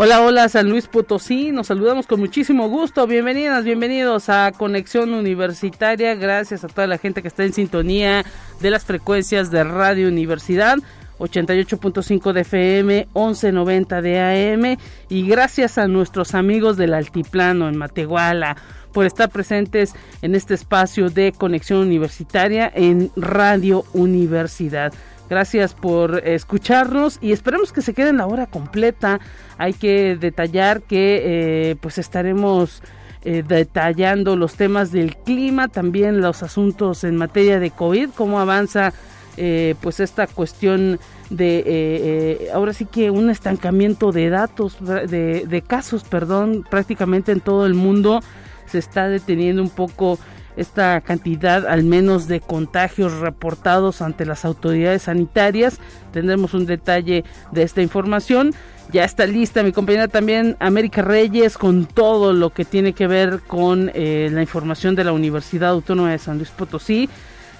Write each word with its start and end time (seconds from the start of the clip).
Hola, 0.00 0.22
hola 0.22 0.48
San 0.48 0.70
Luis 0.70 0.86
Potosí, 0.86 1.50
nos 1.50 1.66
saludamos 1.66 2.06
con 2.06 2.20
muchísimo 2.20 2.68
gusto, 2.68 3.08
bienvenidas, 3.08 3.64
bienvenidos 3.64 4.28
a 4.28 4.52
Conexión 4.52 5.12
Universitaria, 5.12 6.14
gracias 6.14 6.62
a 6.62 6.68
toda 6.68 6.86
la 6.86 6.98
gente 6.98 7.20
que 7.20 7.26
está 7.26 7.42
en 7.42 7.52
sintonía 7.52 8.24
de 8.60 8.70
las 8.70 8.84
frecuencias 8.84 9.50
de 9.50 9.64
Radio 9.64 10.06
Universidad. 10.06 10.76
88.5 11.18 12.32
de 12.32 12.42
FM, 12.42 13.08
11.90 13.12 14.00
de 14.00 14.20
AM 14.20 14.78
y 15.08 15.26
gracias 15.26 15.76
a 15.76 15.88
nuestros 15.88 16.36
amigos 16.36 16.76
del 16.76 16.94
Altiplano 16.94 17.68
en 17.68 17.76
Matehuala 17.76 18.56
por 18.92 19.04
estar 19.04 19.28
presentes 19.28 19.96
en 20.22 20.36
este 20.36 20.54
espacio 20.54 21.10
de 21.10 21.32
conexión 21.32 21.80
universitaria 21.80 22.70
en 22.72 23.10
Radio 23.16 23.84
Universidad. 23.94 24.92
Gracias 25.28 25.74
por 25.74 26.26
escucharnos 26.26 27.18
y 27.20 27.32
esperemos 27.32 27.72
que 27.72 27.82
se 27.82 27.92
queden 27.92 28.16
la 28.16 28.26
hora 28.26 28.46
completa. 28.46 29.20
Hay 29.58 29.74
que 29.74 30.16
detallar 30.16 30.80
que 30.82 31.70
eh, 31.70 31.76
pues 31.80 31.98
estaremos 31.98 32.82
eh, 33.24 33.42
detallando 33.46 34.36
los 34.36 34.54
temas 34.54 34.90
del 34.90 35.16
clima, 35.16 35.68
también 35.68 36.22
los 36.22 36.42
asuntos 36.42 37.04
en 37.04 37.16
materia 37.16 37.60
de 37.60 37.70
COVID, 37.70 38.10
cómo 38.16 38.40
avanza 38.40 38.94
eh, 39.36 39.74
pues 39.82 40.00
esta 40.00 40.26
cuestión 40.26 40.98
de 41.28 42.48
ahora 42.54 42.72
sí 42.72 42.86
que 42.86 43.10
un 43.10 43.28
estancamiento 43.28 44.12
de 44.12 44.30
datos, 44.30 44.78
de, 44.80 45.44
de 45.46 45.62
casos, 45.62 46.04
perdón, 46.04 46.64
prácticamente 46.70 47.32
en 47.32 47.40
todo 47.40 47.66
el 47.66 47.74
mundo 47.74 48.20
se 48.64 48.78
está 48.78 49.08
deteniendo 49.08 49.60
un 49.60 49.68
poco 49.68 50.18
esta 50.58 51.00
cantidad 51.00 51.66
al 51.66 51.84
menos 51.84 52.28
de 52.28 52.40
contagios 52.40 53.20
reportados 53.20 54.02
ante 54.02 54.26
las 54.26 54.44
autoridades 54.44 55.02
sanitarias. 55.02 55.78
Tendremos 56.12 56.54
un 56.54 56.66
detalle 56.66 57.24
de 57.52 57.62
esta 57.62 57.82
información. 57.82 58.54
Ya 58.92 59.04
está 59.04 59.26
lista 59.26 59.62
mi 59.62 59.72
compañera 59.72 60.08
también 60.08 60.56
América 60.60 61.02
Reyes 61.02 61.58
con 61.58 61.86
todo 61.86 62.32
lo 62.32 62.50
que 62.50 62.64
tiene 62.64 62.94
que 62.94 63.06
ver 63.06 63.40
con 63.46 63.90
eh, 63.94 64.30
la 64.32 64.40
información 64.40 64.94
de 64.94 65.04
la 65.04 65.12
Universidad 65.12 65.70
Autónoma 65.70 66.10
de 66.10 66.18
San 66.18 66.38
Luis 66.38 66.50
Potosí. 66.50 67.08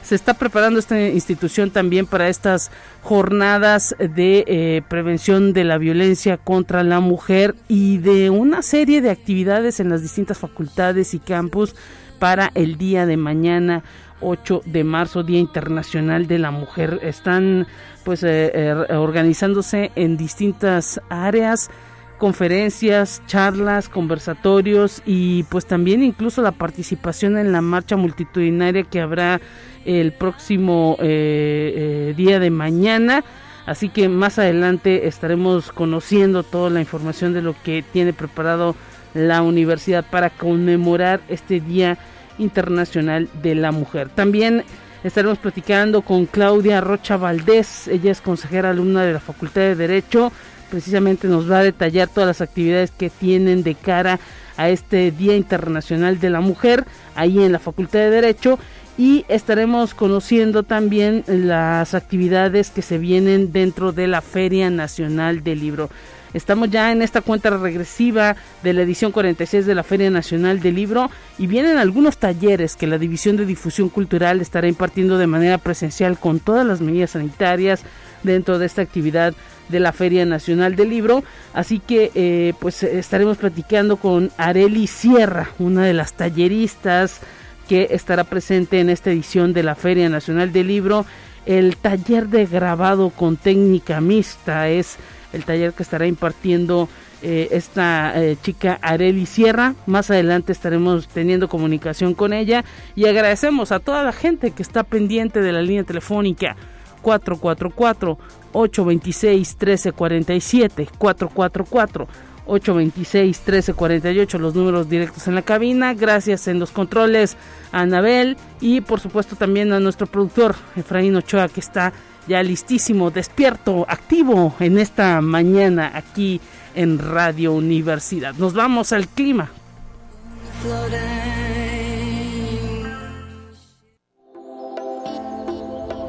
Se 0.03 0.15
está 0.15 0.33
preparando 0.33 0.79
esta 0.79 0.99
institución 0.99 1.71
también 1.71 2.07
para 2.07 2.31
estas 2.31 2.71
jornadas 3.03 3.95
de 3.99 4.45
eh, 4.47 4.83
prevención 4.89 5.53
de 5.53 5.65
la 5.65 5.77
violencia 5.77 6.39
contra 6.39 6.83
la 6.83 7.01
mujer 7.01 7.55
y 7.69 7.99
de 7.99 8.31
una 8.31 8.63
serie 8.63 9.03
de 9.03 9.11
actividades 9.11 9.81
en 9.81 9.91
las 9.91 10.01
distintas 10.01 10.39
facultades 10.39 11.13
y 11.13 11.19
campus 11.19 11.75
para 12.19 12.51
el 12.55 12.79
día 12.79 13.07
de 13.07 13.17
mañana 13.17 13.83
8 14.21 14.63
de 14.65 14.85
marzo, 14.85 15.23
Día 15.23 15.39
Internacional 15.39 16.27
de 16.27 16.39
la 16.39 16.51
Mujer. 16.51 17.01
Están 17.03 17.67
pues 18.05 18.23
eh, 18.23 18.51
eh, 18.55 18.73
organizándose 18.95 19.93
en 19.95 20.17
distintas 20.17 21.01
áreas, 21.09 21.71
conferencias, 22.19 23.23
charlas, 23.27 23.89
conversatorios 23.89 25.03
y 25.07 25.45
pues 25.45 25.67
también 25.67 26.03
incluso 26.03 26.43
la 26.43 26.53
participación 26.53 27.39
en 27.39 27.53
la 27.53 27.61
marcha 27.61 27.97
multitudinaria 27.97 28.83
que 28.83 29.01
habrá 29.01 29.41
el 29.85 30.13
próximo 30.13 30.97
eh, 31.01 32.15
día 32.17 32.39
de 32.41 32.51
mañana. 32.51 33.25
Así 33.67 33.91
que 33.91 34.09
más 34.09 34.39
adelante 34.39 35.07
estaremos 35.07 35.73
conociendo 35.73 36.43
toda 36.43 36.71
la 36.71 36.81
información 36.81 37.35
de 37.35 37.43
lo 37.43 37.55
que 37.63 37.85
tiene 37.93 38.15
preparado 38.15 38.75
la 39.15 39.43
universidad 39.43 40.05
para 40.05 40.31
conmemorar 40.31 41.21
este 41.29 41.61
Día 41.61 41.99
Internacional 42.39 43.29
de 43.43 43.55
la 43.55 43.73
Mujer. 43.73 44.09
También 44.09 44.65
estaremos 45.05 45.39
platicando 45.39 46.03
con 46.03 46.27
Claudia 46.27 46.81
Rocha 46.81 47.17
Valdés, 47.17 47.89
ella 47.89 48.13
es 48.13 48.21
consejera 48.21 48.71
alumna 48.71 49.03
de 49.03 49.13
la 49.13 49.21
Facultad 49.21 49.63
de 49.63 49.75
Derecho, 49.75 50.33
precisamente 50.71 51.29
nos 51.29 51.51
va 51.51 51.61
a 51.61 51.65
detallar 51.65 52.09
todas 52.09 52.27
las 52.27 52.41
actividades 52.41 52.91
que 52.91 53.11
tienen 53.11 53.63
de 53.63 53.75
cara 53.75 54.19
a 54.57 54.69
este 54.69 55.11
Día 55.11 55.37
Internacional 55.37 56.19
de 56.21 56.31
la 56.31 56.41
Mujer 56.41 56.85
ahí 57.15 57.43
en 57.43 57.53
la 57.53 57.59
Facultad 57.59 58.01
de 58.01 58.11
Derecho 58.11 58.59
y 58.99 59.25
estaremos 59.29 59.95
conociendo 59.95 60.65
también 60.65 61.23
las 61.29 61.95
actividades 61.95 62.71
que 62.71 62.83
se 62.83 62.99
vienen 62.99 63.53
dentro 63.53 63.93
de 63.93 64.09
la 64.09 64.21
Feria 64.21 64.71
Nacional 64.71 65.45
del 65.45 65.61
Libro. 65.61 65.89
Estamos 66.35 66.71
ya 66.71 66.93
en 66.93 67.01
esta 67.01 67.23
cuenta 67.23 67.51
regresiva 67.51 68.37
de 68.63 68.73
la 68.75 68.83
edición 68.83 69.13
46 69.13 69.65
de 69.65 69.75
la 69.75 69.83
Feria 69.83 70.11
Nacional 70.11 70.61
del 70.61 70.75
Libro 70.75 71.11
y 71.39 71.47
vienen 71.47 71.79
algunos 71.79 72.19
talleres 72.19 72.77
que 72.77 72.87
la 72.87 72.99
División 72.99 73.37
de 73.37 73.47
Difusión 73.47 73.89
Cultural 73.89 74.41
estará 74.41 74.69
impartiendo 74.69 75.17
de 75.17 75.27
manera 75.27 75.59
presencial 75.59 76.19
con 76.19 76.41
todas 76.41 76.67
las 76.67 76.81
medidas 76.81 77.11
sanitarias 77.13 77.83
dentro 78.23 78.59
de 78.59 78.67
esta 78.67 78.83
actividad 78.83 79.35
de 79.71 79.81
la 79.81 79.93
Feria 79.93 80.27
Nacional 80.27 80.77
del 80.77 80.91
Libro. 80.91 81.25
Así 81.55 81.79
que 81.79 82.11
eh, 82.15 82.53
pues 82.59 82.83
estaremos 82.83 83.39
platicando 83.39 83.97
con 83.97 84.31
Areli 84.37 84.87
Sierra, 84.87 85.51
una 85.59 85.85
de 85.85 85.95
las 85.95 86.13
talleristas 86.13 87.21
que 87.69 87.89
estará 87.91 88.25
presente 88.25 88.81
en 88.81 88.91
esta 88.91 89.11
edición 89.11 89.53
de 89.53 89.63
la 89.63 89.75
Feria 89.75 90.09
Nacional 90.09 90.53
del 90.53 90.69
Libro. 90.69 91.07
El 91.47 91.77
taller 91.77 92.29
de 92.29 92.45
grabado 92.45 93.11
con 93.11 93.37
técnica 93.37 94.01
mixta 94.01 94.69
es 94.69 94.99
el 95.33 95.45
taller 95.45 95.73
que 95.73 95.83
estará 95.83 96.07
impartiendo 96.07 96.89
eh, 97.21 97.49
esta 97.51 98.13
eh, 98.23 98.37
chica 98.43 98.79
Areli 98.81 99.27
Sierra. 99.27 99.75
Más 99.87 100.11
adelante 100.11 100.53
estaremos 100.53 101.09
teniendo 101.09 101.49
comunicación 101.49 102.15
con 102.15 102.33
ella 102.33 102.65
y 102.95 103.07
agradecemos 103.07 103.73
a 103.73 103.81
toda 103.81 104.05
la 104.05 104.13
gente 104.13 104.53
que 104.53 104.63
está 104.63 104.85
pendiente 104.85 105.41
de 105.41 105.53
la 105.53 105.63
línea 105.63 105.85
telefónica 105.85 106.57
444 107.03 108.19
826 108.53 109.57
1347 109.57 110.89
444 110.97 112.09
826 112.47 113.37
1348 113.37 114.39
los 114.39 114.55
números 114.55 114.89
directos 114.89 115.27
en 115.29 115.35
la 115.35 115.43
cabina. 115.43 115.95
Gracias 115.95 116.49
en 116.49 116.59
los 116.59 116.71
controles 116.71 117.37
a 117.73 117.81
Anabel 117.81 118.37
y 118.61 118.81
por 118.81 119.01
supuesto 119.01 119.37
también 119.37 119.73
a 119.73 119.81
nuestro 119.81 120.07
productor 120.07 120.55
Efraín 120.77 121.17
Ochoa 121.17 121.49
que 121.49 121.61
está 121.61 121.93
ya 122.29 122.43
listísimo, 122.43 123.11
despierto, 123.11 123.87
activo 123.89 124.55
en 124.61 124.79
esta 124.79 125.21
mañana 125.21 125.91
aquí 125.95 126.41
en 126.75 126.99
Radio 126.99 127.55
Universidad. 127.55 128.35
Nos 128.35 128.53
vamos 128.53 128.93
al 128.93 129.09
clima. 129.09 129.51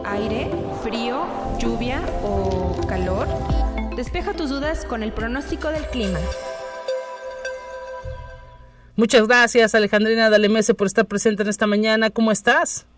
Aire, 0.06 0.52
frío, 0.84 1.25
lluvia 1.59 2.02
o 2.22 2.75
calor. 2.88 3.28
Despeja 3.96 4.34
tus 4.34 4.50
dudas 4.50 4.85
con 4.85 5.02
el 5.03 5.13
pronóstico 5.13 5.69
del 5.69 5.85
clima. 5.88 6.19
Muchas 8.97 9.25
gracias 9.28 9.74
Alejandrina 9.75 10.29
Dalemese 10.29 10.74
por 10.74 10.88
estar 10.88 11.06
presente 11.06 11.44
en 11.44 11.50
esta 11.50 11.68
mañana. 11.68 12.09
¿Cómo 12.09 12.34
estás? 12.34 12.88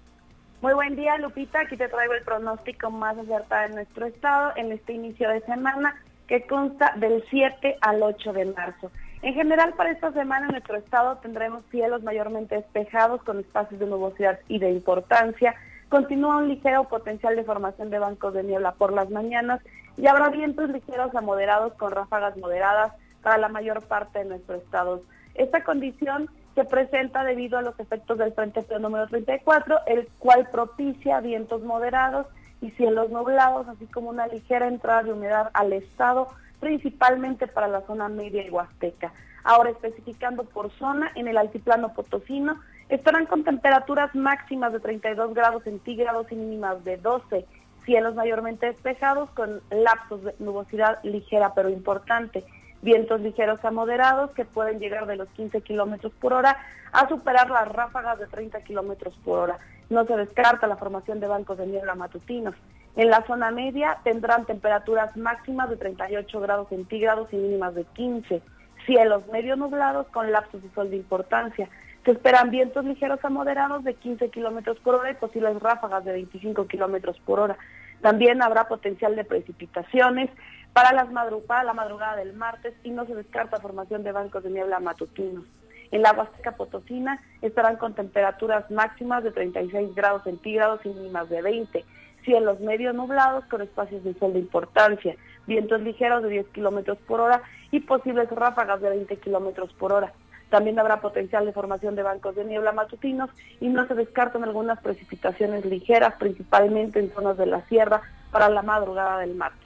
Muy 0.62 0.76
buen 0.76 0.96
día, 0.96 1.18
Lupita. 1.18 1.62
Aquí 1.62 1.76
te 1.76 1.88
traigo 1.88 2.14
el 2.14 2.22
pronóstico 2.22 2.92
más 2.92 3.18
acertado 3.18 3.68
de 3.68 3.74
nuestro 3.74 4.06
estado 4.06 4.52
en 4.56 4.72
este 4.72 4.94
inicio 4.94 5.28
de 5.28 5.42
semana 5.42 5.96
que 6.28 6.46
consta 6.46 6.94
del 6.98 7.24
7 7.32 7.80
al 7.82 8.04
8 8.04 8.32
de 8.32 8.46
marzo. 8.46 8.92
En 9.24 9.34
general, 9.34 9.74
para 9.74 9.90
esta 9.90 10.12
semana 10.12 10.46
en 10.46 10.52
nuestro 10.52 10.78
estado 10.78 11.18
tendremos 11.18 11.64
cielos 11.72 12.04
mayormente 12.04 12.54
despejados 12.54 13.24
con 13.24 13.40
espacios 13.40 13.80
de 13.80 13.88
nubosidad 13.88 14.40
y 14.50 14.60
de 14.60 14.70
importancia. 14.70 15.56
Continúa 15.90 16.38
un 16.38 16.50
ligero 16.50 16.84
potencial 16.84 17.36
de 17.36 17.44
formación 17.44 17.90
de 17.90 17.98
bancos 17.98 18.36
de 18.36 18.44
niebla 18.44 18.74
por 18.74 18.94
las 18.94 19.10
mañanas 19.10 19.62
y 19.98 20.06
habrá 20.06 20.30
vientos 20.30 20.69
ligeros 20.69 21.16
a 21.16 21.22
moderados 21.22 21.74
con 21.74 21.92
ráfagas 21.92 22.38
moderadas 22.38 22.94
para 23.24 23.40
la 23.40 23.50
mayor 23.50 23.81
parte 23.88 24.19
de 24.19 24.25
nuestro 24.25 24.57
estado. 24.57 25.02
Esta 25.34 25.64
condición 25.64 26.30
se 26.56 26.65
presenta 26.65 27.24
debido 27.24 27.57
a 27.57 27.62
los 27.62 27.80
efectos 27.80 28.18
del 28.18 28.33
Frente 28.33 28.63
Frío 28.63 28.80
número 28.80 29.07
34, 29.07 29.80
el 29.88 30.07
cual 30.19 30.48
propicia 30.51 31.21
vientos 31.21 31.62
moderados 31.62 32.27
y 32.62 32.71
cielos 32.71 33.09
nublados, 33.09 33.68
así 33.68 33.86
como 33.88 34.09
una 34.09 34.27
ligera 34.27 34.68
entrada 34.68 35.03
de 35.03 35.13
humedad 35.13 35.50
al 35.53 35.74
estado, 35.74 36.27
principalmente 36.59 37.48
para 37.48 37.68
la 37.68 37.81
zona 37.81 38.09
media 38.09 38.45
y 38.45 38.50
huasteca. 38.50 39.13
Ahora, 39.44 39.71
especificando 39.71 40.44
por 40.44 40.71
zona, 40.71 41.12
en 41.15 41.27
el 41.27 41.38
altiplano 41.38 41.94
potosino, 41.94 42.59
estarán 42.89 43.25
con 43.25 43.44
temperaturas 43.44 44.13
máximas 44.13 44.74
de 44.74 44.80
32 44.80 45.33
grados 45.33 45.63
centígrados 45.63 46.31
y 46.31 46.36
mínimas 46.36 46.83
de 46.83 46.97
12, 46.97 47.45
cielos 47.86 48.13
mayormente 48.13 48.68
despejados 48.68 49.30
con 49.31 49.62
lapsos 49.71 50.24
de 50.24 50.36
nubosidad 50.39 51.00
ligera 51.04 51.54
pero 51.56 51.69
importante 51.69 52.44
vientos 52.81 53.22
ligeros 53.22 53.63
a 53.63 53.72
moderados 53.72 54.31
que 54.31 54.45
pueden 54.45 54.80
llegar 54.80 55.06
de 55.06 55.16
los 55.16 55.30
15 55.30 55.62
kilómetros 55.62 56.12
por 56.19 56.33
hora 56.33 56.57
a 56.92 57.07
superar 57.07 57.50
las 57.50 57.68
ráfagas 57.68 58.19
de 58.19 58.28
30 58.28 58.62
kilómetros 58.62 59.13
por 59.24 59.39
hora. 59.39 59.60
No 59.89 60.06
se 60.06 60.16
descarta 60.16 60.68
la 60.68 60.78
formación 60.78 61.19
de 61.19 61.28
bancos 61.28 61.57
de 61.57 61.68
niebla 61.68 61.95
matutinos. 61.95 62.56
En 62.95 63.10
la 63.10 63.25
zona 63.25 63.51
media 63.51 64.00
tendrán 64.04 64.45
temperaturas 64.45 65.16
máximas 65.16 65.69
de 65.69 65.78
38 65.78 66.39
grados 66.42 66.68
centígrados 66.69 67.31
y 67.31 67.38
mínimas 67.38 67.75
de 67.75 67.86
15. 67.86 68.42
Cielos 68.86 69.28
medio 69.31 69.56
nublados 69.56 70.07
con 70.07 70.31
lapsos 70.31 70.62
de 70.62 70.69
sol 70.72 70.89
de 70.89 70.98
importancia. 70.98 71.69
Se 72.04 72.12
esperan 72.12 72.50
vientos 72.50 72.83
ligeros 72.83 73.24
a 73.24 73.30
moderados 73.30 73.83
de 73.83 73.94
15 73.94 74.30
kilómetros 74.30 74.80
por 74.80 74.95
hora 74.95 75.12
y 75.12 75.16
posibles 75.16 75.60
ráfagas 75.62 76.04
de 76.04 76.13
25 76.13 76.68
kilómetros 76.68 77.18
por 77.25 77.39
hora. 77.39 77.57
También 78.01 78.42
habrá 78.42 78.68
potencial 78.68 79.16
de 79.16 79.24
precipitaciones 79.24 80.30
para, 80.73 80.94
las 80.94 81.07
para 81.47 81.63
la 81.63 81.73
madrugada 81.73 82.15
del 82.15 82.33
martes 82.33 82.73
y 82.83 82.91
no 82.91 83.06
se 83.06 83.15
descarta 83.15 83.59
formación 83.59 84.03
de 84.03 84.12
bancos 84.12 84.44
de 84.44 84.50
niebla 84.50 84.79
matutinos. 84.79 85.45
En 85.91 86.01
la 86.01 86.13
Huasteca 86.13 86.53
Potosina 86.53 87.21
estarán 87.41 87.75
con 87.75 87.94
temperaturas 87.94 88.69
máximas 88.71 89.23
de 89.23 89.31
36 89.31 89.94
grados 89.94 90.23
centígrados 90.23 90.79
y 90.85 90.89
mínimas 90.89 91.29
de 91.29 91.41
20. 91.41 91.83
Cielos 92.23 92.59
medio 92.62 92.94
nublados 92.94 93.44
con 93.45 93.62
espacios 93.62 94.03
de 94.03 94.13
sol 94.13 94.31
de 94.33 94.39
importancia, 94.39 95.15
vientos 95.47 95.81
ligeros 95.81 96.23
de 96.23 96.29
10 96.29 96.47
kilómetros 96.50 96.97
por 97.00 97.19
hora 97.19 97.41
y 97.71 97.81
posibles 97.81 98.29
ráfagas 98.29 98.79
de 98.81 98.89
20 98.89 99.18
kilómetros 99.18 99.73
por 99.73 99.91
hora. 99.91 100.13
También 100.50 100.79
habrá 100.79 101.01
potencial 101.01 101.45
de 101.45 101.53
formación 101.53 101.95
de 101.95 102.03
bancos 102.03 102.35
de 102.35 102.45
niebla 102.45 102.71
matutinos 102.71 103.29
y 103.59 103.68
no 103.68 103.85
se 103.88 103.95
descartan 103.95 104.44
algunas 104.44 104.79
precipitaciones 104.79 105.65
ligeras, 105.65 106.13
principalmente 106.19 107.00
en 107.00 107.12
zonas 107.12 107.38
de 107.38 107.45
la 107.45 107.62
sierra, 107.68 108.01
para 108.31 108.47
la 108.50 108.62
madrugada 108.62 109.19
del 109.19 109.35
martes 109.35 109.61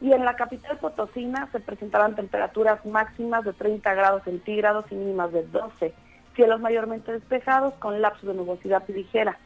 y 0.00 0.12
en 0.12 0.24
la 0.24 0.34
capital 0.34 0.78
potosina 0.78 1.48
se 1.52 1.60
presentarán 1.60 2.16
temperaturas 2.16 2.84
máximas 2.86 3.44
de 3.44 3.52
30 3.52 3.94
grados 3.94 4.22
centígrados 4.24 4.86
y 4.90 4.94
mínimas 4.94 5.32
de 5.32 5.46
12, 5.46 5.92
cielos 6.34 6.60
mayormente 6.60 7.12
despejados 7.12 7.74
con 7.74 8.00
lapsos 8.00 8.28
de 8.28 8.34
nubosidad 8.34 8.82
ligera, 8.88 9.38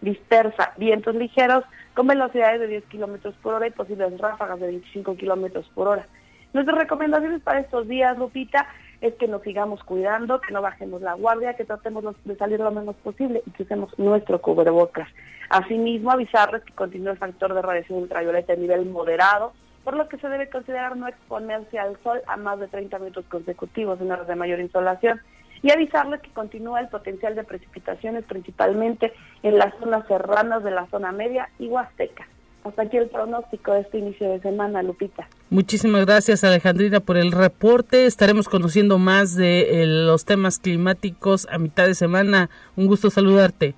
dispersa, 0.00 0.72
vientos 0.76 1.14
ligeros 1.14 1.64
con 1.94 2.06
velocidades 2.06 2.60
de 2.60 2.68
10 2.68 2.84
kilómetros 2.84 3.34
por 3.42 3.54
hora 3.54 3.66
y 3.66 3.70
posibles 3.70 4.18
ráfagas 4.18 4.60
de 4.60 4.66
25 4.68 5.16
kilómetros 5.16 5.68
por 5.74 5.88
hora. 5.88 6.06
Nuestras 6.52 6.78
recomendaciones 6.78 7.42
para 7.42 7.60
estos 7.60 7.88
días, 7.88 8.16
Lupita, 8.16 8.66
es 9.00 9.14
que 9.14 9.28
nos 9.28 9.42
sigamos 9.42 9.82
cuidando, 9.84 10.40
que 10.40 10.52
no 10.52 10.62
bajemos 10.62 11.02
la 11.02 11.14
guardia, 11.14 11.54
que 11.54 11.64
tratemos 11.64 12.04
de 12.24 12.36
salir 12.36 12.60
lo 12.60 12.70
menos 12.70 12.96
posible 12.96 13.42
y 13.44 13.50
que 13.50 13.64
usemos 13.64 13.98
nuestro 13.98 14.40
cubrebocas. 14.40 15.08
Asimismo, 15.50 16.10
avisarles 16.10 16.62
que 16.62 16.72
continúa 16.72 17.12
el 17.12 17.18
factor 17.18 17.52
de 17.52 17.62
radiación 17.62 17.98
ultravioleta 17.98 18.54
a 18.54 18.56
nivel 18.56 18.86
moderado, 18.86 19.52
por 19.86 19.96
lo 19.96 20.08
que 20.08 20.18
se 20.18 20.28
debe 20.28 20.50
considerar 20.50 20.96
no 20.96 21.06
exponerse 21.06 21.78
al 21.78 21.96
sol 22.02 22.20
a 22.26 22.36
más 22.36 22.58
de 22.58 22.66
30 22.66 22.98
minutos 22.98 23.24
consecutivos 23.28 24.00
en 24.00 24.10
horas 24.10 24.26
de 24.26 24.34
mayor 24.34 24.58
insolación 24.58 25.20
y 25.62 25.70
avisarles 25.70 26.20
que 26.22 26.30
continúa 26.30 26.80
el 26.80 26.88
potencial 26.88 27.36
de 27.36 27.44
precipitaciones 27.44 28.24
principalmente 28.24 29.12
en 29.44 29.58
las 29.58 29.72
zonas 29.78 30.04
serranas 30.08 30.64
de 30.64 30.72
la 30.72 30.88
zona 30.88 31.12
media 31.12 31.50
y 31.60 31.68
huasteca. 31.68 32.26
Hasta 32.64 32.82
aquí 32.82 32.96
el 32.96 33.08
pronóstico 33.10 33.74
de 33.74 33.82
este 33.82 33.98
inicio 33.98 34.28
de 34.28 34.40
semana, 34.40 34.82
Lupita. 34.82 35.28
Muchísimas 35.50 36.04
gracias, 36.04 36.42
Alejandrina, 36.42 36.98
por 36.98 37.16
el 37.16 37.30
reporte. 37.30 38.06
Estaremos 38.06 38.48
conociendo 38.48 38.98
más 38.98 39.36
de 39.36 39.82
eh, 39.82 39.86
los 39.86 40.24
temas 40.24 40.58
climáticos 40.58 41.46
a 41.48 41.58
mitad 41.58 41.86
de 41.86 41.94
semana. 41.94 42.50
Un 42.74 42.88
gusto 42.88 43.08
saludarte. 43.08 43.76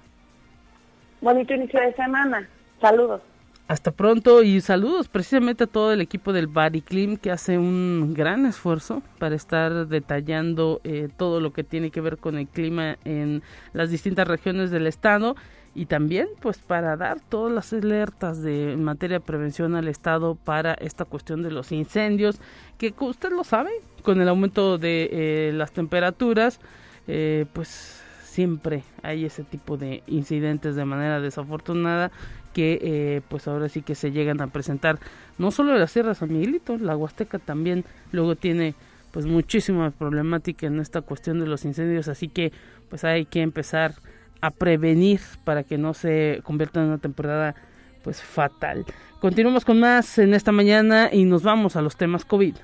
Bonito 1.20 1.52
inicio 1.52 1.78
de 1.80 1.92
semana. 1.92 2.48
Saludos. 2.80 3.20
Hasta 3.68 3.92
pronto 3.92 4.42
y 4.42 4.62
saludos 4.62 5.08
precisamente 5.08 5.64
a 5.64 5.66
todo 5.66 5.92
el 5.92 6.00
equipo 6.00 6.32
del 6.32 6.46
Bariclim 6.46 7.18
que 7.18 7.30
hace 7.30 7.58
un 7.58 8.14
gran 8.14 8.46
esfuerzo 8.46 9.02
para 9.18 9.36
estar 9.36 9.86
detallando 9.88 10.80
eh, 10.84 11.10
todo 11.18 11.38
lo 11.38 11.52
que 11.52 11.64
tiene 11.64 11.90
que 11.90 12.00
ver 12.00 12.16
con 12.16 12.38
el 12.38 12.48
clima 12.48 12.96
en 13.04 13.42
las 13.74 13.90
distintas 13.90 14.26
regiones 14.26 14.70
del 14.70 14.86
estado 14.86 15.36
y 15.74 15.84
también 15.84 16.28
pues 16.40 16.56
para 16.56 16.96
dar 16.96 17.20
todas 17.20 17.52
las 17.52 17.70
alertas 17.74 18.40
de 18.40 18.72
en 18.72 18.84
materia 18.84 19.18
de 19.18 19.24
prevención 19.26 19.74
al 19.74 19.88
estado 19.88 20.34
para 20.34 20.72
esta 20.72 21.04
cuestión 21.04 21.42
de 21.42 21.50
los 21.50 21.70
incendios 21.70 22.40
que 22.78 22.94
usted 22.98 23.32
lo 23.32 23.44
sabe 23.44 23.70
con 24.02 24.18
el 24.22 24.30
aumento 24.30 24.78
de 24.78 25.10
eh, 25.12 25.52
las 25.52 25.72
temperaturas 25.72 26.58
eh, 27.06 27.44
pues 27.52 27.97
siempre 28.38 28.84
hay 29.02 29.24
ese 29.24 29.42
tipo 29.42 29.76
de 29.76 30.04
incidentes 30.06 30.76
de 30.76 30.84
manera 30.84 31.20
desafortunada 31.20 32.12
que 32.54 32.78
eh, 32.80 33.20
pues 33.28 33.48
ahora 33.48 33.68
sí 33.68 33.82
que 33.82 33.96
se 33.96 34.12
llegan 34.12 34.40
a 34.40 34.46
presentar 34.46 35.00
no 35.38 35.50
solo 35.50 35.72
en 35.72 35.80
la 35.80 35.88
Sierra 35.88 36.14
San 36.14 36.32
Miguelito, 36.32 36.78
la 36.78 36.96
Huasteca 36.96 37.40
también 37.40 37.84
luego 38.12 38.36
tiene 38.36 38.76
pues 39.10 39.26
muchísima 39.26 39.90
problemática 39.90 40.68
en 40.68 40.78
esta 40.78 41.00
cuestión 41.00 41.40
de 41.40 41.46
los 41.46 41.64
incendios, 41.64 42.06
así 42.06 42.28
que 42.28 42.52
pues 42.88 43.02
hay 43.02 43.24
que 43.24 43.42
empezar 43.42 43.96
a 44.40 44.52
prevenir 44.52 45.18
para 45.42 45.64
que 45.64 45.76
no 45.76 45.92
se 45.92 46.40
convierta 46.44 46.78
en 46.78 46.86
una 46.86 46.98
temporada 46.98 47.56
pues 48.04 48.22
fatal. 48.22 48.84
Continuamos 49.20 49.64
con 49.64 49.80
más 49.80 50.16
en 50.18 50.32
esta 50.32 50.52
mañana 50.52 51.10
y 51.12 51.24
nos 51.24 51.42
vamos 51.42 51.74
a 51.74 51.82
los 51.82 51.96
temas 51.96 52.24
COVID. 52.24 52.54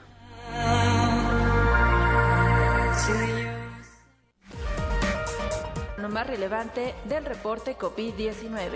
Relevante 6.34 6.94
del 7.08 7.24
reporte 7.24 7.76
COVID-19. 7.76 8.70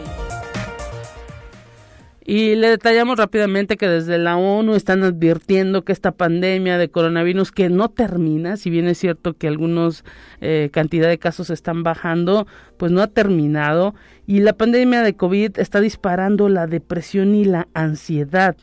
Y 2.25 2.55
le 2.55 2.69
detallamos 2.69 3.17
rápidamente 3.17 3.77
que 3.77 3.89
desde 3.89 4.17
la 4.19 4.37
ONU 4.37 4.75
están 4.75 5.03
advirtiendo 5.03 5.83
que 5.83 5.93
esta 5.93 6.13
pandemia 6.13 6.79
de 6.79 6.89
coronavirus 6.89 7.51
que 7.51 7.69
no 7.69 7.89
termina, 7.89 8.57
si 8.59 8.71
bien 8.71 8.87
es 8.87 8.99
cierto 8.99 9.33
que 9.33 9.49
algunos 9.49 10.05
eh, 10.41 10.69
cantidad 10.73 11.09
de 11.09 11.19
casos 11.19 11.51
están 11.51 11.83
bajando, 11.83 12.47
pues 12.77 12.93
no 12.93 13.03
ha 13.03 13.09
terminado 13.09 13.95
y 14.27 14.39
la 14.41 14.53
pandemia 14.53 15.03
de 15.03 15.15
COVID 15.15 15.59
está 15.59 15.81
disparando 15.81 16.49
la 16.49 16.69
depresión 16.69 17.35
y 17.35 17.45
la 17.45 17.67
ansiedad. 17.75 18.57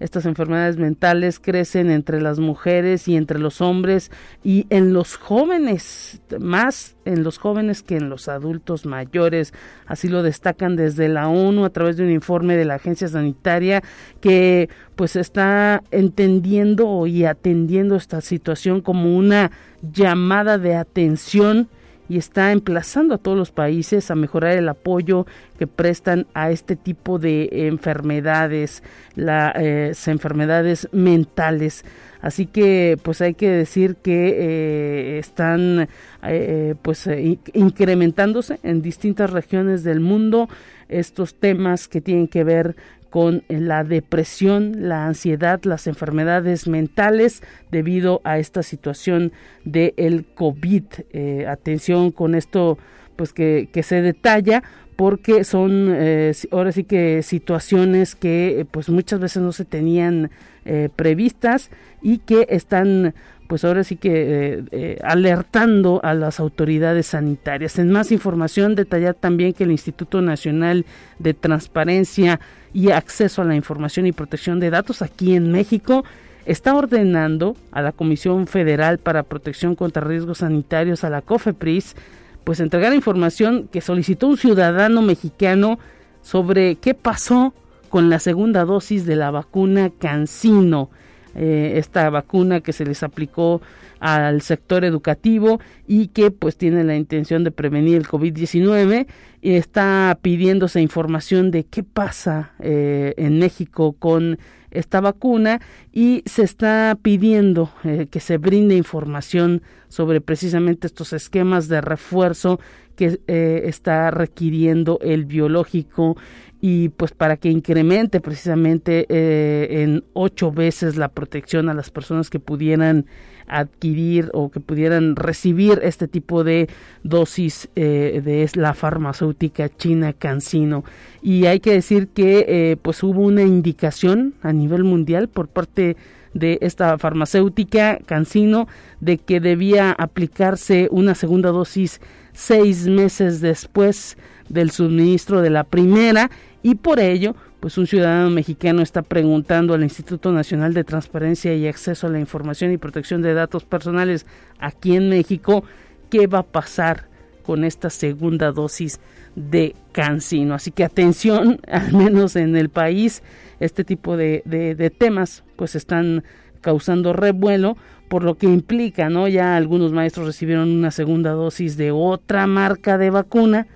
Estas 0.00 0.26
enfermedades 0.26 0.76
mentales 0.76 1.40
crecen 1.40 1.90
entre 1.90 2.20
las 2.20 2.38
mujeres 2.38 3.08
y 3.08 3.16
entre 3.16 3.38
los 3.38 3.60
hombres 3.60 4.10
y 4.44 4.66
en 4.70 4.92
los 4.92 5.16
jóvenes, 5.16 6.20
más 6.38 6.96
en 7.04 7.22
los 7.22 7.38
jóvenes 7.38 7.82
que 7.82 7.96
en 7.96 8.08
los 8.08 8.28
adultos 8.28 8.86
mayores. 8.86 9.52
Así 9.86 10.08
lo 10.08 10.22
destacan 10.22 10.76
desde 10.76 11.08
la 11.08 11.28
ONU 11.28 11.64
a 11.64 11.70
través 11.70 11.96
de 11.96 12.04
un 12.04 12.10
informe 12.10 12.56
de 12.56 12.64
la 12.64 12.74
Agencia 12.74 13.08
Sanitaria 13.08 13.82
que 14.20 14.68
pues 14.94 15.16
está 15.16 15.82
entendiendo 15.90 17.06
y 17.06 17.24
atendiendo 17.24 17.96
esta 17.96 18.20
situación 18.20 18.80
como 18.80 19.16
una 19.16 19.50
llamada 19.82 20.58
de 20.58 20.74
atención 20.74 21.68
y 22.08 22.18
está 22.18 22.52
emplazando 22.52 23.14
a 23.14 23.18
todos 23.18 23.36
los 23.36 23.50
países 23.50 24.10
a 24.10 24.14
mejorar 24.14 24.56
el 24.56 24.68
apoyo 24.68 25.26
que 25.58 25.66
prestan 25.66 26.26
a 26.34 26.50
este 26.50 26.76
tipo 26.76 27.18
de 27.18 27.48
enfermedades, 27.68 28.82
las 29.14 29.54
eh, 29.56 29.92
enfermedades 30.06 30.88
mentales. 30.92 31.84
Así 32.20 32.46
que 32.46 32.98
pues 33.02 33.20
hay 33.20 33.34
que 33.34 33.50
decir 33.50 33.96
que 33.96 34.34
eh, 34.38 35.18
están 35.18 35.88
eh, 36.22 36.74
pues 36.82 37.08
incrementándose 37.54 38.58
en 38.62 38.82
distintas 38.82 39.30
regiones 39.30 39.84
del 39.84 40.00
mundo 40.00 40.48
estos 40.88 41.34
temas 41.34 41.86
que 41.86 42.00
tienen 42.00 42.28
que 42.28 42.44
ver 42.44 42.74
con 43.10 43.42
la 43.48 43.84
depresión, 43.84 44.88
la 44.88 45.06
ansiedad, 45.06 45.60
las 45.64 45.86
enfermedades 45.86 46.68
mentales 46.68 47.42
debido 47.70 48.20
a 48.24 48.38
esta 48.38 48.62
situación 48.62 49.32
del 49.64 49.94
el 49.96 50.24
COVID. 50.24 50.84
Eh, 51.12 51.46
atención 51.46 52.10
con 52.12 52.34
esto, 52.34 52.78
pues 53.16 53.32
que, 53.32 53.68
que 53.72 53.82
se 53.82 54.02
detalla 54.02 54.62
porque 54.98 55.44
son 55.44 55.94
eh, 55.94 56.32
ahora 56.50 56.72
sí 56.72 56.82
que 56.82 57.22
situaciones 57.22 58.16
que 58.16 58.66
pues 58.70 58.88
muchas 58.88 59.20
veces 59.20 59.40
no 59.42 59.52
se 59.52 59.64
tenían 59.64 60.30
eh, 60.64 60.88
previstas 60.94 61.70
y 62.02 62.18
que 62.18 62.48
están 62.50 63.14
pues 63.48 63.64
ahora 63.64 63.82
sí 63.82 63.96
que 63.96 64.12
eh, 64.12 64.64
eh, 64.70 64.98
alertando 65.02 66.00
a 66.04 66.12
las 66.14 66.38
autoridades 66.38 67.08
sanitarias. 67.08 67.78
En 67.78 67.90
más 67.90 68.12
información, 68.12 68.74
detallar 68.74 69.14
también 69.14 69.54
que 69.54 69.64
el 69.64 69.70
Instituto 69.70 70.20
Nacional 70.20 70.84
de 71.18 71.32
Transparencia 71.32 72.40
y 72.74 72.90
Acceso 72.90 73.40
a 73.40 73.46
la 73.46 73.56
Información 73.56 74.06
y 74.06 74.12
Protección 74.12 74.60
de 74.60 74.68
Datos 74.68 75.00
aquí 75.00 75.34
en 75.34 75.50
México 75.50 76.04
está 76.44 76.74
ordenando 76.74 77.56
a 77.72 77.80
la 77.80 77.92
Comisión 77.92 78.46
Federal 78.46 78.98
para 78.98 79.22
Protección 79.22 79.74
contra 79.74 80.04
Riesgos 80.04 80.38
Sanitarios, 80.38 81.02
a 81.02 81.10
la 81.10 81.22
COFEPRIS, 81.22 81.96
pues 82.44 82.60
entregar 82.60 82.92
información 82.92 83.66
que 83.72 83.80
solicitó 83.80 84.28
un 84.28 84.36
ciudadano 84.36 85.00
mexicano 85.00 85.78
sobre 86.20 86.76
qué 86.76 86.92
pasó 86.92 87.54
con 87.88 88.10
la 88.10 88.18
segunda 88.18 88.66
dosis 88.66 89.06
de 89.06 89.16
la 89.16 89.30
vacuna 89.30 89.90
Cancino 89.98 90.90
eh, 91.38 91.78
esta 91.78 92.10
vacuna 92.10 92.60
que 92.60 92.72
se 92.72 92.84
les 92.84 93.02
aplicó 93.04 93.62
al 94.00 94.42
sector 94.42 94.84
educativo 94.84 95.60
y 95.86 96.08
que 96.08 96.30
pues 96.30 96.56
tiene 96.56 96.82
la 96.84 96.96
intención 96.96 97.44
de 97.44 97.52
prevenir 97.52 97.96
el 97.96 98.06
COVID-19 98.06 99.06
y 99.40 99.52
está 99.52 100.18
pidiéndose 100.20 100.80
información 100.80 101.50
de 101.50 101.64
qué 101.64 101.84
pasa 101.84 102.52
eh, 102.58 103.14
en 103.16 103.38
México 103.38 103.94
con 103.98 104.38
esta 104.70 105.00
vacuna 105.00 105.60
y 105.92 106.22
se 106.26 106.42
está 106.42 106.98
pidiendo 107.00 107.70
eh, 107.84 108.06
que 108.10 108.20
se 108.20 108.36
brinde 108.38 108.76
información 108.76 109.62
sobre 109.88 110.20
precisamente 110.20 110.86
estos 110.86 111.12
esquemas 111.12 111.68
de 111.68 111.80
refuerzo 111.80 112.60
que 112.96 113.20
eh, 113.28 113.62
está 113.64 114.10
requiriendo 114.10 114.98
el 115.00 115.24
biológico 115.24 116.16
y 116.60 116.88
pues 116.90 117.12
para 117.12 117.36
que 117.36 117.50
incremente 117.50 118.20
precisamente 118.20 119.06
eh, 119.08 119.82
en 119.82 120.04
ocho 120.12 120.50
veces 120.50 120.96
la 120.96 121.08
protección 121.08 121.68
a 121.68 121.74
las 121.74 121.90
personas 121.90 122.30
que 122.30 122.40
pudieran 122.40 123.06
adquirir 123.46 124.30
o 124.34 124.50
que 124.50 124.60
pudieran 124.60 125.16
recibir 125.16 125.80
este 125.82 126.08
tipo 126.08 126.44
de 126.44 126.68
dosis 127.02 127.68
eh, 127.76 128.20
de 128.24 128.48
la 128.60 128.74
farmacéutica 128.74 129.68
china 129.68 130.12
Cancino 130.12 130.84
y 131.22 131.46
hay 131.46 131.60
que 131.60 131.72
decir 131.72 132.08
que 132.08 132.44
eh, 132.48 132.76
pues 132.82 133.02
hubo 133.02 133.22
una 133.22 133.42
indicación 133.42 134.34
a 134.42 134.52
nivel 134.52 134.84
mundial 134.84 135.28
por 135.28 135.48
parte 135.48 135.96
de 136.34 136.58
esta 136.60 136.98
farmacéutica 136.98 137.98
Cancino 138.04 138.68
de 139.00 139.18
que 139.18 139.40
debía 139.40 139.92
aplicarse 139.92 140.88
una 140.90 141.14
segunda 141.14 141.50
dosis 141.50 142.00
seis 142.32 142.86
meses 142.86 143.40
después 143.40 144.16
del 144.48 144.70
suministro 144.70 145.42
de 145.42 145.50
la 145.50 145.64
primera 145.64 146.30
y 146.62 146.74
por 146.74 147.00
ello, 147.00 147.34
pues 147.60 147.78
un 147.78 147.86
ciudadano 147.86 148.30
mexicano 148.30 148.82
está 148.82 149.02
preguntando 149.02 149.74
al 149.74 149.82
Instituto 149.82 150.32
Nacional 150.32 150.74
de 150.74 150.84
Transparencia 150.84 151.54
y 151.54 151.66
Acceso 151.66 152.06
a 152.06 152.10
la 152.10 152.20
Información 152.20 152.72
y 152.72 152.78
Protección 152.78 153.22
de 153.22 153.34
Datos 153.34 153.64
Personales 153.64 154.26
aquí 154.58 154.96
en 154.96 155.08
México 155.08 155.64
qué 156.10 156.26
va 156.26 156.40
a 156.40 156.42
pasar 156.44 157.08
con 157.42 157.64
esta 157.64 157.90
segunda 157.90 158.52
dosis 158.52 159.00
de 159.34 159.74
cancino. 159.92 160.54
Así 160.54 160.70
que 160.70 160.84
atención, 160.84 161.60
al 161.68 161.92
menos 161.92 162.36
en 162.36 162.56
el 162.56 162.68
país, 162.68 163.22
este 163.60 163.84
tipo 163.84 164.16
de, 164.16 164.42
de 164.44 164.90
temas 164.90 165.44
pues 165.56 165.74
están 165.74 166.24
causando 166.60 167.12
revuelo 167.12 167.76
por 168.08 168.24
lo 168.24 168.36
que 168.36 168.46
implica, 168.46 169.10
¿no? 169.10 169.28
Ya 169.28 169.56
algunos 169.56 169.92
maestros 169.92 170.26
recibieron 170.26 170.70
una 170.70 170.90
segunda 170.90 171.32
dosis 171.32 171.76
de 171.76 171.90
otra 171.92 172.46
marca 172.46 172.98
de 172.98 173.10
vacuna 173.10 173.66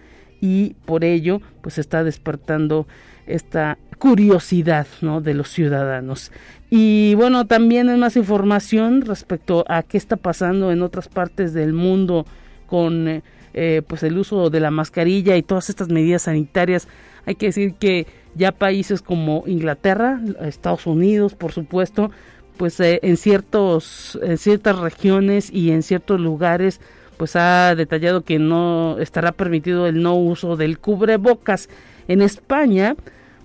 y 0.42 0.75
por 0.84 1.04
ello 1.04 1.40
pues 1.62 1.78
está 1.78 2.04
despertando 2.04 2.87
esta 3.26 3.78
curiosidad 3.99 4.88
¿no? 5.00 5.20
de 5.22 5.32
los 5.32 5.49
ciudadanos. 5.49 6.32
Y 6.68 7.14
bueno, 7.14 7.46
también 7.46 7.88
hay 7.88 7.96
más 7.96 8.16
información 8.16 9.02
respecto 9.02 9.64
a 9.68 9.84
qué 9.84 9.96
está 9.96 10.16
pasando 10.16 10.72
en 10.72 10.82
otras 10.82 11.08
partes 11.08 11.54
del 11.54 11.72
mundo 11.72 12.26
con 12.66 13.06
eh, 13.06 13.22
eh, 13.54 13.82
pues 13.87 14.02
el 14.02 14.18
uso 14.18 14.50
de 14.50 14.58
la 14.58 14.72
mascarilla 14.72 15.37
y 15.37 15.42
todas 15.42 15.70
estas 15.70 15.88
medidas 15.88 16.22
sanitarias. 16.22 16.88
Hay 17.25 17.37
que 17.37 17.46
decir 17.46 17.75
que 17.75 18.08
ya 18.34 18.50
países 18.50 19.00
como 19.00 19.44
Inglaterra, 19.46 20.20
Estados 20.40 20.87
Unidos, 20.87 21.34
por 21.34 21.52
supuesto, 21.52 22.11
pues 22.56 22.80
eh, 22.80 22.99
en 23.02 23.16
ciertos 23.16 24.18
en 24.22 24.38
ciertas 24.38 24.78
regiones 24.78 25.52
y 25.52 25.70
en 25.70 25.82
ciertos 25.82 26.18
lugares 26.18 26.80
pues 27.23 27.37
ha 27.37 27.76
detallado 27.76 28.23
que 28.23 28.41
no 28.41 28.99
estará 28.99 29.31
permitido 29.31 29.87
el 29.87 30.02
no 30.02 30.17
uso 30.17 30.57
del 30.57 30.81
cubrebocas. 30.81 31.69
En 32.09 32.21
España, 32.21 32.97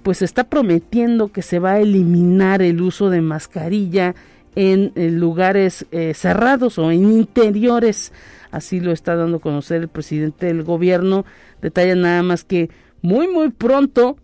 pues 0.01 0.23
está 0.23 0.45
prometiendo 0.45 1.27
que 1.27 1.43
se 1.43 1.59
va 1.59 1.73
a 1.73 1.79
eliminar 1.79 2.63
el 2.63 2.81
uso 2.81 3.11
de 3.11 3.21
mascarilla 3.21 4.15
en, 4.55 4.93
lugares 5.19 5.85
eh, 5.91 6.15
cerrados 6.15 6.79
o 6.79 6.89
en 6.89 7.03
interiores. 7.03 8.13
Así 8.49 8.79
lo 8.79 8.91
está 8.91 9.15
dando 9.15 9.37
a 9.37 9.41
conocer 9.41 9.83
el 9.83 9.89
presidente 9.89 10.47
del 10.47 10.63
gobierno. 10.63 11.23
Detalla 11.61 11.93
nada 11.93 12.23
más 12.23 12.43
que 12.43 12.71
muy 13.03 13.27
muy 13.27 13.49
pronto 13.51 14.17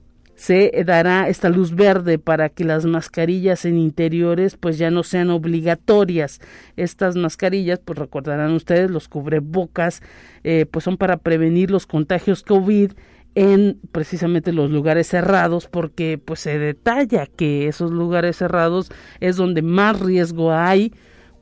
se 0.43 0.83
dará 0.85 1.29
esta 1.29 1.47
luz 1.47 1.73
verde 1.73 2.19
para 2.19 2.49
que 2.49 2.65
las 2.65 2.85
mascarillas 2.85 3.63
en 3.63 3.77
interiores 3.77 4.57
pues 4.57 4.77
ya 4.77 4.91
no 4.91 5.03
sean 5.03 5.29
obligatorias. 5.29 6.41
Estas 6.75 7.15
mascarillas, 7.15 7.79
pues 7.79 7.97
recordarán 7.97 8.51
ustedes, 8.51 8.91
los 8.91 9.07
cubrebocas, 9.07 10.01
eh, 10.43 10.65
pues 10.69 10.83
son 10.83 10.97
para 10.97 11.15
prevenir 11.15 11.71
los 11.71 11.87
contagios 11.87 12.43
COVID 12.43 12.91
en 13.35 13.79
precisamente 13.93 14.51
los 14.51 14.69
lugares 14.69 15.07
cerrados 15.07 15.69
porque 15.69 16.17
pues 16.17 16.41
se 16.41 16.59
detalla 16.59 17.25
que 17.25 17.69
esos 17.69 17.91
lugares 17.91 18.35
cerrados 18.35 18.91
es 19.21 19.37
donde 19.37 19.61
más 19.61 19.97
riesgo 20.01 20.51
hay 20.51 20.91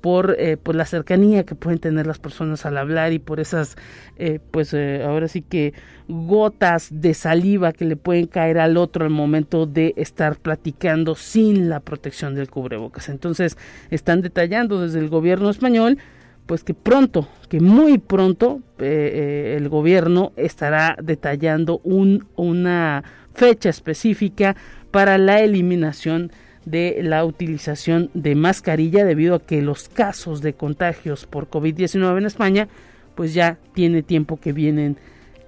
por 0.02 0.36
eh, 0.40 0.58
pues 0.58 0.76
la 0.76 0.86
cercanía 0.86 1.46
que 1.46 1.56
pueden 1.56 1.80
tener 1.80 2.08
las 2.08 2.20
personas 2.20 2.66
al 2.66 2.78
hablar 2.78 3.14
y 3.14 3.20
por 3.20 3.40
esas 3.40 3.78
eh, 4.18 4.40
pues 4.52 4.74
eh, 4.74 5.04
ahora 5.04 5.28
sí 5.28 5.44
que 5.44 5.74
gotas 6.08 6.90
de 6.92 7.14
saliva 7.14 7.72
que 7.72 7.86
le 7.86 7.96
pueden 7.96 8.26
caer 8.26 8.58
al 8.60 8.78
otro 8.78 9.06
al 9.06 9.12
momento 9.12 9.68
de 9.68 9.94
estar 9.96 10.38
platicando 10.38 11.16
sin 11.16 11.70
la 11.70 11.80
protección 11.80 12.36
del 12.36 12.50
cubrebocas. 12.50 13.08
Entonces 13.10 13.58
están 13.92 14.22
detallando 14.22 14.82
desde 14.82 15.00
el 15.00 15.10
gobierno 15.10 15.50
español 15.50 15.98
pues 16.48 16.64
que 16.64 16.74
pronto, 16.74 17.30
que 17.48 17.62
muy 17.62 17.98
pronto 17.98 18.62
el 18.80 19.70
gobierno 19.70 20.34
estará 20.36 20.98
detallando 21.02 21.80
un, 21.84 22.28
una 22.36 23.04
fecha 23.34 23.70
específica 23.70 24.58
para 24.90 25.18
la 25.18 25.40
eliminación 25.40 26.32
de 26.66 27.00
la 27.02 27.26
utilización 27.26 28.10
de 28.14 28.36
mascarilla 28.36 29.04
debido 29.06 29.36
a 29.36 29.46
que 29.46 29.62
los 29.62 29.90
casos 29.90 30.42
de 30.42 30.54
contagios 30.54 31.26
por 31.26 31.50
COVID-19 31.50 32.18
en 32.18 32.26
España 32.26 32.68
pues 33.16 33.34
ya 33.34 33.58
tiene 33.74 34.04
tiempo 34.04 34.40
que 34.40 34.54
vienen 34.54 34.98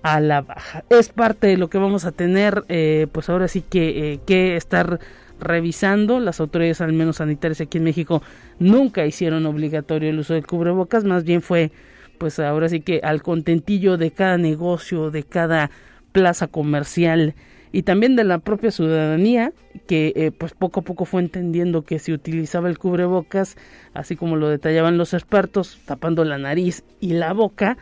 a 0.01 0.20
la 0.20 0.41
baja. 0.41 0.84
Es 0.89 1.10
parte 1.10 1.48
de 1.48 1.58
lo 1.58 1.70
que 1.70 1.77
vamos 1.77 2.05
a 2.05 2.12
tener 2.12 2.65
eh, 2.67 3.08
pues 3.12 3.29
ahora 3.29 3.48
sí 3.48 3.62
que, 3.62 4.13
eh, 4.13 4.20
que 4.25 4.55
estar 4.55 5.00
revisando. 5.39 6.20
Las 6.20 6.39
autoridades 6.39 6.82
al 6.82 6.93
menos 6.93 7.17
sanitarias 7.17 7.62
aquí 7.62 7.77
en 7.77 7.86
México 7.86 8.22
nunca 8.60 9.05
hicieron 9.05 9.46
obligatorio 9.46 10.10
el 10.10 10.20
uso 10.20 10.34
de 10.34 10.43
cubrebocas, 10.43 11.03
más 11.03 11.24
bien 11.24 11.41
fue 11.41 11.72
pues 12.17 12.39
ahora 12.39 12.70
sí 12.70 12.82
que 12.82 13.01
al 13.03 13.22
contentillo 13.22 13.98
de 13.98 14.12
cada 14.12 14.38
negocio, 14.38 15.12
de 15.12 15.24
cada 15.24 15.72
plaza 16.12 16.48
comercial 16.48 17.34
y 17.74 17.82
también 17.82 18.15
de 18.15 18.24
la 18.24 18.38
propia 18.38 18.70
ciudadanía 18.70 19.51
que 19.88 20.13
eh, 20.15 20.32
pues 20.32 20.53
poco 20.53 20.82
a 20.82 20.84
poco 20.84 21.06
fue 21.06 21.22
entendiendo 21.22 21.82
que 21.82 21.98
si 21.98 22.13
utilizaba 22.13 22.70
el 22.70 22.77
cubrebocas 22.77 23.58
así 23.96 24.15
como 24.15 24.36
lo 24.36 24.48
detallaban 24.48 24.98
los 24.98 25.15
expertos 25.15 25.80
tapando 25.86 26.24
la 26.24 26.38
nariz 26.38 26.84
y 27.01 27.13
la 27.13 27.34
boca 27.34 27.77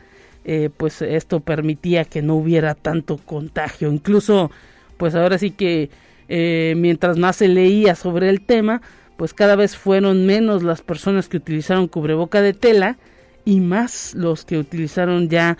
eh, 0.45 0.69
pues 0.75 1.01
esto 1.01 1.41
permitía 1.41 2.05
que 2.05 2.23
no 2.23 2.35
hubiera 2.35 2.73
tanto 2.73 3.17
contagio. 3.17 3.91
Incluso 3.91 4.49
pues 4.97 5.13
ahora 5.13 5.37
sí 5.37 5.51
que 5.51 5.91
eh, 6.29 6.73
mientras 6.77 7.17
más 7.17 7.35
se 7.35 7.49
leía 7.49 7.93
sobre 7.93 8.29
el 8.29 8.41
tema 8.41 8.81
pues 9.17 9.33
cada 9.33 9.57
vez 9.57 9.75
fueron 9.75 10.25
menos 10.25 10.63
las 10.63 10.81
personas 10.81 11.27
que 11.27 11.37
utilizaron 11.37 11.89
cubreboca 11.89 12.41
de 12.41 12.53
tela 12.53 12.97
y 13.43 13.59
más 13.59 14.15
los 14.15 14.45
que 14.45 14.57
utilizaron 14.57 15.27
ya 15.27 15.57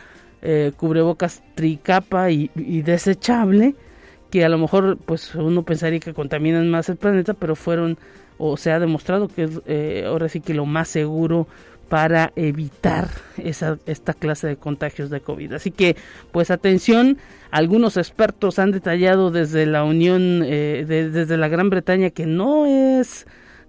cubrebocas 0.78 1.44
tricapa 1.54 2.32
y 2.32 2.50
desechable 2.82 3.76
que 4.32 4.44
a 4.44 4.50
lo 4.50 4.58
mejor 4.58 4.98
pues 5.06 5.36
uno 5.36 5.64
pensaría 5.64 6.00
que 6.00 6.14
contaminan 6.14 6.70
más 6.72 6.90
el 6.90 6.98
planeta, 6.98 7.34
pero 7.36 7.56
fueron 7.56 7.98
o 8.38 8.58
se 8.58 8.72
ha 8.72 8.80
demostrado 8.80 9.28
que 9.28 9.44
es 9.44 9.62
eh, 9.68 10.06
ahora 10.08 10.28
sí 10.28 10.42
que 10.42 10.56
lo 10.56 10.66
más 10.66 10.88
seguro 10.88 11.48
para 11.90 12.32
evitar 12.38 13.10
esa, 13.38 13.78
esta 13.86 14.14
clase 14.14 14.48
de 14.48 14.56
contagios 14.56 15.10
de 15.10 15.20
COVID. 15.20 15.52
Así 15.52 15.72
que, 15.72 15.98
pues 16.32 16.50
atención, 16.50 17.18
algunos 17.52 17.98
expertos 17.98 18.60
han 18.60 18.72
detallado 18.72 19.30
desde 19.30 19.66
la 19.66 19.84
Unión, 19.84 20.42
eh, 20.46 20.86
desde 20.88 21.36
la 21.36 21.50
Gran 21.50 21.70
Bretaña, 21.70 22.10
que 22.10 22.26
no 22.26 22.66
es 22.66 23.28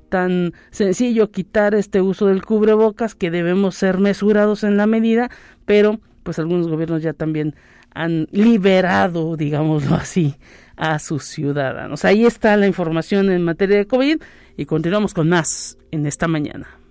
tan 0.08 0.52
sencillo 0.70 1.32
quitar 1.32 1.74
este 1.74 2.00
uso 2.00 2.28
del 2.28 2.44
cubrebocas, 2.44 3.16
que 3.16 3.32
debemos 3.32 3.74
ser 3.74 3.98
mesurados 3.98 4.62
en 4.62 4.76
la 4.76 4.86
medida, 4.86 5.28
pero 5.66 5.98
pues 6.22 6.38
algunos 6.38 6.68
gobiernos 6.68 7.02
ya 7.02 7.14
también 7.14 7.56
han 7.94 8.26
liberado, 8.30 9.36
digámoslo 9.36 9.96
así, 9.96 10.36
a 10.76 10.98
sus 10.98 11.24
ciudadanos. 11.24 12.04
Ahí 12.04 12.24
está 12.24 12.56
la 12.56 12.66
información 12.66 13.30
en 13.30 13.42
materia 13.42 13.76
de 13.76 13.86
COVID 13.86 14.20
y 14.56 14.66
continuamos 14.66 15.14
con 15.14 15.28
más 15.28 15.78
en 15.90 16.06
esta 16.06 16.28
mañana. 16.28 16.81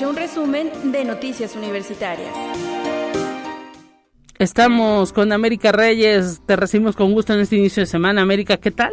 Escucha 0.00 0.10
un 0.12 0.16
resumen 0.16 0.92
de 0.92 1.04
Noticias 1.04 1.54
Universitarias. 1.54 2.32
Estamos 4.38 5.12
con 5.12 5.30
América 5.30 5.72
Reyes, 5.72 6.40
te 6.46 6.56
recibimos 6.56 6.96
con 6.96 7.12
gusto 7.12 7.34
en 7.34 7.40
este 7.40 7.56
inicio 7.56 7.82
de 7.82 7.86
semana. 7.86 8.22
América, 8.22 8.56
¿qué 8.56 8.70
tal? 8.70 8.92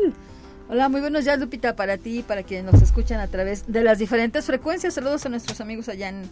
Hola, 0.68 0.90
muy 0.90 1.00
buenos 1.00 1.24
días 1.24 1.40
Lupita 1.40 1.78
para 1.78 1.96
ti 1.98 2.20
y 2.20 2.24
para 2.24 2.44
quienes 2.44 2.74
nos 2.74 2.82
escuchan 2.82 3.22
a 3.22 3.28
través 3.28 3.72
de 3.72 3.84
las 3.84 4.00
diferentes 4.00 4.44
frecuencias. 4.44 4.96
Saludos 4.96 5.26
a 5.26 5.30
nuestros 5.30 5.62
amigos 5.62 5.88
allá 5.88 6.10
en, 6.10 6.24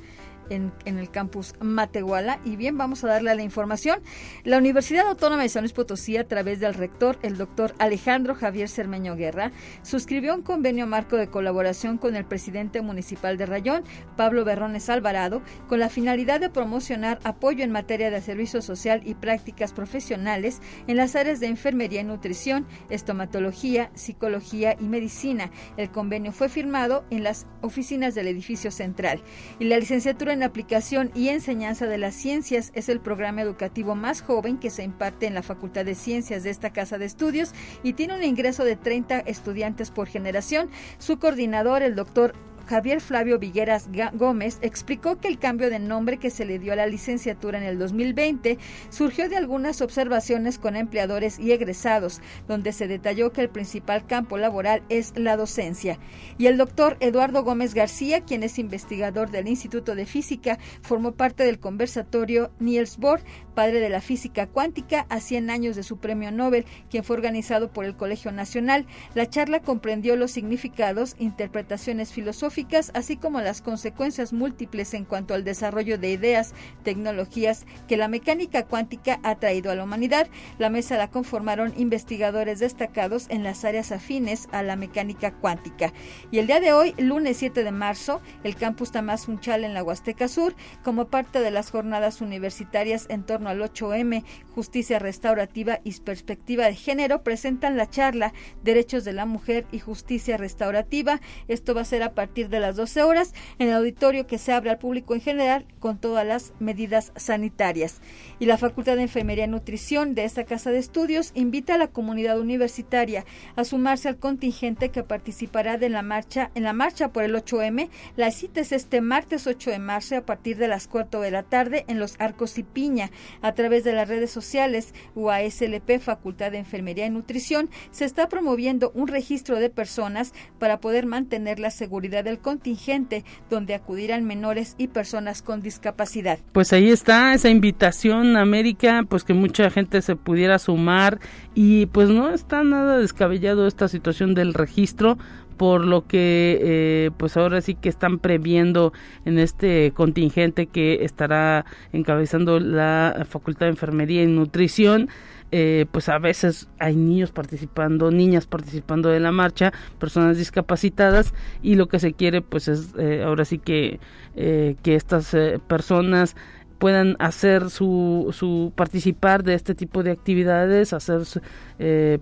en, 0.49 0.71
el 0.85 1.09
campus 1.09 1.53
Matehuala. 1.59 2.39
Y 2.45 2.55
bien, 2.55 2.77
vamos 2.77 3.03
a 3.03 3.07
darle 3.07 3.31
a 3.31 3.35
la 3.35 3.43
información. 3.43 3.99
La 4.43 4.57
Universidad 4.57 5.07
Autónoma 5.07 5.43
de 5.43 5.49
San 5.49 5.63
Luis 5.63 5.73
Potosí, 5.73 6.17
a 6.17 6.27
través 6.27 6.59
del 6.59 6.73
rector, 6.73 7.17
el 7.21 7.37
doctor 7.37 7.73
Alejandro 7.79 8.35
Javier 8.35 8.69
Cermeño 8.69 9.15
Guerra, 9.15 9.51
suscribió 9.81 10.33
un 10.33 10.41
convenio 10.41 10.87
marco 10.87 11.17
de 11.17 11.27
colaboración 11.27 11.97
con 11.97 12.15
el 12.15 12.25
presidente 12.25 12.81
municipal 12.81 13.37
de 13.37 13.45
Rayón, 13.45 13.83
Pablo 14.15 14.45
Berrones 14.45 14.89
Alvarado, 14.89 15.41
con 15.67 15.79
la 15.79 15.89
finalidad 15.89 16.39
de 16.39 16.49
promocionar 16.49 17.19
apoyo 17.23 17.63
en 17.63 17.71
materia 17.71 18.11
de 18.11 18.21
servicio 18.21 18.61
social 18.61 19.01
y 19.05 19.15
prácticas 19.15 19.73
profesionales 19.73 20.61
en 20.87 20.97
las 20.97 21.15
áreas 21.15 21.39
de 21.39 21.47
enfermería 21.47 22.01
y 22.01 22.05
nutrición, 22.05 22.67
estomatología, 22.89 23.91
psicología 23.93 24.75
y 24.79 24.83
medicina. 24.85 25.51
El 25.77 25.91
convenio 25.91 26.31
fue 26.31 26.49
firmado 26.49 27.05
en 27.09 27.23
las 27.23 27.47
oficinas 27.61 28.15
del 28.15 28.27
edificio 28.27 28.71
central. 28.71 29.21
Y 29.59 29.65
la 29.65 29.77
licenciatura 29.77 30.34
en 30.35 30.43
aplicación 30.43 31.11
y 31.15 31.29
enseñanza 31.29 31.87
de 31.87 31.97
las 31.97 32.13
ciencias 32.13 32.71
es 32.75 32.89
el 32.89 32.99
programa 32.99 33.41
educativo 33.41 33.95
más 33.95 34.21
joven 34.21 34.57
que 34.57 34.69
se 34.69 34.83
imparte 34.83 35.25
en 35.25 35.33
la 35.33 35.41
Facultad 35.41 35.85
de 35.85 35.95
Ciencias 35.95 36.43
de 36.43 36.51
esta 36.51 36.71
casa 36.71 36.97
de 36.97 37.05
estudios 37.05 37.53
y 37.83 37.93
tiene 37.93 38.15
un 38.15 38.23
ingreso 38.23 38.63
de 38.63 38.75
30 38.75 39.21
estudiantes 39.21 39.91
por 39.91 40.07
generación. 40.07 40.69
Su 40.99 41.17
coordinador, 41.17 41.81
el 41.81 41.95
doctor 41.95 42.33
Javier 42.67 42.99
Flavio 42.99 43.39
Vigueras 43.39 43.89
Gómez 44.13 44.57
explicó 44.61 45.19
que 45.19 45.27
el 45.27 45.37
cambio 45.37 45.69
de 45.69 45.79
nombre 45.79 46.17
que 46.17 46.29
se 46.29 46.45
le 46.45 46.59
dio 46.59 46.73
a 46.73 46.75
la 46.75 46.87
licenciatura 46.87 47.57
en 47.57 47.63
el 47.63 47.77
2020 47.77 48.57
surgió 48.89 49.29
de 49.29 49.37
algunas 49.37 49.81
observaciones 49.81 50.57
con 50.57 50.75
empleadores 50.75 51.39
y 51.39 51.51
egresados, 51.51 52.21
donde 52.47 52.71
se 52.71 52.87
detalló 52.87 53.31
que 53.31 53.41
el 53.41 53.49
principal 53.49 54.07
campo 54.07 54.37
laboral 54.37 54.83
es 54.89 55.13
la 55.15 55.37
docencia. 55.37 55.99
Y 56.37 56.47
el 56.47 56.57
doctor 56.57 56.97
Eduardo 56.99 57.43
Gómez 57.43 57.73
García, 57.73 58.21
quien 58.21 58.43
es 58.43 58.57
investigador 58.57 59.29
del 59.29 59.47
Instituto 59.47 59.95
de 59.95 60.05
Física, 60.05 60.57
formó 60.81 61.13
parte 61.13 61.43
del 61.43 61.59
conversatorio 61.59 62.51
Niels 62.59 62.97
Bohr, 62.97 63.21
padre 63.55 63.79
de 63.79 63.89
la 63.89 64.01
física 64.01 64.45
cuántica, 64.45 65.07
a 65.09 65.19
100 65.19 65.49
años 65.49 65.75
de 65.75 65.83
su 65.83 65.97
premio 65.97 66.31
Nobel, 66.31 66.65
quien 66.89 67.03
fue 67.03 67.15
organizado 67.15 67.71
por 67.71 67.85
el 67.85 67.95
Colegio 67.95 68.31
Nacional. 68.31 68.85
La 69.15 69.29
charla 69.29 69.61
comprendió 69.61 70.15
los 70.15 70.31
significados, 70.31 71.15
interpretaciones 71.17 72.11
filosóficas, 72.11 72.91
así 72.93 73.17
como 73.17 73.41
las 73.41 73.61
consecuencias 73.61 74.33
múltiples 74.33 74.93
en 74.93 75.05
cuanto 75.05 75.33
al 75.33 75.43
desarrollo 75.43 75.97
de 75.97 76.11
ideas, 76.11 76.53
tecnologías 76.83 77.65
que 77.87 77.97
la 77.97 78.07
mecánica 78.07 78.65
cuántica 78.65 79.19
ha 79.23 79.35
traído 79.35 79.71
a 79.71 79.75
la 79.75 79.85
humanidad. 79.85 80.27
La 80.59 80.69
mesa 80.69 80.97
la 80.97 81.09
conformaron 81.09 81.73
investigadores 81.77 82.59
destacados 82.59 83.27
en 83.29 83.43
las 83.43 83.63
áreas 83.63 83.91
afines 83.91 84.49
a 84.51 84.61
la 84.61 84.75
mecánica 84.75 85.33
cuántica. 85.33 85.93
Y 86.29 86.39
el 86.39 86.47
día 86.47 86.59
de 86.59 86.73
hoy, 86.73 86.93
lunes 86.97 87.37
7 87.37 87.63
de 87.63 87.71
marzo, 87.71 88.21
el 88.43 88.55
campus 88.55 88.91
Tamás 88.91 89.27
Unchal 89.27 89.63
en 89.63 89.73
la 89.73 89.83
Huasteca 89.83 90.27
Sur, 90.27 90.55
como 90.83 91.07
parte 91.07 91.39
de 91.39 91.51
las 91.51 91.71
jornadas 91.71 92.21
universitarias 92.21 93.05
en 93.09 93.23
torno 93.23 93.44
al 93.49 93.61
8M, 93.61 94.23
justicia 94.53 94.99
restaurativa 94.99 95.79
y 95.83 95.93
perspectiva 95.99 96.65
de 96.65 96.75
género, 96.75 97.23
presentan 97.23 97.77
la 97.77 97.89
charla 97.89 98.33
Derechos 98.63 99.03
de 99.03 99.13
la 99.13 99.25
Mujer 99.25 99.65
y 99.71 99.79
Justicia 99.79 100.37
Restaurativa. 100.37 101.21
Esto 101.47 101.73
va 101.73 101.81
a 101.81 101.85
ser 101.85 102.03
a 102.03 102.13
partir 102.13 102.49
de 102.49 102.59
las 102.59 102.75
12 102.75 103.03
horas 103.03 103.33
en 103.59 103.69
el 103.69 103.75
auditorio 103.75 104.27
que 104.27 104.37
se 104.37 104.51
abre 104.51 104.69
al 104.69 104.77
público 104.77 105.13
en 105.13 105.21
general 105.21 105.65
con 105.79 105.97
todas 105.97 106.25
las 106.25 106.53
medidas 106.59 107.11
sanitarias. 107.15 108.01
Y 108.39 108.45
la 108.45 108.57
Facultad 108.57 108.95
de 108.95 109.03
Enfermería 109.03 109.45
y 109.45 109.47
Nutrición 109.47 110.15
de 110.15 110.25
esta 110.25 110.45
casa 110.45 110.71
de 110.71 110.79
estudios 110.79 111.31
invita 111.35 111.75
a 111.75 111.77
la 111.77 111.87
comunidad 111.87 112.39
universitaria 112.39 113.25
a 113.55 113.63
sumarse 113.63 114.07
al 114.07 114.17
contingente 114.17 114.89
que 114.89 115.03
participará 115.03 115.77
de 115.77 115.89
la 115.89 116.01
marcha 116.01 116.51
en 116.55 116.63
la 116.63 116.73
marcha 116.73 117.09
por 117.11 117.23
el 117.23 117.35
8M. 117.35 117.89
La 118.15 118.31
cita 118.31 118.61
es 118.61 118.71
este 118.71 119.01
martes 119.01 119.47
8 119.47 119.71
de 119.71 119.79
marzo 119.79 120.17
a 120.17 120.25
partir 120.25 120.57
de 120.57 120.67
las 120.67 120.87
4 120.87 121.21
de 121.21 121.31
la 121.31 121.43
tarde 121.43 121.85
en 121.87 121.99
los 121.99 122.15
Arcos 122.19 122.57
y 122.57 122.63
Piña 122.63 123.11
a 123.41 123.53
través 123.53 123.83
de 123.83 123.93
las 123.93 124.07
redes 124.07 124.31
sociales 124.31 124.93
UASLP 125.15 125.99
Facultad 125.99 126.51
de 126.51 126.59
Enfermería 126.59 127.05
y 127.05 127.09
Nutrición 127.09 127.69
se 127.91 128.05
está 128.05 128.29
promoviendo 128.29 128.91
un 128.93 129.07
registro 129.07 129.59
de 129.59 129.69
personas 129.69 130.33
para 130.59 130.79
poder 130.79 131.05
mantener 131.05 131.59
la 131.59 131.71
seguridad 131.71 132.23
del 132.23 132.39
contingente 132.39 133.23
donde 133.49 133.75
acudirán 133.75 134.25
menores 134.25 134.75
y 134.77 134.87
personas 134.87 135.41
con 135.41 135.61
discapacidad. 135.61 136.39
Pues 136.51 136.73
ahí 136.73 136.89
está 136.89 137.33
esa 137.33 137.49
invitación 137.49 138.37
América, 138.37 139.03
pues 139.07 139.23
que 139.23 139.33
mucha 139.33 139.69
gente 139.69 140.01
se 140.01 140.15
pudiera 140.15 140.59
sumar 140.59 141.19
y 141.53 141.85
pues 141.87 142.09
no 142.09 142.29
está 142.29 142.63
nada 142.63 142.97
descabellado 142.97 143.67
esta 143.67 143.87
situación 143.87 144.33
del 144.33 144.53
registro 144.53 145.17
por 145.57 145.85
lo 145.85 146.05
que 146.07 146.59
eh, 146.61 147.11
pues 147.17 147.37
ahora 147.37 147.61
sí 147.61 147.75
que 147.75 147.89
están 147.89 148.19
previendo 148.19 148.93
en 149.25 149.39
este 149.39 149.91
contingente 149.91 150.67
que 150.67 151.03
estará 151.05 151.65
encabezando 151.93 152.59
la 152.59 153.25
Facultad 153.29 153.67
de 153.67 153.71
Enfermería 153.71 154.23
y 154.23 154.27
Nutrición 154.27 155.09
eh, 155.51 155.85
pues 155.91 156.09
a 156.09 156.17
veces 156.17 156.67
hay 156.79 156.95
niños 156.95 157.31
participando, 157.31 158.11
niñas 158.11 158.47
participando 158.47 159.09
de 159.09 159.19
la 159.19 159.31
marcha, 159.31 159.71
personas 159.99 160.37
discapacitadas 160.37 161.33
y 161.61 161.75
lo 161.75 161.87
que 161.87 161.99
se 161.99 162.13
quiere 162.13 162.41
pues 162.41 162.67
es 162.67 162.93
eh, 162.97 163.23
ahora 163.23 163.45
sí 163.45 163.59
que, 163.59 163.99
que 164.35 164.95
estas 164.95 165.33
personas 165.67 166.35
puedan 166.77 167.15
hacer 167.19 167.69
su, 167.69 168.33
su 168.33 168.73
participar 168.75 169.43
de 169.43 169.53
este 169.53 169.75
tipo 169.75 170.03
de 170.03 170.11
actividades, 170.11 170.91
hacer 170.91 171.21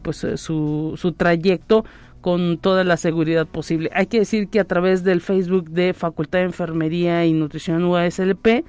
pues 0.04 0.28
su, 0.36 0.94
su 0.96 1.12
trayecto 1.14 1.86
con 2.24 2.58
toda 2.58 2.86
la 2.86 2.96
seguridad 2.96 3.46
posible. 3.46 3.90
Hay 3.94 4.08
que 4.08 4.20
decir 4.20 4.48
que 4.48 4.62
a 4.62 4.64
través 4.64 5.04
del 5.04 5.20
Facebook 5.20 5.70
de 5.70 5.94
Facultad 5.94 6.40
de 6.40 6.46
Enfermería 6.46 7.26
y 7.26 7.34
Nutrición 7.34 7.84
UASLP 7.84 8.64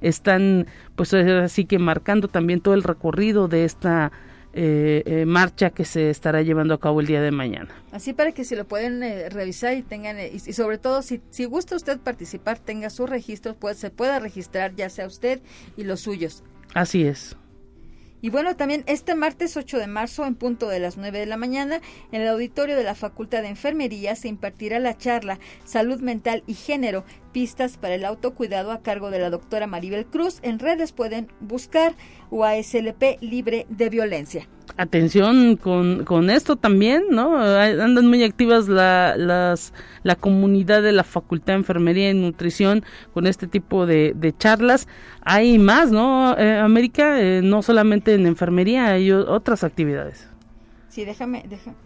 están 0.00 0.66
pues 0.96 1.12
así 1.12 1.66
que 1.66 1.78
marcando 1.78 2.28
también 2.28 2.60
todo 2.60 2.72
el 2.72 2.82
recorrido 2.82 3.46
de 3.46 3.66
esta 3.66 4.10
eh, 4.54 5.02
eh, 5.04 5.26
marcha 5.26 5.68
que 5.68 5.84
se 5.84 6.08
estará 6.08 6.40
llevando 6.40 6.72
a 6.72 6.80
cabo 6.80 7.02
el 7.02 7.06
día 7.06 7.20
de 7.20 7.30
mañana. 7.30 7.68
Así 7.92 8.14
para 8.14 8.32
que 8.32 8.44
se 8.44 8.56
lo 8.56 8.66
pueden 8.66 9.02
eh, 9.02 9.28
revisar 9.28 9.76
y 9.76 9.82
tengan, 9.82 10.16
y, 10.18 10.38
sobre 10.38 10.78
todo 10.78 11.02
si, 11.02 11.20
si 11.28 11.44
gusta 11.44 11.76
usted 11.76 11.98
participar, 11.98 12.58
tenga 12.58 12.88
sus 12.88 13.10
registros, 13.10 13.54
pues 13.54 13.76
se 13.76 13.90
pueda 13.90 14.18
registrar 14.18 14.74
ya 14.74 14.88
sea 14.88 15.06
usted 15.06 15.42
y 15.76 15.84
los 15.84 16.00
suyos. 16.00 16.42
Así 16.72 17.04
es. 17.04 17.36
Y 18.24 18.30
bueno, 18.30 18.56
también 18.56 18.84
este 18.86 19.14
martes 19.14 19.54
8 19.54 19.78
de 19.78 19.86
marzo, 19.86 20.24
en 20.24 20.34
punto 20.34 20.70
de 20.70 20.80
las 20.80 20.96
9 20.96 21.18
de 21.18 21.26
la 21.26 21.36
mañana, 21.36 21.82
en 22.10 22.22
el 22.22 22.28
auditorio 22.28 22.74
de 22.74 22.82
la 22.82 22.94
Facultad 22.94 23.42
de 23.42 23.48
Enfermería 23.48 24.16
se 24.16 24.28
impartirá 24.28 24.78
la 24.78 24.96
charla 24.96 25.38
Salud 25.66 26.00
Mental 26.00 26.42
y 26.46 26.54
Género, 26.54 27.04
pistas 27.34 27.76
para 27.76 27.96
el 27.96 28.04
autocuidado 28.04 28.70
a 28.70 28.80
cargo 28.80 29.10
de 29.10 29.18
la 29.18 29.28
doctora 29.28 29.66
Maribel 29.66 30.06
Cruz. 30.06 30.38
En 30.42 30.60
redes 30.60 30.92
pueden 30.92 31.26
buscar 31.40 31.94
UASLP 32.30 33.20
libre 33.20 33.66
de 33.68 33.90
violencia. 33.90 34.48
Atención 34.76 35.56
con, 35.56 36.04
con 36.04 36.30
esto 36.30 36.56
también, 36.56 37.02
¿no? 37.10 37.36
Andan 37.36 38.06
muy 38.06 38.22
activas 38.22 38.68
la, 38.68 39.16
las, 39.16 39.74
la 40.04 40.14
comunidad 40.14 40.82
de 40.82 40.92
la 40.92 41.02
Facultad 41.02 41.54
de 41.54 41.58
Enfermería 41.58 42.10
y 42.10 42.14
Nutrición 42.14 42.84
con 43.12 43.26
este 43.26 43.48
tipo 43.48 43.84
de, 43.84 44.14
de 44.14 44.34
charlas. 44.34 44.86
Hay 45.22 45.58
más, 45.58 45.90
¿no? 45.90 46.38
Eh, 46.38 46.58
América, 46.58 47.20
eh, 47.20 47.42
no 47.42 47.62
solamente 47.62 48.14
en 48.14 48.26
enfermería, 48.26 48.86
hay 48.86 49.10
otras 49.10 49.64
actividades. 49.64 50.28
Sí, 50.88 51.04
déjame, 51.04 51.44
déjame. 51.48 51.76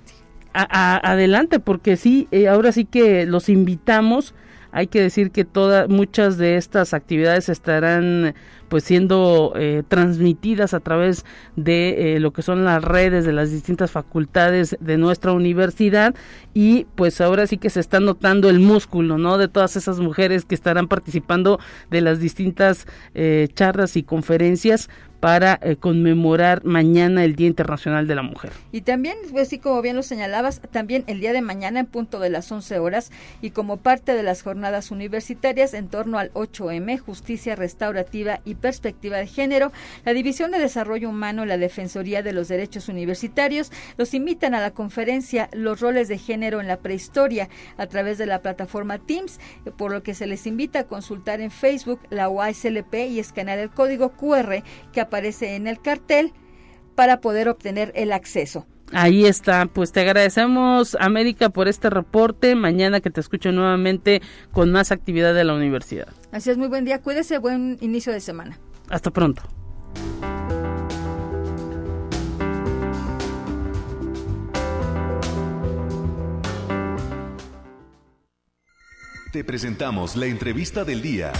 adelante, 0.53 1.59
porque 1.61 1.97
sí, 1.97 2.29
eh, 2.33 2.49
ahora 2.49 2.71
sí 2.73 2.85
que 2.85 3.25
los 3.25 3.49
invitamos 3.49 4.35
hay 4.73 4.87
que 4.87 5.01
decir 5.01 5.31
que 5.31 5.45
todas 5.45 5.89
muchas 5.89 6.39
de 6.39 6.57
estas 6.57 6.95
actividades 6.95 7.49
estarán 7.49 8.35
pues 8.69 8.85
siendo 8.85 9.53
eh, 9.57 9.83
transmitidas 9.89 10.75
a 10.75 10.81
través 10.81 11.25
de 11.57 12.17
eh, 12.17 12.21
lo 12.21 12.33
que 12.33 12.43
son 12.43 12.65
las 12.65 12.83
redes 12.83 13.25
de 13.25 13.33
las 13.33 13.51
distintas 13.51 13.91
facultades 13.91 14.77
de 14.81 14.99
nuestra 14.99 15.33
universidad 15.33 16.15
y 16.55 16.87
pues 16.95 17.21
ahora 17.21 17.47
sí 17.47 17.59
que 17.59 17.71
se 17.71 17.81
está 17.81 18.01
notando 18.01 18.49
el 18.49 18.61
músculo 18.61 19.19
no 19.19 19.39
de 19.39 19.49
todas 19.49 19.77
esas 19.77 20.01
mujeres 20.01 20.45
que 20.45 20.55
estarán 20.55 20.89
participando 20.89 21.59
de 21.91 22.01
las 22.01 22.21
distintas 22.21 22.87
eh, 23.15 23.49
charlas 23.55 23.97
y 23.97 24.03
conferencias 24.03 24.89
para 25.21 25.59
eh, 25.63 25.77
conmemorar 25.77 26.65
mañana 26.65 27.25
el 27.25 27.35
Día 27.35 27.49
Internacional 27.49 28.07
de 28.07 28.15
la 28.15 28.23
Mujer. 28.23 28.53
Y 28.71 28.83
también, 28.83 29.17
pues 29.33 29.51
como 29.63 29.83
bien 29.83 29.97
lo 29.97 30.03
señalabas, 30.03 30.61
también 30.71 31.05
el 31.07 31.21
día 31.21 31.33
de 31.33 31.43
mañana 31.43 31.81
en 31.81 31.87
punto 31.87 32.21
de 32.21 32.31
las 32.31 32.51
11 32.51 32.79
horas 32.79 33.11
y 33.43 33.51
como 33.51 33.79
parte 33.79 34.15
de 34.15 34.23
las 34.23 34.43
jornadas 34.43 34.91
universitarias 34.91 35.75
en 35.75 35.89
torno 35.89 36.19
al 36.19 36.33
8M, 36.35 36.99
Justicia 36.99 37.57
Restaurativa 37.57 38.41
y 38.45 38.55
Perspectiva 38.61 39.17
de 39.17 39.27
Género, 39.27 39.73
la 40.05 40.13
División 40.13 40.51
de 40.51 40.59
Desarrollo 40.59 41.09
Humano 41.09 41.45
y 41.45 41.49
la 41.49 41.59
Defensoría 41.59 42.23
de 42.23 42.33
los 42.33 42.49
Derechos 42.49 42.89
Universitarios 42.89 43.71
los 43.97 44.15
invitan 44.15 44.55
a 44.55 44.61
la 44.61 44.73
conferencia 44.73 45.49
Los 45.53 45.81
roles 45.81 46.09
de 46.09 46.19
género 46.19 46.61
en 46.61 46.69
la 46.69 46.79
prehistoria 46.79 47.49
a 47.77 47.87
través 47.87 48.19
de 48.19 48.27
la 48.27 48.43
plataforma 48.43 48.99
Teams, 48.99 49.41
por 49.77 49.93
lo 49.93 50.03
que 50.03 50.15
se 50.15 50.27
les 50.27 50.47
invita 50.47 50.81
a 50.81 50.87
consultar 50.87 51.41
en 51.41 51.51
Facebook 51.51 52.01
la 52.11 52.29
UASLP 52.29 52.95
y 53.09 53.19
escanear 53.19 53.59
el 53.59 53.71
código 53.71 54.11
QR 54.13 54.63
que 54.93 55.01
aparece 55.01 55.57
en 55.57 55.67
el 55.67 55.81
cartel 55.81 56.33
para 56.95 57.21
poder 57.21 57.49
obtener 57.49 57.93
el 57.95 58.13
acceso. 58.13 58.67
Ahí 58.93 59.27
está, 59.27 59.67
pues 59.67 59.93
te 59.93 60.01
agradecemos 60.01 60.97
América 60.99 61.51
por 61.51 61.69
este 61.69 61.91
reporte. 61.91 62.55
Mañana 62.55 63.01
que 63.01 63.11
te 63.11 63.21
escucho 63.21 63.53
nuevamente 63.53 64.23
con 64.53 64.73
más 64.73 64.93
actividad 64.93 65.35
de 65.35 65.45
la 65.45 65.55
universidad. 65.55 66.09
Así 66.33 66.51
es, 66.51 66.57
muy 66.57 66.69
buen 66.69 66.85
día, 66.85 67.01
cuídese, 67.01 67.39
buen 67.39 67.77
inicio 67.81 68.13
de 68.13 68.21
semana. 68.21 68.59
Hasta 68.89 69.11
pronto. 69.11 69.43
Te 79.33 79.45
presentamos 79.45 80.17
la 80.17 80.27
entrevista 80.27 80.85
del 80.85 81.03
día. 81.03 81.33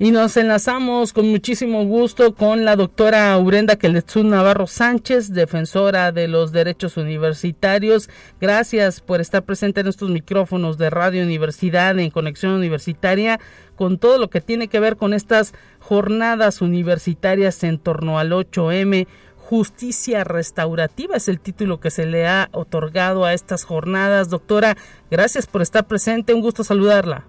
Y 0.00 0.12
nos 0.12 0.36
enlazamos 0.36 1.12
con 1.12 1.28
muchísimo 1.28 1.84
gusto 1.84 2.32
con 2.36 2.64
la 2.64 2.76
doctora 2.76 3.36
Urenda 3.36 3.74
Keletsun 3.74 4.30
Navarro 4.30 4.68
Sánchez, 4.68 5.32
defensora 5.32 6.12
de 6.12 6.28
los 6.28 6.52
derechos 6.52 6.96
universitarios. 6.96 8.08
Gracias 8.40 9.00
por 9.00 9.20
estar 9.20 9.42
presente 9.42 9.80
en 9.80 9.88
estos 9.88 10.08
micrófonos 10.08 10.78
de 10.78 10.90
Radio 10.90 11.24
Universidad 11.24 11.98
en 11.98 12.10
Conexión 12.10 12.52
Universitaria 12.52 13.40
con 13.74 13.98
todo 13.98 14.18
lo 14.18 14.30
que 14.30 14.40
tiene 14.40 14.68
que 14.68 14.78
ver 14.78 14.96
con 14.96 15.14
estas 15.14 15.52
jornadas 15.80 16.62
universitarias 16.62 17.64
en 17.64 17.80
torno 17.80 18.20
al 18.20 18.30
8M. 18.30 19.08
Justicia 19.36 20.22
restaurativa 20.22 21.16
es 21.16 21.26
el 21.26 21.40
título 21.40 21.80
que 21.80 21.90
se 21.90 22.06
le 22.06 22.28
ha 22.28 22.50
otorgado 22.52 23.24
a 23.24 23.34
estas 23.34 23.64
jornadas. 23.64 24.28
Doctora, 24.30 24.76
gracias 25.10 25.48
por 25.48 25.60
estar 25.60 25.88
presente. 25.88 26.34
Un 26.34 26.40
gusto 26.40 26.62
saludarla. 26.62 27.24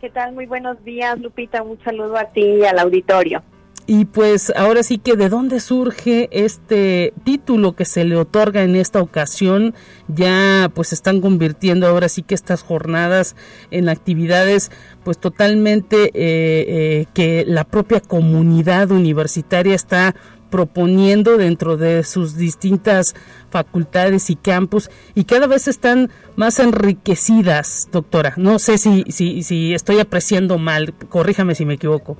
¿Qué 0.00 0.10
tal? 0.10 0.34
Muy 0.34 0.44
buenos 0.44 0.82
días, 0.84 1.18
Lupita. 1.18 1.62
Un 1.62 1.82
saludo 1.82 2.18
a 2.18 2.26
ti 2.26 2.42
y 2.42 2.64
al 2.64 2.78
auditorio. 2.78 3.42
Y 3.88 4.04
pues 4.06 4.52
ahora 4.56 4.82
sí 4.82 4.98
que 4.98 5.14
de 5.14 5.28
dónde 5.28 5.60
surge 5.60 6.28
este 6.32 7.14
título 7.24 7.76
que 7.76 7.84
se 7.84 8.04
le 8.04 8.16
otorga 8.16 8.64
en 8.64 8.74
esta 8.74 9.00
ocasión, 9.00 9.74
ya 10.08 10.70
pues 10.74 10.92
están 10.92 11.20
convirtiendo 11.20 11.86
ahora 11.86 12.08
sí 12.08 12.22
que 12.22 12.34
estas 12.34 12.62
jornadas 12.62 13.36
en 13.70 13.88
actividades 13.88 14.72
pues 15.04 15.18
totalmente 15.18 16.06
eh, 16.06 16.10
eh, 16.14 17.06
que 17.14 17.44
la 17.46 17.62
propia 17.62 18.00
comunidad 18.00 18.90
universitaria 18.90 19.76
está 19.76 20.16
proponiendo 20.56 21.36
dentro 21.36 21.76
de 21.76 22.02
sus 22.02 22.34
distintas 22.34 23.14
facultades 23.50 24.30
y 24.30 24.36
campus 24.36 24.90
y 25.14 25.24
cada 25.24 25.46
vez 25.46 25.68
están 25.68 26.08
más 26.34 26.58
enriquecidas, 26.60 27.90
doctora. 27.92 28.32
No 28.38 28.58
sé 28.58 28.78
si, 28.78 29.04
si, 29.10 29.42
si 29.42 29.74
estoy 29.74 30.00
apreciando 30.00 30.56
mal, 30.56 30.94
corríjame 31.10 31.54
si 31.54 31.66
me 31.66 31.74
equivoco. 31.74 32.16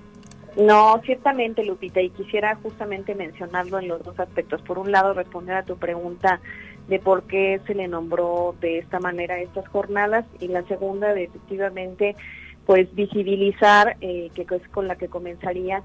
No, 0.59 1.01
ciertamente, 1.07 1.64
Lupita, 1.64 2.03
y 2.03 2.11
quisiera 2.11 2.57
justamente 2.57 3.14
mencionarlo 3.14 3.79
en 3.79 3.88
los 3.88 4.03
dos 4.03 4.20
aspectos. 4.20 4.61
Por 4.61 4.79
un 4.79 4.92
lado, 4.92 5.14
responder 5.14 5.57
a 5.57 5.62
tu 5.62 5.79
pregunta 5.79 6.42
de 6.88 6.99
por 6.99 7.22
qué 7.22 7.62
se 7.66 7.75
le 7.75 7.88
nombró 7.88 8.55
de 8.61 8.81
esta 8.81 9.01
manera 9.01 9.40
estas 9.40 9.66
jornadas 9.68 10.27
y 10.40 10.49
la 10.49 10.62
segunda, 10.64 11.14
de 11.14 11.25
efectivamente, 11.25 12.16
pues 12.66 12.94
visibilizar, 12.94 13.96
eh, 14.03 14.29
que 14.35 14.42
es 14.42 14.68
con 14.68 14.88
la 14.88 14.96
que 14.96 15.09
comenzaría, 15.09 15.83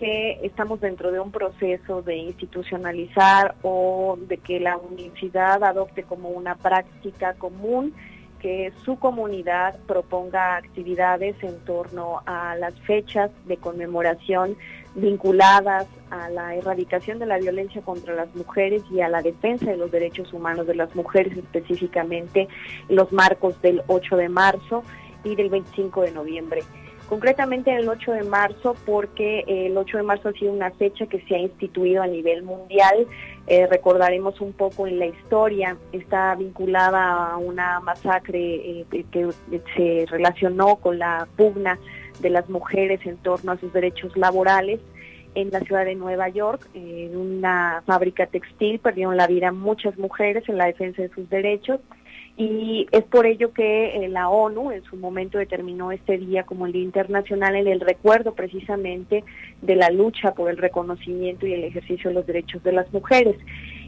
que 0.00 0.40
estamos 0.42 0.80
dentro 0.80 1.12
de 1.12 1.20
un 1.20 1.30
proceso 1.30 2.00
de 2.00 2.16
institucionalizar 2.16 3.54
o 3.62 4.18
de 4.18 4.38
que 4.38 4.58
la 4.58 4.78
universidad 4.78 5.62
adopte 5.62 6.04
como 6.04 6.30
una 6.30 6.56
práctica 6.56 7.34
común 7.34 7.94
que 8.40 8.72
su 8.82 8.98
comunidad 8.98 9.78
proponga 9.86 10.56
actividades 10.56 11.36
en 11.42 11.58
torno 11.66 12.22
a 12.24 12.56
las 12.56 12.72
fechas 12.80 13.30
de 13.44 13.58
conmemoración 13.58 14.56
vinculadas 14.94 15.86
a 16.10 16.30
la 16.30 16.54
erradicación 16.54 17.18
de 17.18 17.26
la 17.26 17.36
violencia 17.36 17.82
contra 17.82 18.14
las 18.14 18.34
mujeres 18.34 18.82
y 18.90 19.02
a 19.02 19.10
la 19.10 19.20
defensa 19.20 19.70
de 19.70 19.76
los 19.76 19.90
derechos 19.90 20.32
humanos 20.32 20.66
de 20.66 20.76
las 20.76 20.96
mujeres, 20.96 21.36
específicamente 21.36 22.48
los 22.88 23.12
marcos 23.12 23.60
del 23.60 23.82
8 23.86 24.16
de 24.16 24.30
marzo 24.30 24.82
y 25.22 25.34
del 25.36 25.50
25 25.50 26.00
de 26.00 26.12
noviembre 26.12 26.62
concretamente 27.10 27.74
el 27.74 27.88
8 27.88 28.12
de 28.12 28.22
marzo, 28.22 28.76
porque 28.86 29.44
el 29.48 29.76
8 29.76 29.96
de 29.98 30.02
marzo 30.04 30.28
ha 30.28 30.32
sido 30.32 30.52
una 30.52 30.70
fecha 30.70 31.06
que 31.06 31.20
se 31.26 31.34
ha 31.34 31.38
instituido 31.38 32.02
a 32.02 32.06
nivel 32.06 32.44
mundial. 32.44 33.08
Eh, 33.48 33.66
recordaremos 33.66 34.40
un 34.40 34.52
poco 34.52 34.86
en 34.86 35.00
la 35.00 35.06
historia, 35.06 35.76
está 35.90 36.36
vinculada 36.36 37.32
a 37.32 37.36
una 37.36 37.80
masacre 37.80 38.38
eh, 38.54 38.86
que 39.10 39.28
se 39.76 40.06
relacionó 40.08 40.76
con 40.76 41.00
la 41.00 41.26
pugna 41.36 41.80
de 42.20 42.30
las 42.30 42.48
mujeres 42.48 43.04
en 43.04 43.16
torno 43.16 43.52
a 43.52 43.58
sus 43.58 43.72
derechos 43.72 44.16
laborales 44.16 44.80
en 45.34 45.50
la 45.50 45.60
ciudad 45.60 45.84
de 45.84 45.96
Nueva 45.96 46.28
York, 46.28 46.68
en 46.74 47.16
una 47.16 47.82
fábrica 47.86 48.26
textil, 48.26 48.78
perdieron 48.78 49.16
la 49.16 49.26
vida 49.26 49.52
muchas 49.52 49.96
mujeres 49.98 50.48
en 50.48 50.58
la 50.58 50.66
defensa 50.66 51.02
de 51.02 51.08
sus 51.10 51.28
derechos 51.28 51.80
y 52.36 52.86
es 52.90 53.04
por 53.04 53.26
ello 53.26 53.52
que 53.52 53.96
eh, 53.96 54.08
la 54.08 54.28
ONU 54.28 54.70
en 54.70 54.82
su 54.84 54.96
momento 54.96 55.38
determinó 55.38 55.92
este 55.92 56.16
día 56.18 56.44
como 56.44 56.66
el 56.66 56.72
Día 56.72 56.82
Internacional 56.82 57.56
en 57.56 57.68
el 57.68 57.80
recuerdo 57.80 58.34
precisamente 58.34 59.24
de 59.60 59.76
la 59.76 59.90
lucha 59.90 60.32
por 60.32 60.50
el 60.50 60.56
reconocimiento 60.56 61.46
y 61.46 61.52
el 61.52 61.64
ejercicio 61.64 62.10
de 62.10 62.14
los 62.14 62.26
derechos 62.26 62.62
de 62.62 62.72
las 62.72 62.90
mujeres. 62.92 63.36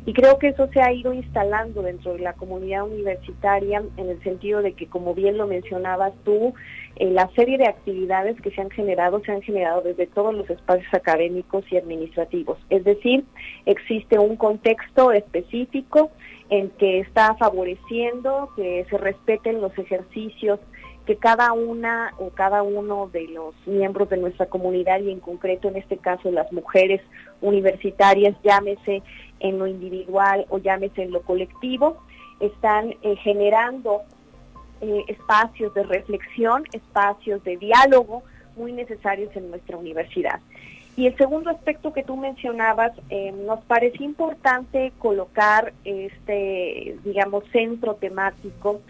Y 0.04 0.14
creo 0.14 0.38
que 0.38 0.48
eso 0.48 0.68
se 0.72 0.82
ha 0.82 0.92
ido 0.92 1.12
instalando 1.14 1.80
dentro 1.80 2.14
de 2.14 2.18
la 2.18 2.32
comunidad 2.32 2.84
universitaria 2.84 3.84
en 3.96 4.08
el 4.08 4.20
sentido 4.24 4.60
de 4.60 4.72
que, 4.72 4.88
como 4.88 5.14
bien 5.14 5.38
lo 5.38 5.46
mencionabas 5.46 6.12
tú, 6.24 6.54
eh, 6.96 7.10
la 7.10 7.30
serie 7.36 7.56
de 7.56 7.68
actividades 7.68 8.40
que 8.40 8.50
se 8.50 8.60
han 8.60 8.70
generado 8.70 9.22
se 9.24 9.30
han 9.30 9.42
generado 9.42 9.80
desde 9.82 10.08
todos 10.08 10.34
los 10.34 10.50
espacios 10.50 10.92
académicos 10.92 11.64
y 11.70 11.76
administrativos. 11.76 12.58
Es 12.68 12.82
decir, 12.82 13.24
existe 13.64 14.18
un 14.18 14.36
contexto 14.36 15.12
específico 15.12 16.10
en 16.52 16.68
que 16.68 17.00
está 17.00 17.34
favoreciendo 17.36 18.50
que 18.54 18.84
se 18.90 18.98
respeten 18.98 19.62
los 19.62 19.76
ejercicios 19.78 20.60
que 21.06 21.16
cada 21.16 21.54
una 21.54 22.12
o 22.18 22.28
cada 22.28 22.62
uno 22.62 23.08
de 23.10 23.26
los 23.28 23.54
miembros 23.66 24.10
de 24.10 24.18
nuestra 24.18 24.44
comunidad 24.44 25.00
y 25.00 25.10
en 25.10 25.20
concreto 25.20 25.68
en 25.68 25.76
este 25.76 25.96
caso 25.96 26.30
las 26.30 26.52
mujeres 26.52 27.00
universitarias, 27.40 28.36
llámese 28.44 29.02
en 29.40 29.58
lo 29.58 29.66
individual 29.66 30.44
o 30.50 30.58
llámese 30.58 31.04
en 31.04 31.12
lo 31.12 31.22
colectivo, 31.22 31.96
están 32.38 32.96
eh, 33.00 33.16
generando 33.22 34.02
eh, 34.82 35.04
espacios 35.08 35.72
de 35.72 35.84
reflexión, 35.84 36.64
espacios 36.74 37.42
de 37.44 37.56
diálogo 37.56 38.24
muy 38.56 38.72
necesarios 38.72 39.34
en 39.36 39.48
nuestra 39.50 39.78
universidad. 39.78 40.38
Y 40.96 41.06
el 41.06 41.16
segundo 41.16 41.50
aspecto 41.50 41.92
que 41.92 42.02
tú 42.02 42.16
mencionabas, 42.16 42.92
eh, 43.08 43.32
nos 43.32 43.60
parece 43.64 44.04
importante 44.04 44.92
colocar 44.98 45.72
este, 45.84 46.96
digamos, 47.02 47.44
centro 47.50 47.94
temático 47.94 48.80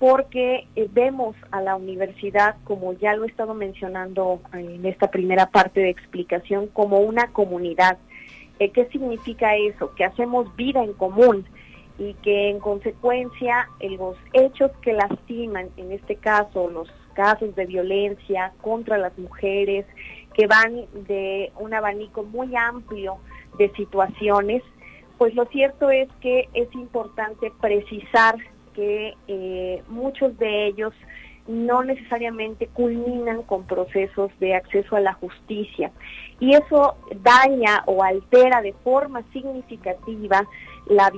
porque 0.00 0.66
eh, 0.74 0.88
vemos 0.92 1.36
a 1.52 1.60
la 1.60 1.76
universidad, 1.76 2.56
como 2.64 2.92
ya 2.94 3.14
lo 3.14 3.24
he 3.24 3.28
estado 3.28 3.54
mencionando 3.54 4.40
en 4.52 4.84
esta 4.84 5.10
primera 5.10 5.46
parte 5.46 5.80
de 5.80 5.90
explicación, 5.90 6.66
como 6.66 6.98
una 6.98 7.28
comunidad. 7.28 7.98
Eh, 8.58 8.70
¿Qué 8.70 8.86
significa 8.86 9.56
eso? 9.56 9.94
Que 9.94 10.04
hacemos 10.04 10.54
vida 10.56 10.82
en 10.82 10.92
común 10.92 11.46
y 11.98 12.14
que 12.14 12.50
en 12.50 12.58
consecuencia 12.58 13.68
los 13.98 14.16
hechos 14.32 14.72
que 14.82 14.92
lastiman, 14.92 15.68
en 15.76 15.92
este 15.92 16.16
caso 16.16 16.68
los 16.68 16.90
casos 17.14 17.54
de 17.54 17.66
violencia 17.66 18.52
contra 18.60 18.98
las 18.98 19.16
mujeres, 19.16 19.86
que 20.34 20.46
van 20.46 20.86
de 21.06 21.52
un 21.58 21.74
abanico 21.74 22.22
muy 22.22 22.54
amplio 22.56 23.18
de 23.58 23.70
situaciones, 23.72 24.62
pues 25.18 25.34
lo 25.34 25.46
cierto 25.46 25.90
es 25.90 26.08
que 26.20 26.48
es 26.54 26.72
importante 26.74 27.52
precisar 27.60 28.36
que 28.74 29.14
eh, 29.28 29.82
muchos 29.88 30.36
de 30.38 30.66
ellos 30.66 30.92
no 31.46 31.84
necesariamente 31.84 32.68
culminan 32.68 33.42
con 33.42 33.66
procesos 33.66 34.30
de 34.40 34.54
acceso 34.54 34.96
a 34.96 35.00
la 35.00 35.12
justicia 35.12 35.92
y 36.40 36.54
eso 36.54 36.96
daña 37.22 37.82
o 37.86 38.02
altera 38.02 38.62
de 38.62 38.72
forma 38.72 39.22
significativa 39.32 40.46
la 40.86 41.12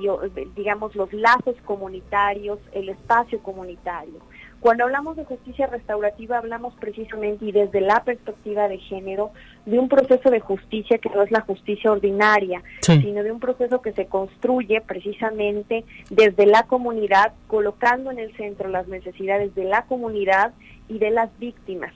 digamos 0.55 0.94
los 0.94 1.12
lazos 1.12 1.57
comunitarios, 1.64 2.59
el 2.72 2.88
espacio 2.88 3.40
comunitario. 3.42 4.20
Cuando 4.66 4.83
hablamos 4.83 5.14
de 5.14 5.24
justicia 5.24 5.68
restaurativa 5.68 6.38
hablamos 6.38 6.74
precisamente 6.74 7.44
y 7.44 7.52
desde 7.52 7.81
la 7.81 8.02
perspectiva 8.02 8.66
de 8.66 8.79
género 8.79 9.31
de 9.64 9.79
un 9.79 9.88
proceso 9.88 10.29
de 10.29 10.40
justicia 10.40 10.98
que 10.98 11.09
no 11.09 11.22
es 11.22 11.31
la 11.31 11.42
justicia 11.42 11.92
ordinaria, 11.92 12.64
sino 12.81 13.22
de 13.22 13.31
un 13.31 13.38
proceso 13.38 13.81
que 13.81 13.92
se 13.92 14.07
construye 14.07 14.81
precisamente 14.81 15.85
desde 16.11 16.46
la 16.46 16.64
comunidad, 16.64 17.33
colocando 17.46 18.11
en 18.11 18.18
el 18.18 18.37
centro 18.37 18.68
las 18.68 18.88
necesidades 18.88 19.55
de 19.55 19.66
la 19.66 19.83
comunidad 19.83 20.52
y 20.88 20.98
de 20.98 21.12
las 21.12 21.31
víctimas. 21.38 21.94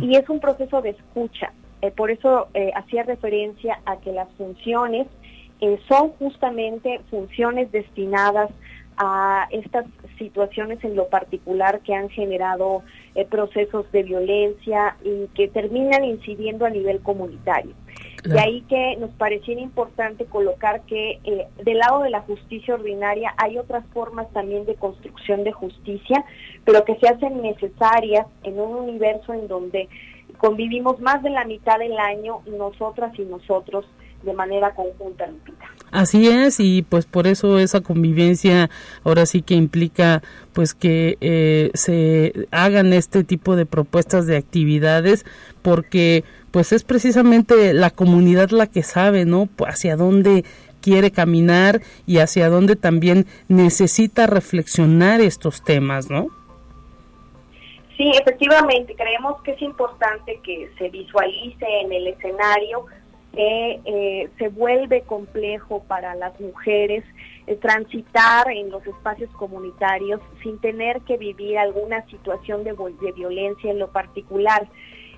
Y 0.00 0.16
es 0.16 0.26
un 0.30 0.40
proceso 0.40 0.80
de 0.80 0.90
escucha. 0.92 1.52
Eh, 1.82 1.90
por 1.90 2.10
eso 2.10 2.48
eh, 2.54 2.70
hacía 2.74 3.02
referencia 3.02 3.80
a 3.84 3.98
que 3.98 4.12
las 4.12 4.30
funciones 4.38 5.06
eh, 5.60 5.78
son 5.86 6.12
justamente 6.12 6.98
funciones 7.10 7.70
destinadas 7.72 8.48
a 8.96 9.48
estas 9.50 9.86
situaciones 10.18 10.82
en 10.84 10.96
lo 10.96 11.08
particular 11.08 11.80
que 11.80 11.94
han 11.94 12.08
generado 12.08 12.82
eh, 13.14 13.24
procesos 13.24 13.90
de 13.92 14.02
violencia 14.02 14.96
y 15.04 15.26
que 15.34 15.48
terminan 15.48 16.04
incidiendo 16.04 16.64
a 16.64 16.70
nivel 16.70 17.00
comunitario. 17.00 17.74
De 18.24 18.40
ahí 18.40 18.62
que 18.62 18.96
nos 18.96 19.10
pareciera 19.10 19.60
importante 19.60 20.24
colocar 20.24 20.82
que 20.82 21.20
eh, 21.22 21.46
del 21.64 21.78
lado 21.78 22.02
de 22.02 22.10
la 22.10 22.22
justicia 22.22 22.74
ordinaria 22.74 23.32
hay 23.36 23.56
otras 23.56 23.84
formas 23.92 24.28
también 24.32 24.66
de 24.66 24.74
construcción 24.74 25.44
de 25.44 25.52
justicia, 25.52 26.24
pero 26.64 26.84
que 26.84 26.96
se 26.96 27.08
hacen 27.08 27.40
necesarias 27.40 28.26
en 28.42 28.58
un 28.58 28.74
universo 28.74 29.32
en 29.32 29.46
donde 29.46 29.88
convivimos 30.38 31.00
más 31.00 31.22
de 31.22 31.30
la 31.30 31.44
mitad 31.44 31.78
del 31.78 31.96
año 31.98 32.40
nosotras 32.46 33.16
y 33.16 33.22
nosotros 33.22 33.86
de 34.26 34.34
manera 34.34 34.74
conjunta, 34.74 35.26
Lupita. 35.26 35.64
Así 35.92 36.28
es, 36.28 36.60
y 36.60 36.82
pues 36.82 37.06
por 37.06 37.26
eso 37.26 37.58
esa 37.58 37.80
convivencia 37.80 38.68
ahora 39.04 39.24
sí 39.24 39.40
que 39.40 39.54
implica 39.54 40.20
pues 40.52 40.74
que 40.74 41.16
eh, 41.20 41.70
se 41.74 42.48
hagan 42.50 42.92
este 42.92 43.24
tipo 43.24 43.56
de 43.56 43.64
propuestas 43.64 44.26
de 44.26 44.36
actividades 44.36 45.24
porque 45.62 46.24
pues 46.50 46.72
es 46.72 46.84
precisamente 46.84 47.72
la 47.72 47.90
comunidad 47.90 48.50
la 48.50 48.66
que 48.66 48.82
sabe, 48.82 49.24
¿no? 49.24 49.48
Hacia 49.66 49.96
dónde 49.96 50.44
quiere 50.82 51.10
caminar 51.10 51.80
y 52.06 52.18
hacia 52.18 52.48
dónde 52.48 52.76
también 52.76 53.26
necesita 53.48 54.26
reflexionar 54.26 55.20
estos 55.20 55.62
temas, 55.64 56.10
¿no? 56.10 56.28
Sí, 57.96 58.10
efectivamente, 58.20 58.94
creemos 58.94 59.40
que 59.42 59.52
es 59.52 59.62
importante 59.62 60.38
que 60.44 60.70
se 60.76 60.90
visualice 60.90 61.66
en 61.80 61.92
el 61.92 62.08
escenario 62.08 62.84
eh, 63.36 64.30
se 64.38 64.48
vuelve 64.48 65.02
complejo 65.02 65.82
para 65.86 66.14
las 66.14 66.38
mujeres 66.40 67.04
eh, 67.46 67.56
transitar 67.56 68.50
en 68.50 68.70
los 68.70 68.86
espacios 68.86 69.30
comunitarios 69.32 70.20
sin 70.42 70.58
tener 70.58 71.00
que 71.02 71.16
vivir 71.16 71.58
alguna 71.58 72.04
situación 72.06 72.64
de, 72.64 72.72
de 72.72 73.12
violencia 73.12 73.70
en 73.70 73.78
lo 73.78 73.92
particular. 73.92 74.66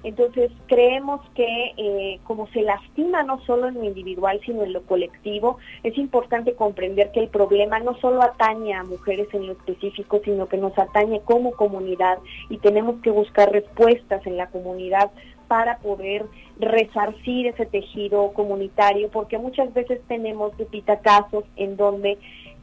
Entonces, 0.05 0.53
creemos 0.67 1.21
que 1.35 1.73
eh, 1.77 2.21
como 2.25 2.47
se 2.49 2.63
lastima 2.63 3.23
no 3.25 3.45
solo 3.45 3.69
en 3.69 3.75
lo 3.75 3.85
individual, 3.85 4.41
sino 4.45 4.63
en 4.63 4.73
lo 4.73 4.83
colectivo, 4.83 5.59
es 5.83 5.97
importante 5.99 6.55
comprender 6.55 7.11
que 7.13 7.21
el 7.21 7.29
problema 7.29 7.81
no 7.81 7.99
solo 7.99 8.23
atañe 8.23 8.75
a 8.75 8.85
mujeres 8.85 9.29
en 9.33 9.47
lo 9.47 9.53
específico, 9.53 10.21
sino 10.25 10.49
que 10.49 10.57
nos 10.57 10.77
atañe 10.79 11.21
como 11.23 11.53
comunidad 11.53 12.19
y 12.49 12.59
tenemos 12.59 13.01
que 13.03 13.11
buscar 13.11 13.51
respuestas 13.51 14.25
en 14.27 14.37
la 14.37 14.49
comunidad 14.49 15.11
para 15.49 15.79
poder 15.79 16.27
resarcir 16.61 17.49
ese 17.49 17.67
tejido 17.67 18.33
comunitario, 18.33 19.09
porque 19.11 19.39
muchas 19.39 19.73
veces 19.73 20.01
tenemos, 20.07 20.57
Lupita, 20.59 21.01
casos 21.01 21.45
en 21.57 21.77
donde 21.77 22.19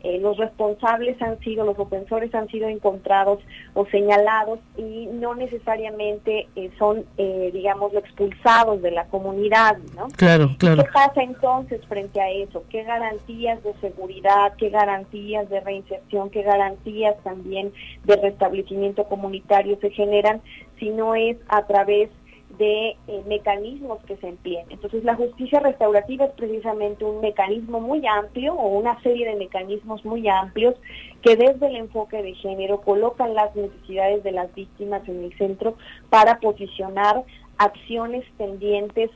eh, 0.06 0.20
los 0.20 0.38
responsables 0.38 1.20
han 1.20 1.40
sido, 1.40 1.66
los 1.66 1.80
ofensores 1.80 2.34
han 2.36 2.48
sido 2.50 2.68
encontrados 2.68 3.40
o 3.74 3.88
señalados 3.88 4.60
y 4.78 5.08
no 5.08 5.34
necesariamente 5.34 6.48
eh, 6.56 6.70
son, 6.78 7.06
eh, 7.18 7.50
digamos, 7.52 7.92
expulsados 7.96 8.84
de 8.84 8.92
la 8.92 9.06
comunidad, 9.06 9.78
¿no? 9.96 10.10
Claro, 10.10 10.52
claro. 10.60 10.84
¿Qué 10.84 10.92
pasa 10.92 11.24
entonces 11.24 11.84
frente 11.88 12.22
a 12.22 12.30
eso? 12.30 12.64
¿Qué 12.70 12.84
garantías 12.84 13.64
de 13.64 13.74
seguridad, 13.82 14.54
qué 14.60 14.70
garantías 14.70 15.50
de 15.50 15.60
reinserción, 15.62 16.30
qué 16.30 16.44
garantías 16.44 17.16
también 17.24 17.74
de 18.04 18.16
restablecimiento 18.18 19.06
comunitario 19.06 19.80
se 19.82 19.90
generan 19.90 20.40
si 20.78 20.90
no 20.90 21.16
es 21.16 21.38
a 21.48 21.66
través 21.66 22.12
de 22.58 22.98
eh, 23.08 23.24
mecanismos 23.28 24.00
que 24.06 24.18
se 24.18 24.30
empleen. 24.30 24.66
Entonces 24.70 25.04
la 25.04 25.16
justicia 25.16 25.60
restaurativa 25.60 26.26
es 26.26 26.32
precisamente 26.32 27.06
un 27.06 27.22
mecanismo 27.22 27.80
muy 27.80 28.06
amplio 28.08 28.54
o 28.54 28.68
una 28.68 29.02
serie 29.02 29.28
de 29.28 29.36
mecanismos 29.36 30.04
muy 30.06 30.28
amplios 30.28 30.76
que 31.22 31.36
desde 31.36 31.68
el 31.68 31.76
enfoque 31.76 32.22
de 32.22 32.34
género 32.36 32.82
colocan 32.82 33.34
las 33.34 33.56
necesidades 33.56 34.24
de 34.24 34.32
las 34.32 34.54
víctimas 34.54 35.08
en 35.08 35.24
el 35.24 35.38
centro 35.38 35.76
para 36.10 36.40
posicionar 36.40 37.24
acciones 37.58 38.26
tendientes 38.38 39.10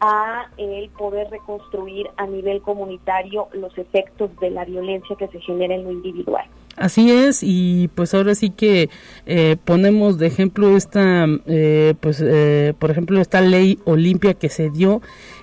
a 0.00 0.50
el 0.58 0.90
poder 0.90 1.30
reconstruir 1.30 2.08
a 2.16 2.26
nivel 2.26 2.60
comunitario 2.60 3.48
los 3.52 3.76
efectos 3.78 4.30
de 4.40 4.50
la 4.50 4.64
violencia 4.64 5.16
que 5.16 5.28
se 5.28 5.40
genera 5.40 5.74
en 5.74 5.84
lo 5.84 5.92
individual. 5.92 6.46
Así 6.76 7.10
es, 7.10 7.42
y 7.42 7.88
pues 7.94 8.12
ahora 8.12 8.34
sí 8.34 8.50
que 8.50 8.90
eh, 9.24 9.56
ponemos 9.64 10.18
de 10.18 10.26
ejemplo 10.26 10.76
esta, 10.76 11.26
eh, 11.46 11.94
pues 12.00 12.22
eh, 12.22 12.74
por 12.78 12.90
ejemplo 12.90 13.18
esta 13.18 13.40
ley 13.40 13.78
Olimpia 13.86 14.34
que 14.34 14.50
se 14.50 14.68
dio 14.68 15.00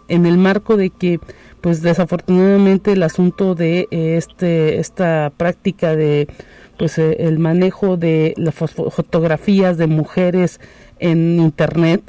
en 0.10 0.28
el 0.28 0.38
marco 0.38 0.78
de 0.78 0.92
que 0.92 1.20
pues 1.60 1.82
desafortunadamente 1.82 2.92
el 2.92 3.02
asunto 3.02 3.56
de 3.56 3.88
este 3.90 4.78
esta 4.80 5.32
práctica 5.36 5.96
de 5.96 6.28
pues 6.78 7.00
el 7.00 7.40
manejo 7.40 7.98
de 7.98 8.36
las 8.38 8.54
fotografías 8.54 9.78
de 9.78 9.88
mujeres 9.88 10.60
en 11.00 11.40
internet 11.40 12.04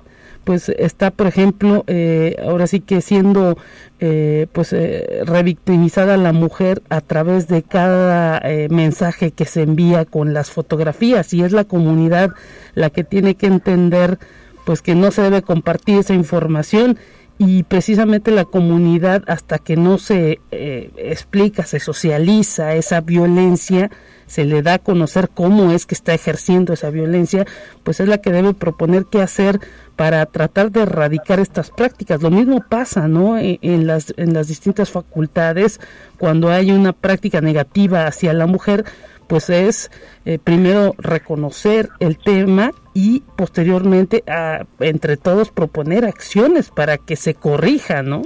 pues 0.44 0.68
está 0.68 1.10
por 1.10 1.26
ejemplo 1.26 1.84
eh, 1.86 2.36
ahora 2.42 2.66
sí 2.66 2.80
que 2.80 3.00
siendo 3.00 3.56
eh, 4.00 4.46
pues 4.52 4.72
eh, 4.72 5.22
revictimizada 5.24 6.16
la 6.16 6.32
mujer 6.32 6.82
a 6.90 7.00
través 7.00 7.48
de 7.48 7.62
cada 7.62 8.42
mensaje 8.68 9.30
que 9.30 9.46
se 9.46 9.62
envía 9.62 10.04
con 10.04 10.34
las 10.34 10.50
fotografías 10.50 11.32
y 11.32 11.42
es 11.42 11.52
la 11.52 11.64
comunidad 11.64 12.30
la 12.74 12.90
que 12.90 13.04
tiene 13.04 13.34
que 13.34 13.46
entender 13.46 14.18
pues 14.64 14.82
que 14.82 14.94
no 14.94 15.10
se 15.10 15.22
debe 15.22 15.42
compartir 15.42 15.98
esa 15.98 16.14
información 16.14 16.98
y 17.38 17.64
precisamente 17.64 18.30
la 18.30 18.44
comunidad 18.44 19.24
hasta 19.26 19.58
que 19.58 19.76
no 19.76 19.98
se 19.98 20.40
explica, 20.50 21.64
se 21.64 21.80
socializa 21.80 22.74
esa 22.74 23.00
violencia, 23.00 23.90
se 24.26 24.44
le 24.44 24.62
da 24.62 24.74
a 24.74 24.78
conocer 24.78 25.28
cómo 25.32 25.72
es 25.72 25.86
que 25.86 25.94
está 25.94 26.14
ejerciendo 26.14 26.72
esa 26.72 26.90
violencia, 26.90 27.46
pues 27.82 28.00
es 28.00 28.08
la 28.08 28.18
que 28.18 28.32
debe 28.32 28.54
proponer 28.54 29.06
qué 29.06 29.20
hacer 29.20 29.60
para 29.96 30.26
tratar 30.26 30.70
de 30.72 30.82
erradicar 30.82 31.40
estas 31.40 31.70
prácticas. 31.70 32.22
Lo 32.22 32.30
mismo 32.30 32.64
pasa, 32.68 33.06
¿no? 33.06 33.38
E, 33.38 33.58
en, 33.62 33.86
las, 33.86 34.12
en 34.16 34.32
las 34.34 34.48
distintas 34.48 34.90
facultades, 34.90 35.80
cuando 36.18 36.50
hay 36.50 36.72
una 36.72 36.92
práctica 36.92 37.40
negativa 37.40 38.06
hacia 38.06 38.32
la 38.32 38.46
mujer, 38.46 38.84
pues 39.26 39.50
es 39.50 39.90
eh, 40.24 40.38
primero 40.38 40.94
reconocer 40.98 41.90
el 42.00 42.18
tema 42.18 42.70
y 42.94 43.20
posteriormente 43.36 44.22
a, 44.26 44.66
entre 44.80 45.16
todos 45.16 45.50
proponer 45.50 46.04
acciones 46.04 46.70
para 46.70 46.98
que 46.98 47.16
se 47.16 47.34
corrija, 47.34 48.02
¿no? 48.02 48.22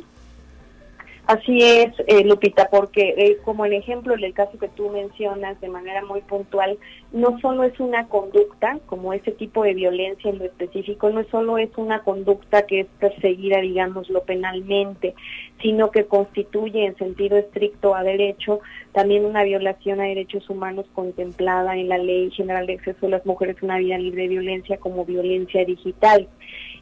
Así 1.29 1.62
es, 1.62 1.93
eh, 2.07 2.25
Lupita, 2.25 2.71
porque 2.71 3.12
eh, 3.19 3.37
como 3.45 3.67
el 3.67 3.75
ejemplo 3.75 4.17
del 4.17 4.33
caso 4.33 4.59
que 4.59 4.69
tú 4.69 4.88
mencionas 4.88 5.61
de 5.61 5.69
manera 5.69 6.03
muy 6.03 6.23
puntual, 6.23 6.79
no 7.12 7.38
solo 7.41 7.64
es 7.64 7.79
una 7.81 8.09
conducta, 8.09 8.79
como 8.87 9.12
ese 9.12 9.33
tipo 9.33 9.62
de 9.62 9.75
violencia 9.75 10.31
en 10.31 10.38
lo 10.38 10.47
específico, 10.47 11.11
no 11.11 11.23
solo 11.25 11.59
es 11.59 11.69
una 11.77 12.03
conducta 12.03 12.62
que 12.62 12.81
es 12.81 12.87
perseguida, 12.99 13.61
digámoslo, 13.61 14.23
penalmente, 14.23 15.14
sino 15.61 15.91
que 15.91 16.07
constituye 16.07 16.87
en 16.87 16.97
sentido 16.97 17.37
estricto 17.37 17.95
a 17.95 18.03
derecho 18.03 18.61
también 18.93 19.27
una 19.27 19.45
violación 19.45 20.01
a 20.01 20.05
derechos 20.05 20.49
humanos 20.49 20.87
contemplada 20.95 21.77
en 21.77 21.91
la 21.91 21.99
Ley 21.99 22.31
General 22.31 22.67
de 22.67 22.73
Acceso 22.73 23.05
a 23.05 23.11
las 23.11 23.27
Mujeres 23.27 23.57
a 23.61 23.67
una 23.67 23.77
Vida 23.77 23.99
Libre 23.99 24.23
de 24.23 24.29
Violencia 24.29 24.79
como 24.79 25.05
violencia 25.05 25.62
digital 25.67 26.27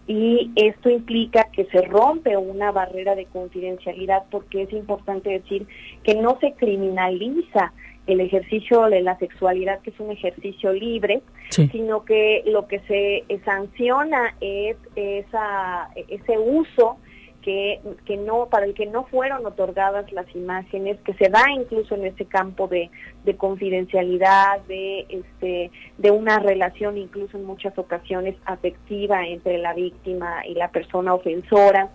y 0.07 0.53
esto 0.55 0.89
implica 0.89 1.49
que 1.53 1.65
se 1.67 1.83
rompe 1.83 2.37
una 2.37 2.71
barrera 2.71 3.15
de 3.15 3.27
confidencialidad 3.27 4.25
porque 4.31 4.63
es 4.63 4.73
importante 4.73 5.31
decir 5.31 5.67
que 6.05 6.15
no 6.15 6.39
se 6.41 6.53
criminaliza 6.53 7.73
el 8.07 8.21
ejercicio 8.21 8.85
de 8.89 9.01
la 9.01 9.19
sexualidad, 9.19 9.81
que 9.81 9.91
es 9.91 9.99
un 9.99 10.13
ejercicio 10.13 10.73
libre, 10.73 11.23
sino 11.51 12.05
que 12.05 12.45
lo 12.47 12.69
que 12.69 12.79
se 12.81 13.25
sanciona 13.45 14.37
es 14.41 14.77
esa, 14.95 15.91
ese 16.09 16.39
uso 16.39 16.99
que, 17.47 18.17
no 18.17 18.47
para 18.47 18.67
el 18.67 18.75
que 18.75 18.87
no 18.87 19.05
fueron 19.05 19.47
otorgadas 19.47 20.11
las 20.11 20.27
imágenes 20.35 20.99
que 21.05 21.15
se 21.15 21.29
da 21.29 21.45
incluso 21.55 21.95
en 21.95 22.07
ese 22.07 22.25
campo 22.25 22.67
de, 22.67 22.91
de 23.25 23.37
confidencialidad 23.37 24.61
de 24.63 25.07
este 25.09 25.71
de 25.97 26.11
una 26.11 26.41
relación 26.41 26.99
incluso 26.99 27.37
en 27.37 27.45
muchas 27.45 27.79
ocasiones 27.79 28.35
afectiva 28.47 29.25
entre 29.25 29.59
la 29.59 29.75
víctima 29.75 30.45
y 30.45 30.55
la 30.55 30.73
persona 30.73 31.15
ofensora 31.15 31.89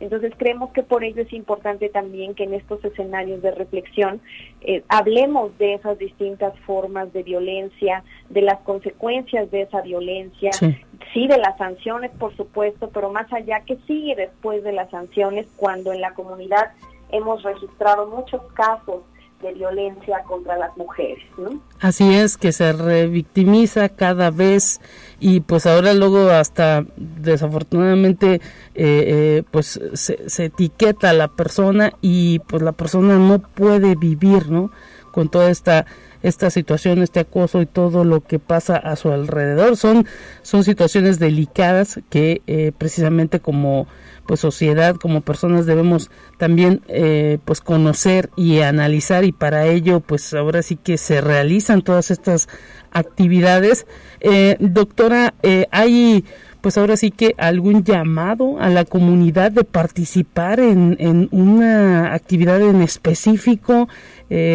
entonces 0.00 0.32
creemos 0.36 0.70
que 0.72 0.82
por 0.82 1.04
ello 1.04 1.22
es 1.22 1.32
importante 1.32 1.88
también 1.88 2.34
que 2.34 2.44
en 2.44 2.54
estos 2.54 2.84
escenarios 2.84 3.42
de 3.42 3.50
reflexión 3.50 4.20
eh, 4.60 4.82
hablemos 4.88 5.56
de 5.58 5.74
esas 5.74 5.98
distintas 5.98 6.58
formas 6.60 7.12
de 7.12 7.22
violencia, 7.22 8.04
de 8.28 8.42
las 8.42 8.60
consecuencias 8.60 9.50
de 9.50 9.62
esa 9.62 9.82
violencia, 9.82 10.52
sí. 10.52 11.26
de 11.26 11.38
las 11.38 11.56
sanciones 11.58 12.10
por 12.12 12.36
supuesto, 12.36 12.90
pero 12.92 13.10
más 13.10 13.32
allá 13.32 13.60
que 13.60 13.76
sigue 13.86 14.14
después 14.14 14.62
de 14.62 14.72
las 14.72 14.90
sanciones 14.90 15.46
cuando 15.56 15.92
en 15.92 16.00
la 16.00 16.14
comunidad 16.14 16.72
hemos 17.10 17.42
registrado 17.42 18.06
muchos 18.08 18.42
casos 18.52 19.02
de 19.42 19.52
violencia 19.54 20.22
contra 20.26 20.56
las 20.56 20.76
mujeres. 20.76 21.24
¿no? 21.36 21.60
Así 21.80 22.14
es, 22.14 22.36
que 22.36 22.52
se 22.52 22.72
revictimiza 22.72 23.88
cada 23.88 24.30
vez 24.30 24.80
y 25.20 25.40
pues 25.40 25.66
ahora 25.66 25.94
luego 25.94 26.30
hasta 26.30 26.84
desafortunadamente 26.96 28.34
eh, 28.34 28.40
eh, 28.74 29.42
pues 29.50 29.80
se, 29.94 30.28
se, 30.28 30.44
etiqueta 30.46 31.10
a 31.10 31.14
la 31.14 31.28
persona 31.28 31.92
y 32.00 32.40
pues 32.40 32.62
la 32.62 32.72
persona 32.72 33.16
no 33.16 33.38
puede 33.38 33.94
vivir, 33.94 34.50
¿no? 34.50 34.70
Con 35.12 35.28
toda 35.28 35.50
esta 35.50 35.86
esta 36.22 36.50
situación, 36.50 37.02
este 37.02 37.20
acoso 37.20 37.60
y 37.62 37.66
todo 37.66 38.04
lo 38.04 38.20
que 38.20 38.38
pasa 38.38 38.76
a 38.76 38.96
su 38.96 39.10
alrededor. 39.10 39.76
Son, 39.76 40.06
son 40.42 40.64
situaciones 40.64 41.18
delicadas 41.18 42.00
que 42.10 42.42
eh, 42.46 42.72
precisamente 42.76 43.40
como 43.40 43.86
pues 44.26 44.40
sociedad, 44.40 44.96
como 44.96 45.22
personas 45.22 45.64
debemos 45.64 46.10
también 46.36 46.82
eh, 46.88 47.38
pues 47.46 47.62
conocer 47.62 48.28
y 48.36 48.60
analizar 48.60 49.24
y 49.24 49.32
para 49.32 49.66
ello 49.66 50.00
pues 50.00 50.34
ahora 50.34 50.60
sí 50.62 50.76
que 50.76 50.98
se 50.98 51.22
realizan 51.22 51.80
todas 51.82 52.10
estas 52.10 52.48
actividades. 52.90 53.86
Eh, 54.20 54.56
doctora, 54.60 55.34
hay 55.70 56.24
pues 56.60 56.76
ahora 56.76 56.96
sí 56.96 57.10
que 57.10 57.34
algún 57.38 57.84
llamado 57.84 58.60
a 58.60 58.68
la 58.68 58.84
comunidad 58.84 59.52
de 59.52 59.64
participar 59.64 60.60
en, 60.60 60.96
en 60.98 61.28
una 61.30 62.12
actividad 62.12 62.60
en 62.60 62.82
específico. 62.82 63.88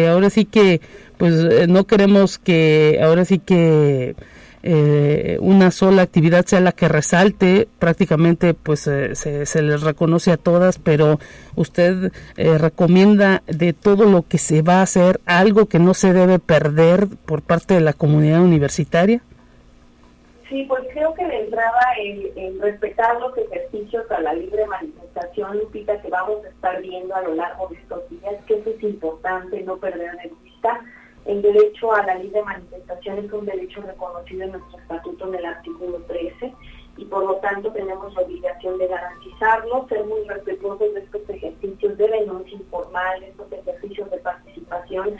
ahora 0.08 0.30
sí 0.30 0.44
que 0.44 0.82
pues 1.16 1.34
eh, 1.34 1.66
no 1.66 1.84
queremos 1.84 2.38
que 2.38 3.00
ahora 3.02 3.24
sí 3.24 3.38
que 3.38 4.14
eh, 4.62 5.38
una 5.40 5.70
sola 5.70 6.02
actividad 6.02 6.46
sea 6.46 6.60
la 6.60 6.72
que 6.72 6.88
resalte, 6.88 7.68
prácticamente 7.78 8.54
pues 8.54 8.86
eh, 8.86 9.14
se, 9.14 9.46
se, 9.46 9.62
les 9.62 9.82
reconoce 9.82 10.32
a 10.32 10.36
todas, 10.36 10.78
pero 10.78 11.18
usted 11.54 12.12
recomienda 12.36 13.42
de 13.46 13.72
todo 13.72 14.04
lo 14.04 14.22
que 14.22 14.38
se 14.38 14.62
va 14.62 14.78
a 14.78 14.82
hacer 14.82 15.20
algo 15.26 15.66
que 15.66 15.78
no 15.78 15.94
se 15.94 16.12
debe 16.12 16.38
perder 16.38 17.08
por 17.26 17.42
parte 17.42 17.74
de 17.74 17.80
la 17.80 17.92
comunidad 17.92 18.42
universitaria. 18.42 19.20
Sí, 20.54 20.64
pues 20.68 20.84
creo 20.92 21.12
que 21.14 21.24
de 21.24 21.40
entrada 21.40 21.80
el, 22.00 22.60
respetar 22.60 23.18
los 23.18 23.36
ejercicios 23.36 24.08
a 24.10 24.20
la 24.20 24.34
libre 24.34 24.64
manifestación, 24.66 25.58
Lupita, 25.58 26.00
que 26.00 26.08
vamos 26.08 26.44
a 26.44 26.48
estar 26.48 26.80
viendo 26.80 27.12
a 27.12 27.22
lo 27.22 27.34
largo 27.34 27.68
de 27.68 27.76
estos 27.76 28.08
días, 28.10 28.34
que 28.46 28.54
eso 28.58 28.70
es 28.70 28.82
importante, 28.84 29.62
no 29.62 29.78
perder 29.78 30.12
de 30.18 30.32
vista 30.44 30.80
el 31.26 31.40
derecho 31.40 31.92
a 31.92 32.04
la 32.04 32.16
libre 32.16 32.42
manifestación 32.42 33.18
es 33.18 33.32
un 33.32 33.46
derecho 33.46 33.80
reconocido 33.80 34.44
en 34.44 34.52
nuestro 34.52 34.78
estatuto 34.78 35.28
en 35.28 35.34
el 35.36 35.46
artículo 35.46 35.98
13 36.06 36.54
y 36.96 37.04
por 37.06 37.24
lo 37.24 37.36
tanto 37.36 37.72
tenemos 37.72 38.14
la 38.14 38.22
obligación 38.22 38.78
de 38.78 38.86
garantizarlo, 38.86 39.86
ser 39.88 40.04
muy 40.04 40.22
respetuosos 40.24 40.94
de 40.94 41.00
estos 41.00 41.28
ejercicios 41.28 41.96
de 41.96 42.08
denuncia 42.08 42.56
informal, 42.56 43.22
estos 43.22 43.50
ejercicios 43.52 44.10
de 44.10 44.18
participación. 44.18 45.16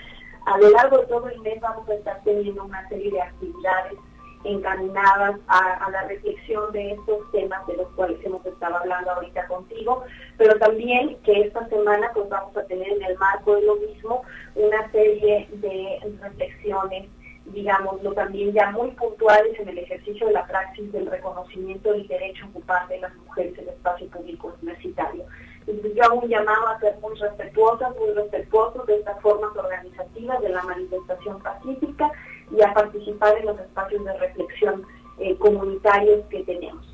A 0.47 0.59
lo 0.59 0.71
largo 0.71 0.99
de 0.99 1.07
todo 1.07 1.29
el 1.29 1.40
mes 1.40 1.61
vamos 1.61 1.88
a 1.88 1.95
estar 1.95 2.23
teniendo 2.23 2.64
una 2.64 2.87
serie 2.88 3.11
de 3.11 3.23
actividades 3.23 3.99
encaminadas 4.44 5.40
a, 5.48 5.90
la 5.90 6.02
reflexión 6.09 6.70
de 6.72 6.92
estos 6.92 7.30
temas 7.33 7.66
de 7.66 7.76
los 7.76 7.88
cuales 7.92 8.18
hemos 8.24 8.44
estado 8.46 8.76
hablando 8.76 9.11
ahorita 9.11 9.46
contigo, 9.46 10.04
pero 10.37 10.59
también 10.59 11.16
que 11.24 11.40
esta 11.40 11.66
semana 11.68 12.11
pues 12.14 12.28
vamos 12.28 12.57
a 12.57 12.64
tener 12.64 12.88
en 12.88 13.02
el 13.02 13.18
marco 13.18 13.57
de 13.57 13.62
lo 13.62 13.76
mismo 13.76 14.22
una 14.54 14.90
serie 14.92 15.48
de 15.52 15.98
reflexiones 16.20 17.09
digámoslo 17.46 18.12
también 18.12 18.52
ya 18.52 18.70
muy 18.70 18.90
puntuales 18.92 19.59
en 19.59 19.68
el 19.68 19.78
ejercicio 19.78 20.26
de 20.26 20.33
la 20.33 20.46
praxis 20.46 20.90
del 20.92 21.07
reconocimiento 21.07 21.92
del 21.92 22.07
derecho 22.09 22.46
a 22.46 22.48
ocupar 22.48 22.88
de 22.88 23.00
las 23.00 23.14
mujeres 23.16 23.52
en 23.59 23.64
el 23.64 23.68
espacio 23.70 24.09
público 24.09 24.54
universitario. 24.62 25.24
Yo 25.66 26.04
hago 26.04 26.20
un 26.20 26.28
llamado 26.28 26.68
a 26.68 26.80
ser 26.80 26.96
muy 27.00 27.14
respetuosas, 27.18 27.94
muy 27.96 28.11
respetuosos 28.11 28.87
de 28.87 28.96
estas 28.96 29.20
formas 29.20 29.57
organizativas 29.57 30.40
de 30.42 30.48
la 30.50 30.62
manifestación 30.62 31.40
pacífica 31.40 32.11
y 32.57 32.62
a 32.62 32.73
participar 32.73 33.37
en 33.38 33.47
los 33.47 33.59
espacios 33.59 34.05
de 34.05 34.19
reflexión 34.19 34.83
eh, 35.19 35.37
comunitarios 35.37 36.25
que 36.31 36.43
tenemos. 36.45 36.85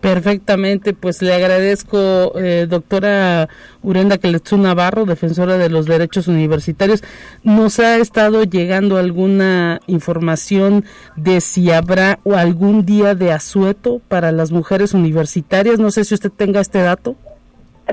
Perfectamente, 0.00 0.94
pues 0.94 1.20
le 1.20 1.34
agradezco, 1.34 2.32
eh, 2.38 2.66
doctora 2.66 3.50
Urenda 3.82 4.16
Keletsu 4.16 4.56
Navarro, 4.56 5.04
defensora 5.04 5.58
de 5.58 5.68
los 5.68 5.84
derechos 5.84 6.26
universitarios. 6.26 7.04
¿Nos 7.44 7.78
ha 7.80 7.96
estado 7.98 8.44
llegando 8.44 8.96
alguna 8.96 9.82
información 9.86 10.86
de 11.16 11.42
si 11.42 11.70
habrá 11.70 12.18
algún 12.34 12.86
día 12.86 13.14
de 13.14 13.30
asueto 13.30 14.00
para 14.08 14.32
las 14.32 14.52
mujeres 14.52 14.94
universitarias? 14.94 15.78
No 15.78 15.90
sé 15.90 16.04
si 16.04 16.14
usted 16.14 16.32
tenga 16.34 16.60
este 16.60 16.80
dato. 16.80 17.16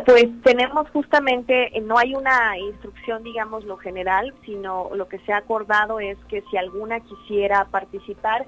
Pues 0.05 0.25
tenemos 0.43 0.89
justamente, 0.91 1.77
eh, 1.77 1.81
no 1.81 1.97
hay 1.97 2.13
una 2.13 2.57
instrucción, 2.57 3.23
digamos, 3.23 3.63
lo 3.65 3.77
general, 3.77 4.33
sino 4.45 4.89
lo 4.93 5.07
que 5.07 5.19
se 5.19 5.33
ha 5.33 5.37
acordado 5.37 5.99
es 5.99 6.17
que 6.27 6.43
si 6.49 6.57
alguna 6.57 6.99
quisiera 6.99 7.65
participar 7.65 8.45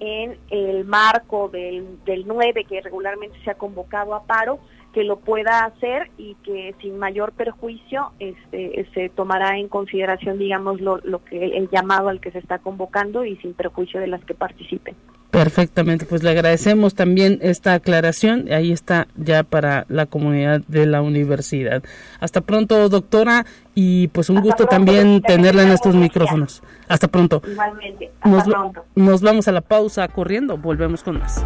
en 0.00 0.38
el 0.50 0.84
marco 0.84 1.48
del, 1.48 2.02
del 2.04 2.26
9, 2.26 2.64
que 2.64 2.80
regularmente 2.80 3.38
se 3.44 3.50
ha 3.50 3.54
convocado 3.54 4.14
a 4.14 4.24
paro, 4.24 4.58
que 4.92 5.04
lo 5.04 5.18
pueda 5.18 5.64
hacer 5.64 6.10
y 6.18 6.34
que 6.44 6.74
sin 6.80 6.98
mayor 6.98 7.32
perjuicio 7.32 8.12
este, 8.18 8.86
se 8.94 9.08
tomará 9.08 9.58
en 9.58 9.68
consideración, 9.68 10.38
digamos, 10.38 10.80
lo, 10.80 10.98
lo 10.98 11.24
que 11.24 11.56
el 11.56 11.68
llamado 11.70 12.08
al 12.08 12.20
que 12.20 12.30
se 12.30 12.38
está 12.38 12.58
convocando 12.58 13.24
y 13.24 13.36
sin 13.36 13.54
perjuicio 13.54 14.00
de 14.00 14.06
las 14.06 14.24
que 14.24 14.34
participen. 14.34 14.94
Perfectamente, 15.32 16.04
pues 16.04 16.22
le 16.22 16.28
agradecemos 16.28 16.94
también 16.94 17.38
esta 17.40 17.72
aclaración. 17.72 18.52
Ahí 18.52 18.70
está 18.70 19.08
ya 19.16 19.44
para 19.44 19.86
la 19.88 20.04
comunidad 20.04 20.60
de 20.68 20.84
la 20.84 21.00
universidad. 21.00 21.82
Hasta 22.20 22.42
pronto, 22.42 22.90
doctora, 22.90 23.46
y 23.74 24.08
pues 24.08 24.28
un 24.28 24.42
gusto 24.42 24.66
también 24.66 25.22
tenerla 25.22 25.62
en 25.62 25.70
estos 25.70 25.94
micrófonos. 25.94 26.62
Hasta 26.86 27.08
pronto. 27.08 27.40
Igualmente. 27.50 28.10
Hasta 28.20 28.28
nos, 28.28 28.44
pronto. 28.44 28.84
Nos 28.94 29.22
vamos 29.22 29.48
a 29.48 29.52
la 29.52 29.62
pausa 29.62 30.06
corriendo. 30.08 30.58
Volvemos 30.58 31.02
con 31.02 31.18
más. 31.18 31.42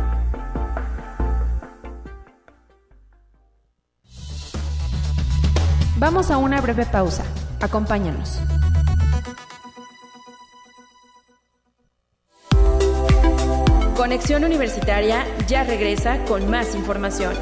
Vamos 5.99 6.31
a 6.31 6.37
una 6.37 6.61
breve 6.61 6.85
pausa. 6.85 7.25
Acompáñanos. 7.59 8.39
Conexión 13.97 14.45
Universitaria 14.45 15.25
ya 15.49 15.65
regresa 15.65 16.23
con 16.27 16.51
más 16.51 16.75
información. 16.75 17.33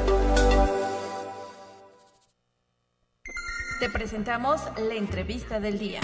Te 3.81 3.89
presentamos 3.89 4.61
la 4.77 4.95
entrevista 4.95 5.59
del 5.59 5.77
día. 5.77 5.99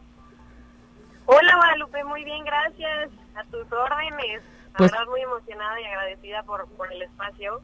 Hola 1.25 1.55
Guadalupe, 1.57 2.03
muy 2.05 2.23
bien, 2.23 2.45
gracias. 2.45 3.09
A 3.35 3.43
tus 3.51 3.65
órdenes. 3.73 4.41
Pues, 4.77 4.91
verdad 4.91 5.05
muy 5.09 5.21
emocionada 5.21 5.79
y 5.79 5.85
agradecida 5.85 6.43
por, 6.43 6.67
por 6.69 6.91
el 6.91 7.01
espacio. 7.01 7.61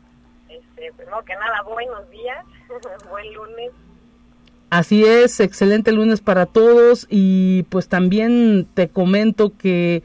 Este, 0.50 0.91
primero 0.93 1.24
que 1.24 1.34
nada, 1.36 1.62
buenos 1.63 2.10
días, 2.10 2.45
buen 3.10 3.34
lunes. 3.34 3.71
Así 4.69 5.04
es, 5.04 5.39
excelente 5.41 5.91
lunes 5.91 6.21
para 6.21 6.45
todos 6.45 7.06
y 7.10 7.63
pues 7.63 7.89
también 7.89 8.67
te 8.74 8.88
comento 8.88 9.58
que 9.58 10.02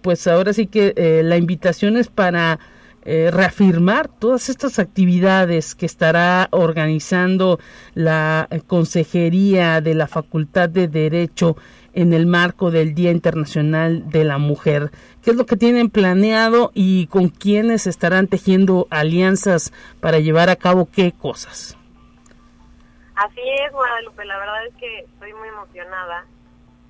pues 0.00 0.26
ahora 0.26 0.52
sí 0.54 0.68
que 0.68 0.94
eh, 0.96 1.22
la 1.22 1.36
invitación 1.36 1.98
es 1.98 2.08
para 2.08 2.58
eh, 3.04 3.30
reafirmar 3.32 4.06
todas 4.06 4.48
estas 4.48 4.78
actividades 4.78 5.74
que 5.74 5.86
estará 5.86 6.46
organizando 6.52 7.58
la 7.94 8.48
Consejería 8.68 9.80
de 9.80 9.94
la 9.94 10.06
Facultad 10.06 10.68
de 10.68 10.86
Derecho 10.86 11.56
en 11.94 12.12
el 12.12 12.26
marco 12.26 12.70
del 12.70 12.94
Día 12.94 13.10
Internacional 13.10 14.10
de 14.10 14.24
la 14.24 14.38
Mujer. 14.38 14.90
¿Qué 15.22 15.30
es 15.30 15.36
lo 15.36 15.46
que 15.46 15.56
tienen 15.56 15.90
planeado 15.90 16.70
y 16.74 17.06
con 17.08 17.28
quiénes 17.28 17.86
estarán 17.86 18.28
tejiendo 18.28 18.86
alianzas 18.90 19.72
para 20.00 20.18
llevar 20.18 20.50
a 20.50 20.56
cabo 20.56 20.88
qué 20.90 21.12
cosas? 21.12 21.76
Así 23.14 23.40
es, 23.40 23.72
Guadalupe, 23.72 24.24
la 24.24 24.38
verdad 24.38 24.66
es 24.66 24.74
que 24.76 25.00
estoy 25.00 25.32
muy 25.34 25.48
emocionada. 25.48 26.26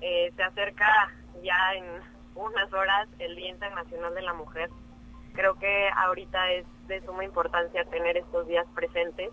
Eh, 0.01 0.31
se 0.35 0.43
acerca 0.43 1.13
ya 1.43 1.75
en 1.75 1.85
unas 2.35 2.71
horas 2.73 3.07
el 3.19 3.35
Día 3.35 3.49
Internacional 3.49 4.13
de 4.15 4.21
la 4.21 4.33
Mujer. 4.33 4.69
Creo 5.33 5.55
que 5.59 5.89
ahorita 5.95 6.51
es 6.53 6.65
de 6.87 7.01
suma 7.05 7.23
importancia 7.23 7.83
tener 7.85 8.17
estos 8.17 8.47
días 8.47 8.65
presentes, 8.73 9.29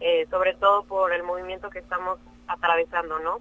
eh, 0.00 0.26
sobre 0.30 0.54
todo 0.54 0.84
por 0.84 1.12
el 1.12 1.22
movimiento 1.22 1.70
que 1.70 1.78
estamos 1.78 2.18
atravesando, 2.46 3.18
¿no? 3.20 3.40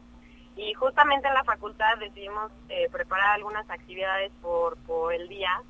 Y 0.58 0.74
justamente 0.74 1.28
en 1.28 1.36
la 1.36 1.44
facultad 1.44 1.98
decidimos 2.00 2.52
eh, 2.70 2.90
preparar 2.92 3.36
algunas 3.36 3.70
actividades 3.70 4.32
por, 4.42 4.76
por 4.84 5.14
el 5.14 5.30
día. 5.30 5.62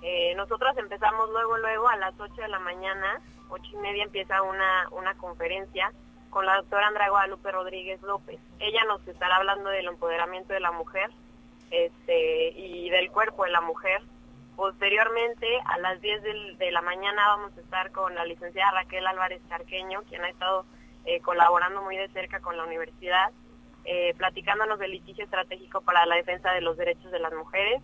Eh, 0.00 0.32
nosotros 0.36 0.76
empezamos 0.78 1.28
luego, 1.30 1.58
luego 1.58 1.88
a 1.88 1.96
las 1.96 2.14
8 2.18 2.34
de 2.34 2.48
la 2.48 2.60
mañana, 2.60 3.20
ocho 3.48 3.68
y 3.72 3.76
media 3.76 4.04
empieza 4.04 4.40
una, 4.42 4.88
una 4.92 5.14
conferencia 5.14 5.92
con 6.30 6.46
la 6.46 6.56
doctora 6.56 6.86
Andrea 6.86 7.10
Guadalupe 7.10 7.50
Rodríguez 7.50 8.00
López. 8.02 8.38
Ella 8.60 8.84
nos 8.86 9.06
estará 9.08 9.36
hablando 9.36 9.70
del 9.70 9.86
empoderamiento 9.86 10.52
de 10.52 10.60
la 10.60 10.70
mujer 10.70 11.10
este, 11.70 12.50
y 12.50 12.90
del 12.90 13.10
cuerpo 13.10 13.44
de 13.44 13.50
la 13.50 13.60
mujer. 13.60 14.02
Posteriormente, 14.54 15.46
a 15.66 15.78
las 15.78 16.00
10 16.00 16.22
de 16.58 16.70
la 16.72 16.82
mañana 16.82 17.28
vamos 17.28 17.56
a 17.56 17.60
estar 17.60 17.90
con 17.92 18.14
la 18.14 18.24
licenciada 18.24 18.72
Raquel 18.72 19.06
Álvarez 19.06 19.40
Charqueño, 19.48 20.02
quien 20.08 20.22
ha 20.24 20.28
estado 20.28 20.64
eh, 21.04 21.20
colaborando 21.20 21.82
muy 21.82 21.96
de 21.96 22.08
cerca 22.08 22.40
con 22.40 22.56
la 22.56 22.64
universidad, 22.64 23.30
eh, 23.90 24.12
platicándonos 24.18 24.78
del 24.78 24.90
litigio 24.90 25.24
estratégico 25.24 25.80
para 25.80 26.04
la 26.04 26.16
defensa 26.16 26.52
de 26.52 26.60
los 26.60 26.76
derechos 26.76 27.10
de 27.10 27.20
las 27.20 27.32
mujeres. 27.32 27.80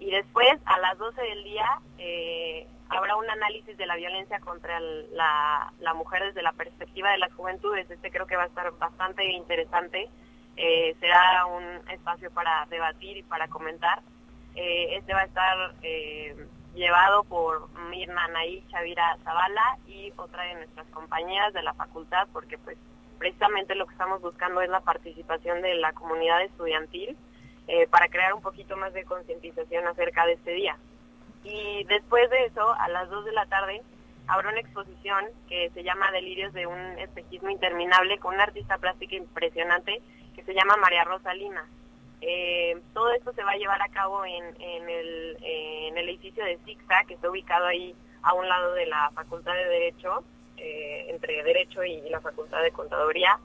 Y 0.00 0.10
después, 0.10 0.48
a 0.64 0.78
las 0.78 0.96
12 0.96 1.20
del 1.20 1.44
día, 1.44 1.78
eh, 1.98 2.66
habrá 2.88 3.16
un 3.16 3.28
análisis 3.28 3.76
de 3.76 3.84
la 3.84 3.96
violencia 3.96 4.40
contra 4.40 4.80
la, 4.80 5.74
la, 5.78 5.92
mujer 5.92 6.24
desde 6.24 6.40
la 6.40 6.52
perspectiva 6.52 7.10
de 7.10 7.18
las 7.18 7.34
juventudes. 7.34 7.90
Este 7.90 8.10
creo 8.10 8.26
que 8.26 8.36
va 8.36 8.44
a 8.44 8.46
estar 8.46 8.70
bastante 8.78 9.30
interesante. 9.30 10.08
Eh, 10.56 10.96
será 11.00 11.44
un 11.44 11.86
espacio 11.90 12.30
para 12.30 12.64
debatir 12.70 13.18
y 13.18 13.22
para 13.22 13.46
comentar. 13.48 14.00
Este 14.54 15.12
va 15.12 15.20
a 15.20 15.24
estar 15.24 15.74
llevado 16.74 17.24
por 17.24 17.68
Mirna 17.90 18.24
Anaí 18.24 18.64
Chavira 18.68 19.18
Zavala 19.22 19.76
y 19.86 20.14
otra 20.16 20.44
de 20.44 20.54
nuestras 20.54 20.86
compañeras 20.86 21.52
de 21.52 21.62
la 21.62 21.74
facultad, 21.74 22.26
porque 22.32 22.56
pues 22.56 22.78
precisamente 23.18 23.74
lo 23.74 23.86
que 23.86 23.92
estamos 23.92 24.20
buscando 24.20 24.60
es 24.60 24.68
la 24.68 24.80
participación 24.80 25.62
de 25.62 25.74
la 25.74 25.92
comunidad 25.92 26.42
estudiantil 26.42 27.16
para 27.90 28.06
crear 28.08 28.32
un 28.32 28.42
poquito 28.42 28.76
más 28.76 28.92
de 28.92 29.04
concientización 29.04 29.88
acerca 29.88 30.24
de 30.24 30.34
este 30.34 30.52
día. 30.52 30.76
Y 31.42 31.84
después 31.84 32.28
de 32.30 32.46
eso, 32.46 32.74
a 32.74 32.88
las 32.88 33.08
2 33.08 33.24
de 33.24 33.32
la 33.32 33.46
tarde, 33.46 33.82
habrá 34.26 34.50
una 34.50 34.60
exposición 34.60 35.24
que 35.48 35.70
se 35.70 35.82
llama 35.82 36.10
Delirios 36.10 36.52
de 36.52 36.66
un 36.66 36.98
espejismo 36.98 37.50
interminable 37.50 38.18
con 38.18 38.34
una 38.34 38.44
artista 38.44 38.78
plástica 38.78 39.14
impresionante 39.14 40.02
que 40.34 40.42
se 40.42 40.54
llama 40.54 40.76
María 40.76 41.04
Rosa 41.04 41.32
Lima. 41.34 41.64
Eh, 42.20 42.80
todo 42.94 43.12
esto 43.12 43.32
se 43.32 43.44
va 43.44 43.52
a 43.52 43.56
llevar 43.56 43.80
a 43.82 43.88
cabo 43.88 44.24
en, 44.24 44.44
en, 44.60 44.88
el, 44.88 46.08
edificio 46.08 46.44
de 46.44 46.58
ZICSA, 46.64 47.04
que 47.06 47.14
está 47.14 47.30
ubicado 47.30 47.66
ahí 47.66 47.94
a 48.22 48.34
un 48.34 48.48
lado 48.48 48.74
de 48.74 48.86
la 48.86 49.10
Facultad 49.14 49.54
de 49.54 49.68
Derecho, 49.68 50.24
eh, 50.56 51.06
entre 51.08 51.42
Derecho 51.42 51.84
y 51.84 52.00
la 52.08 52.20
Facultad 52.20 52.62
de 52.62 52.72
Contaduría. 52.72 53.38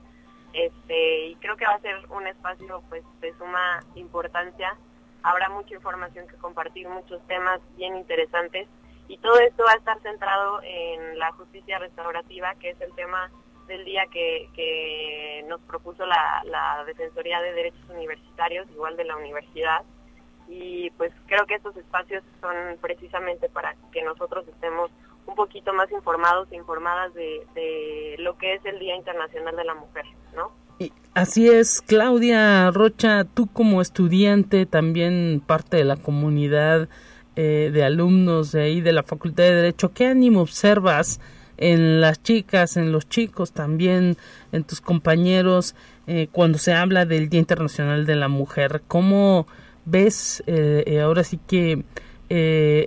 Este, 0.53 1.27
y 1.27 1.35
creo 1.35 1.55
que 1.55 1.65
va 1.65 1.75
a 1.75 1.81
ser 1.81 1.95
un 2.09 2.27
espacio 2.27 2.83
pues 2.89 3.03
de 3.21 3.33
suma 3.37 3.83
importancia 3.95 4.77
habrá 5.23 5.49
mucha 5.49 5.75
información 5.75 6.27
que 6.27 6.35
compartir, 6.37 6.87
muchos 6.87 7.25
temas 7.27 7.61
bien 7.75 7.95
interesantes 7.95 8.67
y 9.07 9.17
todo 9.17 9.39
esto 9.39 9.63
va 9.65 9.73
a 9.73 9.77
estar 9.77 10.01
centrado 10.01 10.61
en 10.63 11.19
la 11.19 11.31
justicia 11.33 11.79
restaurativa, 11.79 12.55
que 12.55 12.71
es 12.71 12.81
el 12.81 12.93
tema 12.95 13.29
del 13.67 13.83
día 13.85 14.05
que, 14.11 15.43
nos 15.47 15.59
propuso 15.61 16.05
la 16.05 16.83
Defensoría 16.85 17.41
de 17.41 17.51
Derechos 17.51 17.89
Universitarios, 17.89 18.69
igual 18.71 18.95
de 18.95 19.03
la 19.03 19.17
universidad. 19.17 19.83
Y 20.47 20.91
pues 20.91 21.11
creo 21.27 21.45
que 21.45 21.55
estos 21.55 21.75
espacios 21.75 22.23
son 22.39 22.77
precisamente 22.79 23.49
para 23.49 23.75
que 23.91 24.01
nosotros 24.01 24.47
estemos 24.47 24.91
un 25.31 25.35
poquito 25.35 25.73
más 25.73 25.91
informados 25.91 26.47
e 26.51 26.55
informadas 26.55 27.13
de, 27.13 27.45
de 27.55 28.15
lo 28.19 28.37
que 28.37 28.53
es 28.53 28.65
el 28.65 28.79
Día 28.79 28.95
Internacional 28.95 29.55
de 29.55 29.63
la 29.63 29.73
Mujer, 29.73 30.05
¿no? 30.35 30.51
Así 31.13 31.49
es, 31.49 31.81
Claudia 31.81 32.71
Rocha, 32.71 33.25
tú 33.25 33.47
como 33.47 33.81
estudiante, 33.81 34.65
también 34.65 35.43
parte 35.45 35.75
de 35.75 35.83
la 35.83 35.97
comunidad 35.97 36.87
eh, 37.35 37.69
de 37.73 37.83
alumnos 37.83 38.53
de 38.53 38.61
ahí 38.61 38.81
de 38.81 38.93
la 38.93 39.03
Facultad 39.03 39.43
de 39.43 39.55
Derecho, 39.55 39.91
¿qué 39.93 40.05
ánimo 40.05 40.41
observas 40.41 41.19
en 41.57 41.99
las 41.99 42.23
chicas, 42.23 42.77
en 42.77 42.93
los 42.93 43.09
chicos, 43.09 43.51
también 43.51 44.15
en 44.53 44.63
tus 44.63 44.79
compañeros 44.79 45.75
eh, 46.07 46.29
cuando 46.31 46.57
se 46.57 46.73
habla 46.73 47.05
del 47.05 47.27
Día 47.27 47.41
Internacional 47.41 48.05
de 48.05 48.15
la 48.15 48.29
Mujer? 48.29 48.81
¿Cómo 48.87 49.47
ves 49.83 50.41
eh, 50.47 51.01
ahora 51.03 51.25
sí 51.25 51.39
que 51.45 51.83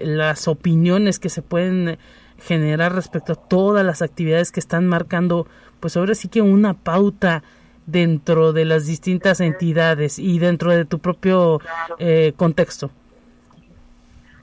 las 0.00 0.48
opiniones 0.48 1.18
que 1.18 1.28
se 1.28 1.42
pueden 1.42 1.98
generar 2.38 2.94
respecto 2.94 3.32
a 3.32 3.36
todas 3.36 3.84
las 3.84 4.02
actividades 4.02 4.52
que 4.52 4.60
están 4.60 4.86
marcando, 4.86 5.46
pues 5.80 5.96
ahora 5.96 6.14
sí 6.14 6.28
que 6.28 6.42
una 6.42 6.74
pauta 6.74 7.42
dentro 7.86 8.52
de 8.52 8.64
las 8.64 8.86
distintas 8.86 9.40
entidades 9.40 10.18
y 10.18 10.38
dentro 10.38 10.70
de 10.72 10.84
tu 10.84 10.98
propio 10.98 11.60
eh, 11.98 12.32
contexto? 12.36 12.90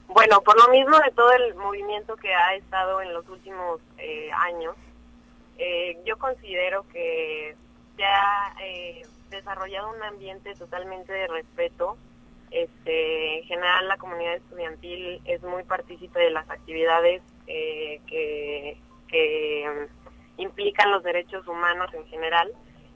Bueno, 0.08 0.42
por 0.42 0.56
lo 0.56 0.68
mismo 0.72 0.98
de 0.98 1.10
todo 1.12 1.32
el 1.32 1.54
movimiento 1.54 2.16
que 2.16 2.34
ha 2.34 2.54
estado 2.54 3.00
en 3.00 3.14
los 3.14 3.26
últimos 3.28 3.80
eh, 3.98 4.30
años, 4.32 4.76
eh, 5.58 5.98
yo 6.04 6.18
considero 6.18 6.84
que 6.92 7.56
se 7.96 8.04
ha 8.04 8.54
desarrollado 9.30 9.90
un 9.90 10.02
ambiente 10.02 10.54
totalmente 10.54 11.12
de 11.12 11.26
respeto. 11.28 11.96
Este, 12.50 13.38
en 13.38 13.44
general, 13.44 13.88
la 13.88 13.96
comunidad 13.96 14.34
estudiantil 14.34 15.22
es 15.24 15.42
muy 15.42 15.64
partícipe 15.64 16.20
de 16.20 16.30
las 16.30 16.48
actividades 16.50 17.22
que, 17.46 18.76
que 19.08 19.88
implican 20.38 20.90
los 20.90 21.02
derechos 21.02 21.46
humanos 21.46 21.92
en 21.94 22.06
general 22.06 22.52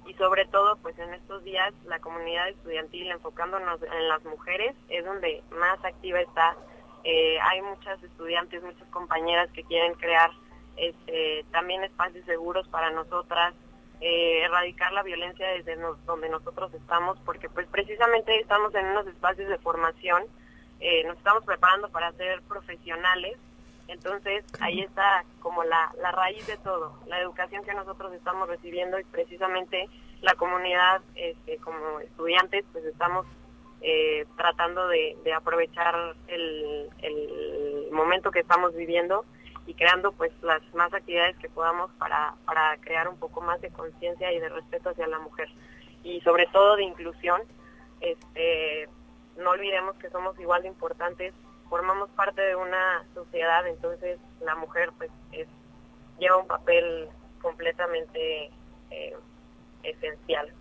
y 0.07 0.15
sobre 0.15 0.47
todo 0.47 0.77
pues 0.77 0.99
en 0.99 1.13
estos 1.15 1.43
días 1.45 1.73
la 1.85 1.99
comunidad 1.99 2.49
estudiantil 2.49 3.11
enfocándonos 3.11 3.83
en 3.83 4.09
las 4.09 4.25
mujeres 4.25 4.75
es 4.89 5.05
donde 5.05 5.43
más 5.51 5.85
activa 5.85 6.21
está. 6.21 6.57
Eh, 7.05 7.39
hay 7.41 7.63
muchas 7.63 8.03
estudiantes 8.03 8.63
muchas 8.63 8.89
compañeras 8.89 9.51
que 9.53 9.65
quieren 9.65 9.95
crear 9.95 10.31
este, 10.77 11.45
también 11.53 11.85
espacios 11.85 12.25
seguros 12.27 12.67
para 12.69 12.91
nosotras 12.91 13.55
eh, 14.01 14.43
erradicar 14.43 14.93
la 14.93 15.03
violencia 15.03 15.47
desde 15.49 15.77
donde 16.05 16.29
nosotros 16.29 16.73
estamos 16.75 17.19
porque 17.25 17.49
pues 17.49 17.67
precisamente 17.69 18.39
estamos 18.41 18.75
en 18.75 18.87
unos 18.87 19.07
espacios 19.07 19.49
de 19.49 19.59
formación 19.59 20.25
eh, 20.81 21.05
nos 21.05 21.17
estamos 21.17 21.45
preparando 21.45 21.89
para 21.91 22.13
ser 22.13 22.43
profesionales 22.43 23.39
entonces 23.89 24.45
ahí 24.61 24.80
está 24.80 25.24
como 25.41 25.64
la, 25.64 25.93
la 26.01 26.11
raíz 26.12 26.47
de 26.47 26.57
todo, 26.59 26.99
la 27.07 27.20
educación 27.20 27.64
que 27.64 27.74
nosotros 27.74 28.12
estamos 28.12 28.49
recibiendo 28.49 28.99
y 28.99 29.05
precisamente 29.05 29.89
la 30.22 30.34
comunidad 30.34 31.03
este, 31.14 31.59
como 31.59 32.01
estudiantes 32.01 32.64
pues 32.72 32.84
estamos 32.84 33.26
eh, 33.82 34.26
tratando 34.37 34.89
de, 34.89 35.16
aprovechar 35.34 36.16
el, 36.28 36.89
el, 37.03 37.89
momento 37.93 38.30
que 38.30 38.41
estamos 38.41 38.74
viviendo 38.74 39.24
y 39.66 39.74
creando 39.74 40.12
pues 40.12 40.32
las 40.43 40.62
más 40.74 40.93
actividades 40.93 41.37
que 41.39 41.49
podamos 41.49 41.91
para, 41.93 42.34
para 42.45 42.76
crear 42.78 43.09
un 43.09 43.18
poco 43.18 43.41
más 43.41 43.61
de 43.61 43.70
conciencia 43.70 44.32
y 44.32 44.39
de 44.39 44.49
respeto 44.49 44.91
hacia 44.91 45.07
la 45.07 45.18
mujer 45.18 45.49
y 46.03 46.20
sobre 46.22 46.47
todo 46.49 46.76
de 46.76 46.84
inclusión. 46.84 47.41
Este, 48.01 48.89
no 49.39 49.51
olvidemos 49.51 49.97
que 49.97 50.11
somos 50.11 50.39
igual 50.41 50.62
de 50.62 50.68
importantes 50.68 51.34
formamos 51.69 52.09
parte 52.11 52.41
de 52.41 52.57
una 52.57 53.05
sociedad, 53.14 53.67
entonces 53.67 54.19
la 54.45 54.55
mujer 54.55 54.91
pues 54.97 55.11
es, 55.33 55.49
lleva 56.19 56.37
un 56.39 56.47
papel 56.47 57.09
completamente 57.41 58.51
eh, 58.91 59.17
esencial. 59.83 60.53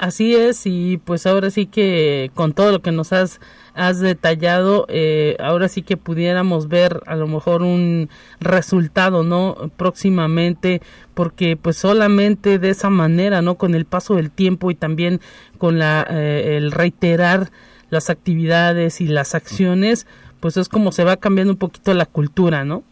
Así 0.00 0.34
es, 0.34 0.62
y 0.64 0.96
pues 0.96 1.26
ahora 1.26 1.50
sí 1.50 1.66
que 1.66 2.30
con 2.32 2.54
todo 2.54 2.72
lo 2.72 2.80
que 2.80 2.90
nos 2.90 3.12
has, 3.12 3.38
has 3.74 4.00
detallado, 4.00 4.86
eh, 4.88 5.36
ahora 5.40 5.68
sí 5.68 5.82
que 5.82 5.98
pudiéramos 5.98 6.68
ver 6.68 7.02
a 7.04 7.16
lo 7.16 7.26
mejor 7.26 7.60
un 7.60 8.08
resultado, 8.40 9.24
¿no? 9.24 9.70
Próximamente, 9.76 10.80
porque 11.12 11.58
pues 11.58 11.76
solamente 11.76 12.58
de 12.58 12.70
esa 12.70 12.88
manera, 12.88 13.42
¿no? 13.42 13.56
Con 13.56 13.74
el 13.74 13.84
paso 13.84 14.14
del 14.14 14.30
tiempo 14.30 14.70
y 14.70 14.74
también 14.74 15.20
con 15.58 15.78
la, 15.78 16.06
eh, 16.08 16.56
el 16.56 16.72
reiterar 16.72 17.50
las 17.90 18.10
actividades 18.10 19.00
y 19.00 19.06
las 19.06 19.34
acciones, 19.34 20.06
pues 20.40 20.56
es 20.56 20.68
como 20.68 20.92
se 20.92 21.04
va 21.04 21.16
cambiando 21.16 21.52
un 21.52 21.58
poquito 21.58 21.92
la 21.94 22.06
cultura, 22.06 22.64
¿no? 22.64 22.82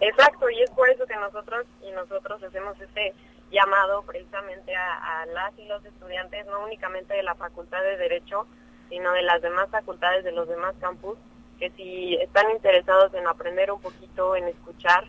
Exacto, 0.00 0.48
y 0.48 0.62
es 0.62 0.70
por 0.70 0.88
eso 0.88 1.04
que 1.06 1.16
nosotros 1.16 1.66
y 1.86 1.90
nosotros 1.92 2.42
hacemos 2.42 2.80
este 2.80 3.12
llamado 3.50 4.02
precisamente 4.02 4.74
a, 4.74 5.26
las 5.26 5.58
y 5.58 5.66
los 5.66 5.84
estudiantes, 5.84 6.46
no 6.46 6.64
únicamente 6.64 7.14
de 7.14 7.22
la 7.22 7.34
Facultad 7.34 7.82
de 7.82 7.96
Derecho, 7.96 8.46
sino 8.88 9.12
de 9.12 9.22
las 9.22 9.42
demás 9.42 9.68
facultades 9.70 10.24
de 10.24 10.32
los 10.32 10.48
demás 10.48 10.74
campus, 10.80 11.18
que 11.58 11.70
si 11.70 12.14
están 12.16 12.50
interesados 12.50 13.12
en 13.14 13.26
aprender 13.26 13.70
un 13.70 13.80
poquito, 13.80 14.36
en 14.36 14.48
escuchar, 14.48 15.04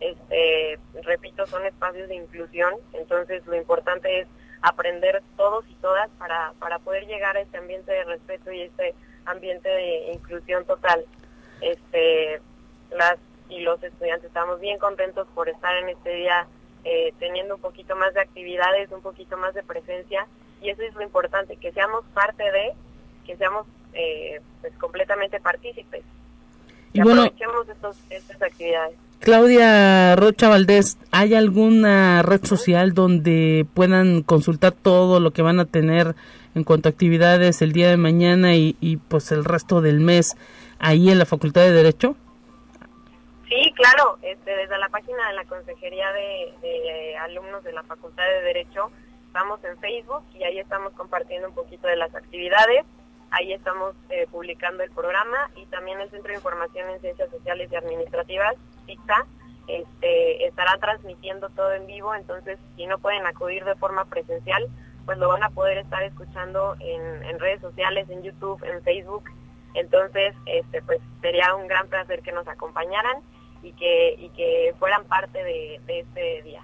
este, 0.00 0.78
repito, 1.02 1.46
son 1.46 1.64
espacios 1.64 2.08
de 2.08 2.16
inclusión, 2.16 2.74
entonces 2.92 3.44
lo 3.46 3.56
importante 3.56 4.20
es 4.20 4.28
aprender 4.68 5.22
todos 5.36 5.64
y 5.68 5.74
todas 5.74 6.10
para, 6.18 6.52
para 6.58 6.80
poder 6.80 7.06
llegar 7.06 7.36
a 7.36 7.40
este 7.40 7.58
ambiente 7.58 7.92
de 7.92 8.04
respeto 8.04 8.50
y 8.50 8.62
este 8.62 8.94
ambiente 9.24 9.68
de 9.68 10.12
inclusión 10.12 10.64
total. 10.64 11.04
Este, 11.60 12.40
las 12.90 13.18
y 13.48 13.60
los 13.60 13.80
estudiantes 13.80 14.26
estamos 14.26 14.58
bien 14.58 14.78
contentos 14.78 15.28
por 15.32 15.48
estar 15.48 15.76
en 15.76 15.88
este 15.90 16.10
día 16.10 16.48
eh, 16.82 17.14
teniendo 17.20 17.54
un 17.54 17.60
poquito 17.60 17.94
más 17.94 18.12
de 18.12 18.20
actividades, 18.20 18.90
un 18.90 19.02
poquito 19.02 19.36
más 19.36 19.54
de 19.54 19.62
presencia 19.62 20.26
y 20.60 20.70
eso 20.70 20.82
es 20.82 20.94
lo 20.94 21.02
importante, 21.02 21.56
que 21.56 21.70
seamos 21.70 22.04
parte 22.12 22.42
de, 22.42 22.74
que 23.24 23.36
seamos 23.36 23.66
eh, 23.92 24.40
pues 24.60 24.72
completamente 24.78 25.38
partícipes. 25.38 26.02
Y, 26.92 27.00
aprovechemos 27.00 27.68
estos, 27.68 27.98
estas 28.10 28.42
actividades. 28.42 28.98
Claudia 29.20 30.14
Rocha 30.14 30.48
Valdés, 30.48 30.98
¿hay 31.10 31.34
alguna 31.34 32.22
red 32.22 32.44
social 32.44 32.92
donde 32.94 33.66
puedan 33.74 34.22
consultar 34.22 34.72
todo 34.72 35.20
lo 35.20 35.32
que 35.32 35.42
van 35.42 35.58
a 35.58 35.64
tener 35.64 36.14
en 36.54 36.64
cuanto 36.64 36.88
a 36.88 36.92
actividades 36.92 37.60
el 37.60 37.72
día 37.72 37.90
de 37.90 37.96
mañana 37.96 38.54
y, 38.54 39.00
pues 39.08 39.32
el 39.32 39.44
resto 39.44 39.80
del 39.80 40.00
mes 40.00 40.36
ahí 40.78 41.10
en 41.10 41.18
la 41.18 41.26
Facultad 41.26 41.62
de 41.62 41.72
Derecho? 41.72 42.16
Sí, 43.48 43.72
claro, 43.74 44.18
este, 44.22 44.50
desde 44.56 44.78
la 44.78 44.88
página 44.88 45.28
de 45.28 45.34
la 45.34 45.44
Consejería 45.44 46.12
de, 46.12 46.52
de, 46.62 47.16
Alumnos 47.18 47.62
de 47.64 47.72
la 47.72 47.82
Facultad 47.84 48.24
de 48.24 48.42
Derecho 48.42 48.90
estamos 49.26 49.62
en 49.64 49.76
Facebook 49.78 50.24
y 50.34 50.44
ahí 50.44 50.58
estamos 50.58 50.92
compartiendo 50.94 51.48
un 51.48 51.54
poquito 51.54 51.86
de 51.86 51.96
las 51.96 52.14
actividades, 52.14 52.86
ahí 53.36 53.52
estamos 53.52 53.94
eh, 54.08 54.26
publicando 54.30 54.82
el 54.82 54.90
programa 54.90 55.50
y 55.56 55.66
también 55.66 56.00
el 56.00 56.10
Centro 56.10 56.30
de 56.30 56.36
Información 56.36 56.88
en 56.90 57.00
Ciencias 57.00 57.30
Sociales 57.30 57.70
y 57.70 57.76
Administrativas, 57.76 58.54
CICTA, 58.86 59.26
este, 59.68 60.46
estará 60.46 60.78
transmitiendo 60.78 61.48
todo 61.50 61.72
en 61.72 61.86
vivo, 61.86 62.14
entonces 62.14 62.58
si 62.76 62.86
no 62.86 62.98
pueden 62.98 63.26
acudir 63.26 63.64
de 63.64 63.74
forma 63.74 64.04
presencial, 64.06 64.66
pues 65.04 65.18
lo 65.18 65.28
van 65.28 65.42
a 65.42 65.50
poder 65.50 65.78
estar 65.78 66.02
escuchando 66.02 66.76
en, 66.80 67.38
redes 67.38 67.60
sociales, 67.60 68.08
en 68.08 68.22
YouTube, 68.22 68.62
en 68.64 68.82
Facebook, 68.82 69.24
entonces 69.74 70.34
este, 70.46 70.82
pues 70.82 71.00
sería 71.20 71.54
un 71.54 71.66
gran 71.68 71.88
placer 71.88 72.22
que 72.22 72.32
nos 72.32 72.48
acompañaran 72.48 73.18
y 73.62 73.72
que, 73.72 74.14
y 74.18 74.30
que 74.30 74.74
fueran 74.78 75.04
parte 75.04 75.42
de, 75.42 75.80
este 75.86 76.42
día. 76.42 76.62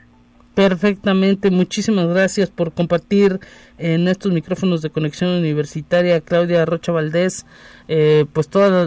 Perfectamente, 0.55 1.51
muchísimas 1.51 2.07
gracias 2.09 2.51
por 2.51 2.73
compartir 2.73 3.41
en 3.79 4.07
estos 4.07 4.33
micrófonos 4.33 4.83
de 4.83 4.91
conexión 4.91 5.31
universitaria, 5.31 6.21
Claudia 6.21 6.67
Rocha 6.67 6.93
Valdés, 6.93 7.47
eh, 7.89 8.27
pues 8.35 8.49
todas 8.49 8.87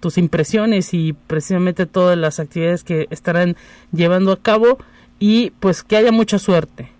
tus 0.00 0.18
impresiones 0.18 0.92
y 0.92 1.14
precisamente 1.14 1.86
todas 1.86 2.18
las 2.18 2.40
actividades 2.40 2.84
que 2.84 3.06
estarán 3.10 3.56
llevando 3.90 4.32
a 4.32 4.36
cabo 4.36 4.76
y 5.18 5.50
pues 5.60 5.82
que 5.82 5.96
haya 5.96 6.12
mucha 6.12 6.38
suerte. 6.38 6.90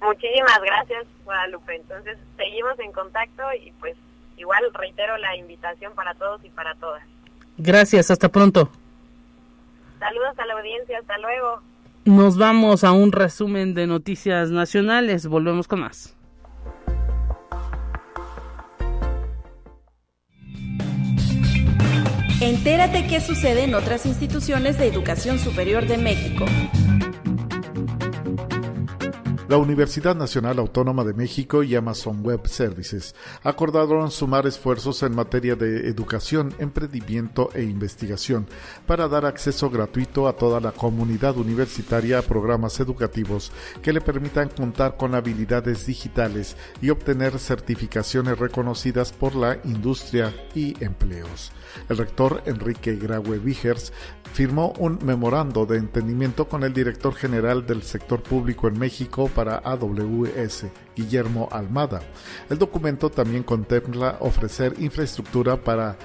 Muchísimas 0.00 0.60
gracias, 0.62 1.06
Guadalupe. 1.24 1.76
Entonces, 1.76 2.16
seguimos 2.36 2.78
en 2.78 2.92
contacto 2.92 3.42
y 3.60 3.72
pues 3.80 3.96
igual 4.36 4.62
reitero 4.72 5.16
la 5.18 5.36
invitación 5.36 5.94
para 5.94 6.14
todos 6.14 6.44
y 6.44 6.50
para 6.50 6.74
todas. 6.76 7.02
Gracias, 7.58 8.10
hasta 8.10 8.28
pronto. 8.28 8.70
Saludos 9.98 10.38
a 10.38 10.46
la 10.46 10.54
audiencia, 10.54 10.98
hasta 10.98 11.18
luego. 11.18 11.60
Nos 12.10 12.36
vamos 12.36 12.82
a 12.82 12.90
un 12.90 13.12
resumen 13.12 13.72
de 13.72 13.86
noticias 13.86 14.50
nacionales, 14.50 15.28
volvemos 15.28 15.68
con 15.68 15.78
más. 15.78 16.16
Entérate 22.40 23.06
qué 23.06 23.20
sucede 23.20 23.62
en 23.62 23.76
otras 23.76 24.06
instituciones 24.06 24.76
de 24.76 24.88
educación 24.88 25.38
superior 25.38 25.86
de 25.86 25.98
México. 25.98 26.46
La 29.50 29.56
Universidad 29.56 30.14
Nacional 30.14 30.60
Autónoma 30.60 31.02
de 31.02 31.12
México 31.12 31.64
y 31.64 31.74
Amazon 31.74 32.24
Web 32.24 32.46
Services 32.46 33.16
acordaron 33.42 34.12
sumar 34.12 34.46
esfuerzos 34.46 35.02
en 35.02 35.12
materia 35.12 35.56
de 35.56 35.88
educación, 35.88 36.54
emprendimiento 36.60 37.50
e 37.52 37.64
investigación 37.64 38.46
para 38.86 39.08
dar 39.08 39.26
acceso 39.26 39.68
gratuito 39.68 40.28
a 40.28 40.34
toda 40.34 40.60
la 40.60 40.70
comunidad 40.70 41.36
universitaria 41.36 42.20
a 42.20 42.22
programas 42.22 42.78
educativos 42.78 43.50
que 43.82 43.92
le 43.92 44.00
permitan 44.00 44.50
contar 44.50 44.96
con 44.96 45.16
habilidades 45.16 45.84
digitales 45.84 46.56
y 46.80 46.90
obtener 46.90 47.36
certificaciones 47.40 48.38
reconocidas 48.38 49.10
por 49.10 49.34
la 49.34 49.58
industria 49.64 50.32
y 50.54 50.76
empleos. 50.78 51.50
El 51.88 51.98
rector 51.98 52.42
Enrique 52.46 52.96
Graue 52.96 53.38
Vigers 53.38 53.92
firmó 54.32 54.72
un 54.78 54.98
memorando 55.02 55.66
de 55.66 55.78
entendimiento 55.78 56.48
con 56.48 56.62
el 56.62 56.72
director 56.72 57.14
general 57.14 57.66
del 57.66 57.82
sector 57.82 58.22
público 58.22 58.68
en 58.68 58.78
México 58.78 59.28
para 59.34 59.56
AWS, 59.56 60.66
Guillermo 60.96 61.48
Almada. 61.50 62.00
El 62.48 62.58
documento 62.58 63.10
también 63.10 63.42
contempla 63.42 64.16
ofrecer 64.20 64.74
infraestructura 64.78 65.56
para 65.56 65.96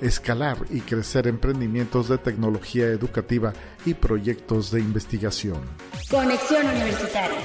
escalar 0.00 0.58
y 0.70 0.80
crecer 0.80 1.26
emprendimientos 1.26 2.08
de 2.08 2.18
tecnología 2.18 2.86
educativa 2.86 3.52
y 3.86 3.94
proyectos 3.94 4.70
de 4.70 4.80
investigación. 4.80 5.60
Conexión 6.10 6.66
Universitaria 6.66 7.38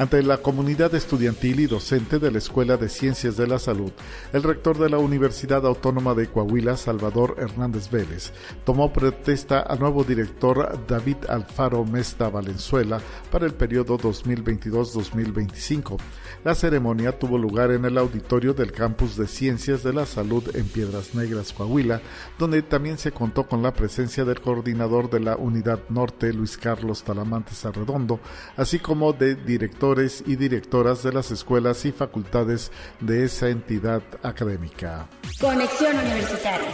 ante 0.00 0.22
la 0.22 0.38
comunidad 0.38 0.94
estudiantil 0.94 1.60
y 1.60 1.66
docente 1.66 2.18
de 2.18 2.30
la 2.30 2.38
Escuela 2.38 2.78
de 2.78 2.88
Ciencias 2.88 3.36
de 3.36 3.46
la 3.46 3.58
Salud, 3.58 3.92
el 4.32 4.42
rector 4.42 4.78
de 4.78 4.88
la 4.88 4.96
Universidad 4.96 5.66
Autónoma 5.66 6.14
de 6.14 6.26
Coahuila, 6.26 6.78
Salvador 6.78 7.34
Hernández 7.36 7.90
Vélez, 7.90 8.32
tomó 8.64 8.94
protesta 8.94 9.60
al 9.60 9.78
nuevo 9.78 10.02
director 10.02 10.86
David 10.88 11.18
Alfaro 11.28 11.84
Mesta 11.84 12.30
Valenzuela 12.30 12.98
para 13.30 13.44
el 13.44 13.52
periodo 13.52 13.98
2022-2025. 13.98 15.98
La 16.42 16.54
ceremonia 16.54 17.18
tuvo 17.18 17.36
lugar 17.36 17.70
en 17.70 17.84
el 17.84 17.98
auditorio 17.98 18.54
del 18.54 18.72
Campus 18.72 19.16
de 19.16 19.26
Ciencias 19.26 19.82
de 19.82 19.92
la 19.92 20.06
Salud 20.06 20.56
en 20.56 20.66
Piedras 20.66 21.14
Negras, 21.14 21.52
Coahuila, 21.52 22.00
donde 22.38 22.62
también 22.62 22.96
se 22.96 23.12
contó 23.12 23.46
con 23.46 23.62
la 23.62 23.74
presencia 23.74 24.24
del 24.24 24.40
coordinador 24.40 25.10
de 25.10 25.20
la 25.20 25.36
Unidad 25.36 25.80
Norte, 25.90 26.32
Luis 26.32 26.56
Carlos 26.56 27.02
Talamantes 27.02 27.64
Arredondo, 27.66 28.20
así 28.56 28.78
como 28.78 29.12
de 29.12 29.34
director 29.34 29.90
y 30.26 30.36
directoras 30.36 31.02
de 31.02 31.12
las 31.12 31.30
escuelas 31.30 31.84
y 31.84 31.92
facultades 31.92 32.70
de 33.00 33.24
esa 33.24 33.48
entidad 33.48 34.02
académica. 34.22 35.08
Conexión 35.40 35.96
Universitaria. 35.98 36.68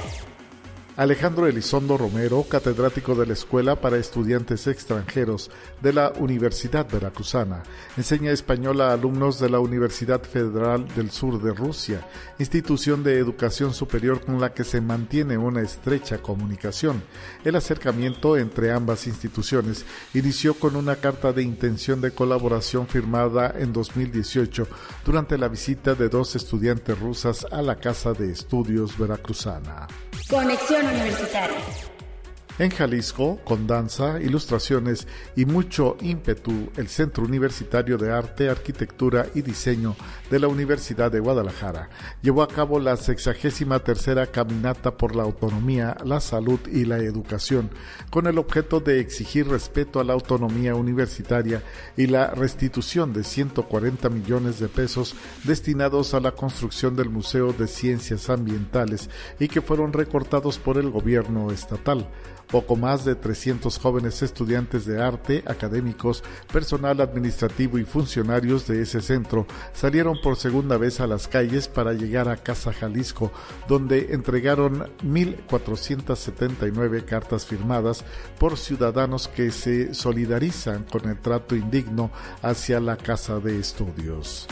Alejandro 0.97 1.47
Elizondo 1.47 1.99
Romero, 1.99 2.43
catedrático 2.49 3.15
de 3.15 3.27
la 3.27 3.35
Escuela 3.35 3.83
para 3.83 3.99
Estudiantes 3.99 4.67
Extranjeros 4.67 5.51
de 5.83 5.93
la 5.93 6.11
Universidad 6.19 6.89
Veracruzana, 6.91 7.65
enseña 7.99 8.31
español 8.31 8.81
a 8.81 8.95
alumnos 8.95 9.39
de 9.39 9.51
la 9.51 9.61
Universidad 9.61 10.23
Federal 10.23 10.89
del 10.95 11.11
Sur 11.11 11.43
de 11.43 11.53
Rusia, 11.53 12.09
institución 12.39 13.05
de 13.05 13.19
educación 13.19 13.75
superior 13.75 14.25
con 14.25 14.41
la 14.41 14.55
que 14.55 14.65
se 14.65 14.81
mantiene 14.81 15.37
una 15.37 15.61
estrecha 15.61 16.23
comunicación. 16.23 17.03
El 17.45 17.57
acercamiento 17.57 18.39
entre 18.39 18.73
ambas 18.73 19.07
instituciones 19.07 19.85
inició 20.15 20.55
con 20.55 20.77
una 20.77 20.97
carta 20.97 21.31
de 21.31 21.43
intención 21.43 22.01
de 22.01 22.13
colaboración 22.13 22.87
firmada 22.87 23.55
en 23.59 23.75
2018 23.75 24.67
durante 25.05 25.37
la 25.37 25.49
visita 25.49 25.95
de 25.95 26.09
dos 26.09 26.37
estudiantes 26.37 26.99
rusas 26.99 27.47
a 27.53 27.61
la 27.61 27.77
Casa 27.77 28.15
de 28.15 28.33
Estudios 28.33 28.97
Veracruzana. 28.97 29.89
Universitaria. 30.93 31.96
En 32.59 32.71
Jalisco, 32.71 33.39
con 33.45 33.67
danza, 33.67 34.19
ilustraciones 34.19 35.07
y 35.37 35.45
mucho 35.45 35.99
ímpetu, 36.01 36.71
el 36.79 36.89
Centro 36.89 37.25
Universitario 37.25 37.99
de 37.99 38.11
Arte, 38.11 38.49
Arquitectura 38.49 39.27
y 39.35 39.43
Diseño 39.43 39.95
de 40.31 40.39
la 40.39 40.49
Universidad 40.49 41.13
de 41.13 41.21
Guadalajara 41.21 41.91
llevó 42.23 42.43
a 42.43 42.49
cabo 42.49 42.81
la 42.81 42.97
sexagésima 42.97 43.81
tercera 43.81 44.29
caminata 44.29 44.97
por 44.97 45.15
la 45.15 45.25
autonomía, 45.25 45.99
la 46.03 46.19
salud 46.19 46.59
y 46.73 46.87
la 46.87 46.97
educación, 46.97 47.69
con 48.09 48.27
el 48.27 48.39
objeto 48.39 48.81
de 48.81 49.01
exigir 49.01 49.47
respeto 49.49 50.01
a 50.01 50.05
la 50.05 50.15
autonomía 50.15 50.75
universitaria 50.75 51.63
y 51.95 52.07
la 52.07 52.29
restitución 52.29 53.13
de 53.13 53.23
140 53.23 54.09
millones 54.09 54.59
de 54.61 54.69
pesos 54.69 55.15
destinados 55.45 56.15
a 56.15 56.21
la 56.21 56.33
construcción 56.33 56.97
del 56.97 57.11
Museo 57.11 57.53
de 57.53 57.67
Ciencias 57.67 58.31
Ambientales 58.31 59.11
y 59.39 59.49
que 59.49 59.61
fueron 59.61 59.93
recortados 59.93 60.59
por 60.59 60.79
el 60.79 60.89
gobierno 60.89 61.51
estatal. 61.51 62.09
Poco 62.49 62.77
más 62.77 63.05
de 63.05 63.17
300 63.17 63.79
jóvenes 63.79 64.23
estudiantes 64.23 64.87
de 64.87 65.03
arte, 65.03 65.43
académicos, 65.47 66.23
personal 66.53 67.01
administrativo 67.01 67.79
y 67.79 67.85
funcionarios 67.85 68.67
de 68.67 68.83
ese 68.83 69.01
centro 69.01 69.47
salieron 69.73 70.19
por 70.23 70.37
segunda 70.37 70.77
vez 70.77 71.01
a 71.01 71.07
las 71.07 71.29
calles 71.29 71.69
para 71.69 71.93
llegar 71.93 72.29
a 72.29 72.37
Casa 72.37 72.73
Jalisco, 72.73 73.31
donde 73.69 74.13
entregaron 74.13 74.91
1.479 75.03 77.05
cartas 77.05 77.47
firmadas 77.47 78.05
por 78.39 78.57
ciudadanos 78.57 79.29
que 79.29 79.51
se 79.51 79.93
solidarizan 79.95 80.85
con 80.85 81.09
el 81.09 81.19
trato 81.19 81.57
indigno 81.57 82.11
hacia 82.43 82.81
la 82.81 82.97
Casa 82.97 83.41
de 83.41 83.59
Estudios. 83.59 84.47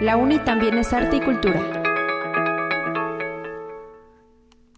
La 0.00 0.16
UNI 0.16 0.40
también 0.40 0.76
es 0.76 0.92
arte 0.92 1.16
y 1.16 1.20
cultura. 1.20 1.60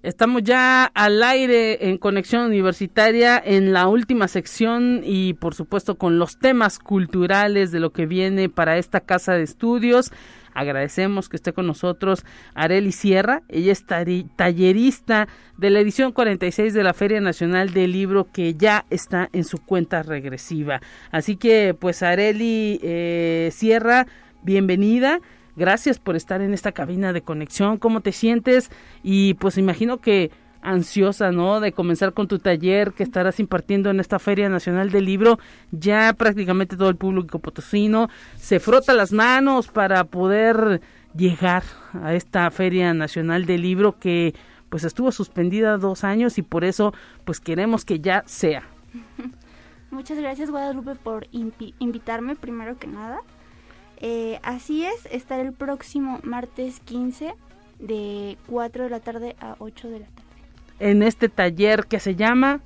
Estamos 0.02 0.42
ya 0.44 0.84
al 0.84 1.22
aire 1.22 1.88
en 1.88 1.98
Conexión 1.98 2.42
Universitaria 2.42 3.42
en 3.44 3.72
la 3.72 3.88
última 3.88 4.28
sección 4.28 5.00
y 5.02 5.34
por 5.34 5.54
supuesto 5.54 5.96
con 5.96 6.18
los 6.18 6.38
temas 6.38 6.78
culturales 6.78 7.72
de 7.72 7.80
lo 7.80 7.90
que 7.90 8.06
viene 8.06 8.48
para 8.48 8.76
esta 8.76 9.00
casa 9.00 9.32
de 9.32 9.42
estudios. 9.42 10.12
Agradecemos 10.54 11.28
que 11.28 11.36
esté 11.36 11.52
con 11.52 11.66
nosotros 11.66 12.24
Areli 12.54 12.92
Sierra. 12.92 13.42
Ella 13.48 13.72
es 13.72 13.84
tallerista 13.84 15.28
de 15.58 15.70
la 15.70 15.80
edición 15.80 16.12
46 16.12 16.72
de 16.72 16.82
la 16.82 16.94
Feria 16.94 17.20
Nacional 17.20 17.74
del 17.74 17.92
Libro 17.92 18.28
que 18.32 18.54
ya 18.54 18.86
está 18.88 19.28
en 19.32 19.44
su 19.44 19.58
cuenta 19.58 20.02
regresiva. 20.02 20.80
Así 21.10 21.36
que, 21.36 21.74
pues, 21.78 22.02
Areli 22.02 22.80
eh, 22.82 23.50
Sierra, 23.52 24.06
bienvenida. 24.46 25.20
Gracias 25.56 25.98
por 25.98 26.16
estar 26.16 26.40
en 26.40 26.54
esta 26.54 26.72
cabina 26.72 27.12
de 27.12 27.20
conexión. 27.20 27.78
¿Cómo 27.78 28.00
te 28.00 28.12
sientes? 28.12 28.70
Y 29.02 29.34
pues 29.34 29.58
imagino 29.58 29.98
que 29.98 30.30
ansiosa, 30.62 31.32
¿no? 31.32 31.60
De 31.60 31.72
comenzar 31.72 32.12
con 32.12 32.28
tu 32.28 32.38
taller 32.38 32.92
que 32.92 33.02
estarás 33.02 33.40
impartiendo 33.40 33.90
en 33.90 34.00
esta 34.00 34.18
Feria 34.18 34.48
Nacional 34.48 34.90
del 34.90 35.04
Libro. 35.04 35.38
Ya 35.72 36.12
prácticamente 36.12 36.76
todo 36.76 36.88
el 36.88 36.96
público 36.96 37.40
potosino 37.40 38.08
se 38.36 38.60
frota 38.60 38.94
las 38.94 39.12
manos 39.12 39.68
para 39.68 40.04
poder 40.04 40.80
llegar 41.14 41.64
a 41.92 42.14
esta 42.14 42.50
Feria 42.50 42.94
Nacional 42.94 43.46
del 43.46 43.62
Libro 43.62 43.98
que 43.98 44.34
pues 44.68 44.84
estuvo 44.84 45.10
suspendida 45.10 45.76
dos 45.76 46.04
años 46.04 46.38
y 46.38 46.42
por 46.42 46.64
eso 46.64 46.94
pues 47.24 47.40
queremos 47.40 47.84
que 47.84 47.98
ya 48.00 48.22
sea. 48.26 48.62
Muchas 49.90 50.18
gracias 50.18 50.50
Guadalupe 50.50 50.94
por 50.94 51.26
invitarme 51.32 52.36
primero 52.36 52.78
que 52.78 52.86
nada. 52.86 53.18
Eh, 53.98 54.38
así 54.42 54.84
es, 54.84 55.06
estará 55.10 55.42
el 55.42 55.52
próximo 55.52 56.20
martes 56.22 56.80
15 56.80 57.34
de 57.78 58.36
4 58.46 58.84
de 58.84 58.90
la 58.90 59.00
tarde 59.00 59.36
a 59.40 59.56
8 59.58 59.88
de 59.88 60.00
la 60.00 60.06
tarde 60.06 60.26
en 60.78 61.02
este 61.02 61.28
taller 61.28 61.86
que 61.86 62.00
se 62.00 62.14
llama? 62.14 62.60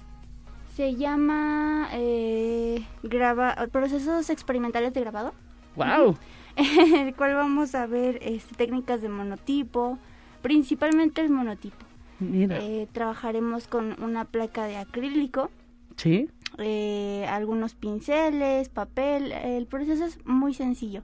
Se 0.74 0.94
llama 0.94 1.88
eh, 1.92 2.84
graba 3.02 3.54
procesos 3.70 4.30
experimentales 4.30 4.92
de 4.94 5.00
grabado. 5.00 5.34
¡Wow! 5.76 6.16
en 6.56 7.08
el 7.08 7.14
cual 7.14 7.34
vamos 7.34 7.74
a 7.74 7.86
ver 7.86 8.18
este, 8.22 8.54
técnicas 8.54 9.02
de 9.02 9.08
monotipo, 9.08 9.98
principalmente 10.42 11.20
el 11.20 11.30
monotipo. 11.30 11.84
Mira. 12.18 12.58
Eh, 12.60 12.86
trabajaremos 12.92 13.66
con 13.66 14.02
una 14.02 14.24
placa 14.24 14.64
de 14.64 14.76
acrílico. 14.76 15.50
Sí. 15.96 16.28
Eh, 16.58 17.26
algunos 17.30 17.74
pinceles, 17.74 18.68
papel. 18.68 19.32
El 19.32 19.66
proceso 19.66 20.04
es 20.04 20.18
muy 20.26 20.54
sencillo. 20.54 21.02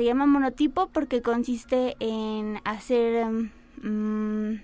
Se 0.00 0.06
llama 0.06 0.24
monotipo 0.24 0.88
porque 0.88 1.20
consiste 1.20 1.94
en 2.00 2.58
hacer 2.64 3.26
mm, 3.82 4.54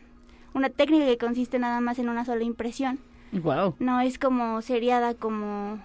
una 0.54 0.70
técnica 0.70 1.04
que 1.04 1.18
consiste 1.18 1.58
nada 1.58 1.82
más 1.82 1.98
en 1.98 2.08
una 2.08 2.24
sola 2.24 2.42
impresión. 2.42 2.98
Wow. 3.32 3.74
No 3.78 4.00
es 4.00 4.18
como 4.18 4.62
seriada 4.62 5.14
como 5.14 5.80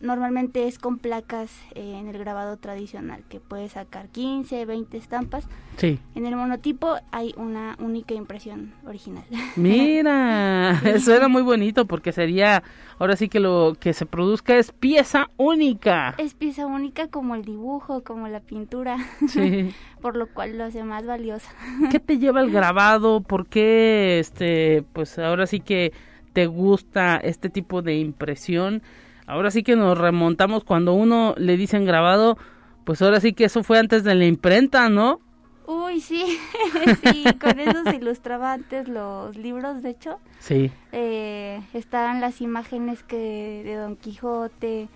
normalmente 0.00 0.66
es 0.66 0.78
con 0.78 0.98
placas 0.98 1.50
eh, 1.74 1.96
en 1.98 2.08
el 2.08 2.18
grabado 2.18 2.56
tradicional, 2.56 3.22
que 3.28 3.40
puede 3.40 3.68
sacar 3.68 4.08
15, 4.08 4.64
20 4.64 4.96
estampas. 4.96 5.46
Sí. 5.76 5.98
En 6.14 6.26
el 6.26 6.36
monotipo 6.36 6.96
hay 7.10 7.34
una 7.36 7.76
única 7.80 8.14
impresión 8.14 8.72
original. 8.86 9.24
Mira, 9.56 10.80
eso 10.84 11.14
era 11.14 11.28
muy 11.28 11.42
bonito 11.42 11.86
porque 11.86 12.12
sería, 12.12 12.62
ahora 12.98 13.16
sí 13.16 13.28
que 13.28 13.40
lo 13.40 13.76
que 13.78 13.92
se 13.92 14.06
produzca 14.06 14.56
es 14.56 14.72
pieza 14.72 15.28
única. 15.36 16.14
Es 16.18 16.34
pieza 16.34 16.66
única 16.66 17.08
como 17.08 17.34
el 17.34 17.44
dibujo, 17.44 18.02
como 18.02 18.28
la 18.28 18.40
pintura. 18.40 18.96
Sí. 19.30 19.72
Por 20.00 20.16
lo 20.16 20.26
cual 20.28 20.58
lo 20.58 20.64
hace 20.64 20.82
más 20.82 21.06
valiosa. 21.06 21.50
¿Qué 21.90 22.00
te 22.00 22.18
lleva 22.18 22.40
el 22.40 22.50
grabado? 22.50 23.20
¿Por 23.20 23.46
qué, 23.46 24.18
este, 24.18 24.82
pues 24.92 25.18
ahora 25.18 25.46
sí 25.46 25.60
que 25.60 25.92
te 26.32 26.46
gusta 26.46 27.16
este 27.16 27.48
tipo 27.48 27.82
de 27.82 27.96
impresión. 27.96 28.82
Ahora 29.26 29.50
sí 29.50 29.62
que 29.62 29.76
nos 29.76 29.96
remontamos 29.96 30.64
cuando 30.64 30.94
uno 30.94 31.34
le 31.36 31.56
dicen 31.56 31.84
grabado, 31.84 32.36
pues 32.84 33.00
ahora 33.02 33.20
sí 33.20 33.32
que 33.32 33.44
eso 33.44 33.62
fue 33.62 33.78
antes 33.78 34.04
de 34.04 34.14
la 34.14 34.26
imprenta, 34.26 34.88
¿no? 34.88 35.20
Uy, 35.66 36.00
sí, 36.00 36.36
sí, 37.04 37.24
con 37.40 37.60
esos 37.60 37.94
ilustraba 37.94 38.52
antes 38.54 38.88
los 38.88 39.36
libros, 39.36 39.84
de 39.84 39.90
hecho. 39.90 40.18
Sí. 40.40 40.72
Eh, 40.90 41.62
estaban 41.74 42.20
las 42.20 42.40
imágenes 42.40 43.04
que 43.04 43.62
de 43.64 43.76
Don 43.76 43.94
Quijote, 43.94 44.88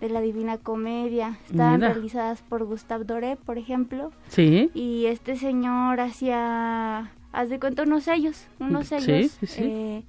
de 0.00 0.08
la 0.08 0.22
Divina 0.22 0.56
Comedia, 0.56 1.38
estaban 1.44 1.82
realizadas 1.82 2.40
por 2.42 2.64
Gustave 2.64 3.04
Doré, 3.04 3.36
por 3.36 3.58
ejemplo. 3.58 4.10
Sí. 4.28 4.70
Y 4.72 5.04
este 5.04 5.36
señor 5.36 6.00
hacía, 6.00 7.12
haz 7.32 7.50
de 7.50 7.60
cuenta, 7.60 7.82
unos 7.82 8.04
sellos, 8.04 8.46
unos 8.58 8.86
sellos. 8.86 9.32
Sí, 9.32 9.46
sí, 9.46 9.62
eh, 9.62 10.02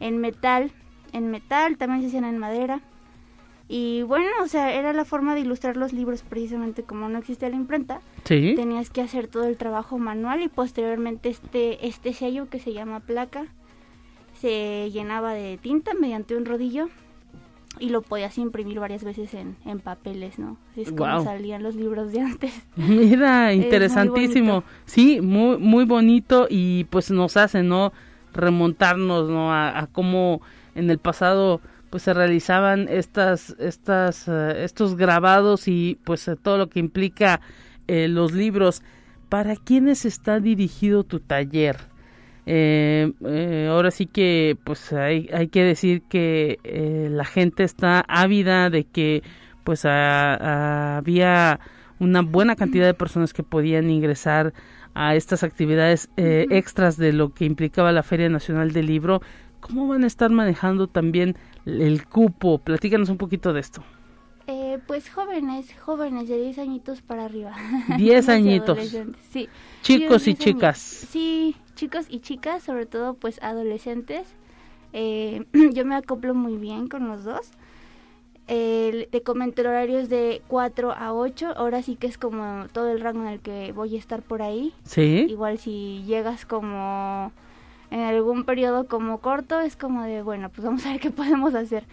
en 0.00 0.18
metal, 0.18 0.72
en 1.12 1.30
metal, 1.30 1.76
también 1.76 2.02
se 2.02 2.08
hacían 2.08 2.24
en 2.24 2.38
madera. 2.38 2.80
Y 3.66 4.02
bueno, 4.02 4.30
o 4.42 4.46
sea, 4.46 4.74
era 4.74 4.92
la 4.92 5.04
forma 5.04 5.34
de 5.34 5.40
ilustrar 5.40 5.76
los 5.76 5.92
libros 5.92 6.22
precisamente 6.22 6.82
como 6.82 7.08
no 7.08 7.18
existía 7.18 7.48
la 7.48 7.56
imprenta. 7.56 8.00
Sí. 8.24 8.52
Tenías 8.56 8.90
que 8.90 9.00
hacer 9.00 9.26
todo 9.26 9.44
el 9.44 9.56
trabajo 9.56 9.98
manual 9.98 10.42
y 10.42 10.48
posteriormente 10.48 11.30
este 11.30 11.86
este 11.86 12.12
sello 12.12 12.48
que 12.50 12.58
se 12.58 12.74
llama 12.74 13.00
placa 13.00 13.46
se 14.38 14.90
llenaba 14.90 15.32
de 15.32 15.56
tinta 15.56 15.94
mediante 15.94 16.36
un 16.36 16.44
rodillo 16.44 16.88
y 17.78 17.88
lo 17.88 18.02
podías 18.02 18.36
imprimir 18.38 18.78
varias 18.78 19.02
veces 19.02 19.32
en, 19.34 19.56
en 19.64 19.80
papeles, 19.80 20.38
¿no? 20.38 20.58
Es 20.76 20.92
como 20.92 21.24
salían 21.24 21.62
los 21.62 21.74
libros 21.74 22.12
de 22.12 22.20
antes. 22.20 22.52
Mira, 22.76 23.52
interesantísimo. 23.52 24.62
sí, 24.84 25.20
muy 25.20 25.56
muy 25.56 25.84
bonito 25.84 26.46
y 26.50 26.84
pues 26.84 27.10
nos 27.10 27.36
hace, 27.36 27.62
¿no? 27.62 27.92
Remontarnos 28.34 29.28
¿no? 29.28 29.52
a, 29.52 29.88
cómo 29.92 30.42
en 30.74 30.90
el 30.90 30.98
pasado 30.98 31.60
pues 31.90 32.02
se 32.02 32.14
realizaban 32.14 32.88
estas 32.88 33.54
estas 33.60 34.26
eh, 34.28 34.64
estos 34.64 34.96
grabados 34.96 35.68
y 35.68 35.98
pues 36.04 36.26
eh, 36.26 36.36
todo 36.36 36.58
lo 36.58 36.68
que 36.68 36.80
implica 36.80 37.40
eh, 37.86 38.08
los 38.08 38.32
libros 38.32 38.82
para 39.28 39.56
quiénes 39.56 40.04
está 40.04 40.40
dirigido 40.40 41.04
tu 41.04 41.20
taller 41.20 41.76
ahora 42.46 43.90
sí 43.90 44.06
que 44.06 44.58
pues 44.64 44.92
hay, 44.92 45.30
hay 45.32 45.48
que 45.48 45.62
decir 45.62 46.02
que 46.02 46.58
la 47.10 47.24
gente 47.24 47.64
está 47.64 48.04
ávida 48.06 48.68
de 48.68 48.84
que 48.84 49.22
pues 49.64 49.86
había 49.86 51.58
una 51.98 52.20
buena 52.20 52.54
cantidad 52.54 52.86
de 52.86 52.94
personas 52.94 53.32
que 53.32 53.42
podían 53.42 53.88
ingresar 53.88 54.52
a 54.94 55.14
estas 55.14 55.42
actividades 55.42 56.08
eh, 56.16 56.46
extras 56.50 56.96
de 56.96 57.12
lo 57.12 57.34
que 57.34 57.44
implicaba 57.44 57.92
la 57.92 58.02
Feria 58.02 58.28
Nacional 58.28 58.72
del 58.72 58.86
Libro. 58.86 59.20
¿Cómo 59.60 59.88
van 59.88 60.04
a 60.04 60.06
estar 60.06 60.30
manejando 60.30 60.86
también 60.86 61.36
el 61.66 62.06
cupo? 62.06 62.58
Platícanos 62.58 63.08
un 63.08 63.18
poquito 63.18 63.52
de 63.52 63.60
esto. 63.60 63.82
Eh, 64.46 64.78
pues 64.86 65.08
jóvenes, 65.08 65.74
jóvenes 65.80 66.28
de 66.28 66.40
10 66.40 66.58
añitos 66.58 67.00
para 67.00 67.24
arriba. 67.24 67.54
10 67.98 68.28
añitos. 68.28 68.78
Sí. 69.30 69.48
Chicos 69.82 70.28
y 70.28 70.34
chicas. 70.34 70.78
Sí, 70.78 71.56
chicos 71.74 72.06
y 72.10 72.20
chicas, 72.20 72.62
sobre 72.62 72.86
todo 72.86 73.14
pues 73.14 73.42
adolescentes. 73.42 74.26
Eh, 74.92 75.44
yo 75.72 75.84
me 75.84 75.96
acoplo 75.96 76.34
muy 76.34 76.56
bien 76.56 76.88
con 76.88 77.08
los 77.08 77.24
dos. 77.24 77.50
El, 78.46 79.08
te 79.10 79.22
comento 79.22 79.62
el 79.62 79.68
horario 79.68 79.98
es 79.98 80.10
de 80.10 80.42
4 80.48 80.92
a 80.92 81.14
8, 81.14 81.54
ahora 81.56 81.80
sí 81.82 81.96
que 81.96 82.06
es 82.06 82.18
como 82.18 82.66
todo 82.72 82.90
el 82.90 83.00
rango 83.00 83.22
en 83.22 83.28
el 83.28 83.40
que 83.40 83.72
voy 83.72 83.96
a 83.96 83.98
estar 83.98 84.22
por 84.22 84.42
ahí. 84.42 84.74
Sí. 84.84 85.26
Igual 85.28 85.58
si 85.58 86.02
llegas 86.04 86.44
como 86.44 87.32
en 87.90 88.00
algún 88.00 88.44
periodo 88.44 88.86
como 88.86 89.18
corto, 89.18 89.60
es 89.60 89.76
como 89.76 90.02
de, 90.02 90.22
bueno, 90.22 90.50
pues 90.50 90.64
vamos 90.64 90.84
a 90.84 90.92
ver 90.92 91.00
qué 91.00 91.10
podemos 91.10 91.54
hacer. 91.54 91.84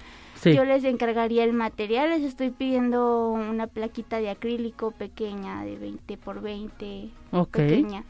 Yo 0.43 0.65
les 0.65 0.83
encargaría 0.83 1.43
el 1.43 1.53
material, 1.53 2.09
les 2.09 2.23
estoy 2.23 2.49
pidiendo 2.49 3.29
una 3.29 3.67
plaquita 3.67 4.19
de 4.19 4.31
acrílico 4.31 4.89
pequeña, 4.89 5.63
de 5.63 5.77
20 5.77 6.17
por 6.17 6.41
20, 6.41 7.11
pequeña. 7.51 8.03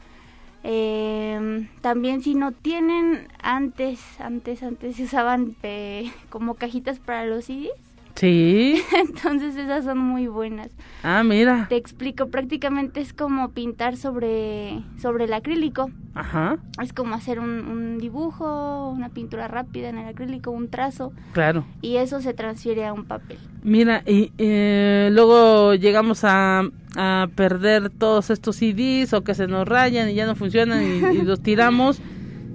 Eh, 0.64 1.68
también 1.82 2.22
si 2.22 2.34
no 2.34 2.52
tienen, 2.52 3.28
antes, 3.42 4.00
antes, 4.18 4.62
antes 4.62 4.96
se 4.96 5.02
usaban 5.04 5.56
eh, 5.62 6.10
como 6.30 6.54
cajitas 6.54 6.98
para 7.00 7.26
los 7.26 7.44
CDs 7.44 7.91
Sí. 8.14 8.82
Entonces 8.96 9.56
esas 9.56 9.84
son 9.84 9.98
muy 9.98 10.26
buenas. 10.26 10.70
Ah, 11.02 11.22
mira. 11.24 11.66
Te 11.68 11.76
explico, 11.76 12.28
prácticamente 12.28 13.00
es 13.00 13.12
como 13.12 13.50
pintar 13.50 13.96
sobre, 13.96 14.82
sobre 15.00 15.24
el 15.24 15.32
acrílico. 15.32 15.90
Ajá. 16.14 16.58
Es 16.82 16.92
como 16.92 17.14
hacer 17.14 17.40
un, 17.40 17.98
dibujo, 17.98 18.90
una 18.90 19.08
pintura 19.08 19.48
rápida 19.48 19.88
en 19.88 19.98
el 19.98 20.08
acrílico, 20.08 20.50
un 20.50 20.68
trazo. 20.68 21.12
Claro. 21.32 21.64
Y 21.80 21.96
eso 21.96 22.20
se 22.20 22.34
transfiere 22.34 22.86
a 22.86 22.92
un 22.92 23.04
papel. 23.04 23.38
Mira, 23.62 24.02
y 24.06 24.32
eh, 24.38 25.08
luego 25.12 25.74
llegamos 25.74 26.24
a, 26.24 26.64
a, 26.96 27.28
perder 27.34 27.90
todos 27.90 28.30
estos 28.30 28.56
CDs 28.56 29.12
o 29.14 29.22
que 29.22 29.34
se 29.34 29.46
nos 29.46 29.66
rayan 29.66 30.10
y 30.10 30.14
ya 30.14 30.26
no 30.26 30.34
funcionan 30.34 30.82
y, 30.82 31.22
los 31.22 31.40
tiramos. 31.42 32.00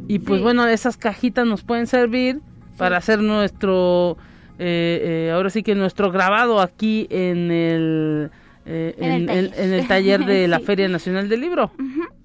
Y 0.08 0.20
pues 0.20 0.42
bueno, 0.42 0.66
esas 0.68 0.96
cajitas 0.98 1.46
nos 1.46 1.64
pueden 1.64 1.88
servir 1.88 2.40
para 2.78 2.98
hacer 2.98 3.22
nuestro 3.22 4.18
eh, 4.60 5.28
eh, 5.28 5.32
ahora 5.34 5.50
sí 5.50 5.64
que 5.64 5.76
nuestro 5.76 6.12
grabado 6.12 6.60
aquí 6.60 7.08
en 7.10 7.52
el, 7.52 8.32
eh, 8.66 8.96
en, 8.98 9.30
el 9.30 9.88
taller 9.88 10.26
de 10.26 10.48
la 10.48 10.60
Feria 10.62 10.88
Nacional 10.88 11.30
del 11.30 11.42
Libro. 11.42 11.72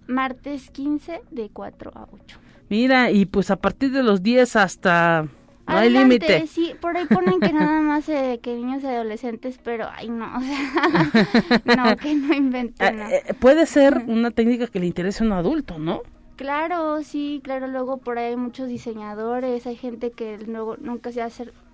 Martes 0.07 0.71
15 0.71 1.21
de 1.31 1.51
4 1.51 1.93
a 1.95 2.09
8. 2.11 2.39
Mira, 2.69 3.11
y 3.11 3.27
pues 3.27 3.51
a 3.51 3.57
partir 3.57 3.93
de 3.93 4.03
los 4.03 4.23
10 4.23 4.57
hasta 4.57 5.27
No 5.69 5.77
hay 5.77 5.91
límite. 5.91 6.47
Sí, 6.47 6.73
por 6.81 6.97
ahí 6.97 7.05
ponen 7.07 7.39
que 7.39 7.53
nada 7.53 7.81
más 7.83 8.09
eh, 8.09 8.41
que 8.43 8.55
niños 8.55 8.83
y 8.83 8.87
adolescentes, 8.87 9.61
pero 9.63 9.89
ay 9.95 10.09
no, 10.09 10.25
o 10.37 10.41
sea, 10.41 11.77
no, 11.77 11.97
que 11.97 12.15
no 12.15 12.35
inventen. 12.35 13.01
Eh, 13.13 13.23
eh, 13.27 13.35
puede 13.35 13.67
ser 13.67 14.05
una 14.07 14.31
técnica 14.31 14.67
que 14.69 14.81
le 14.81 14.87
interese 14.87 15.23
a 15.23 15.27
un 15.27 15.33
adulto, 15.33 15.79
¿no? 15.79 16.01
Claro, 16.37 17.03
sí, 17.03 17.41
claro, 17.45 17.69
luego 17.69 17.99
por 17.99 18.19
ahí 18.19 18.31
hay 18.31 18.37
muchos 18.37 18.69
diseñadores, 18.69 19.67
hay 19.67 19.77
gente 19.77 20.11
que 20.11 20.39
luego 20.39 20.77
nunca 20.79 21.13
se 21.13 21.21
ha, 21.21 21.29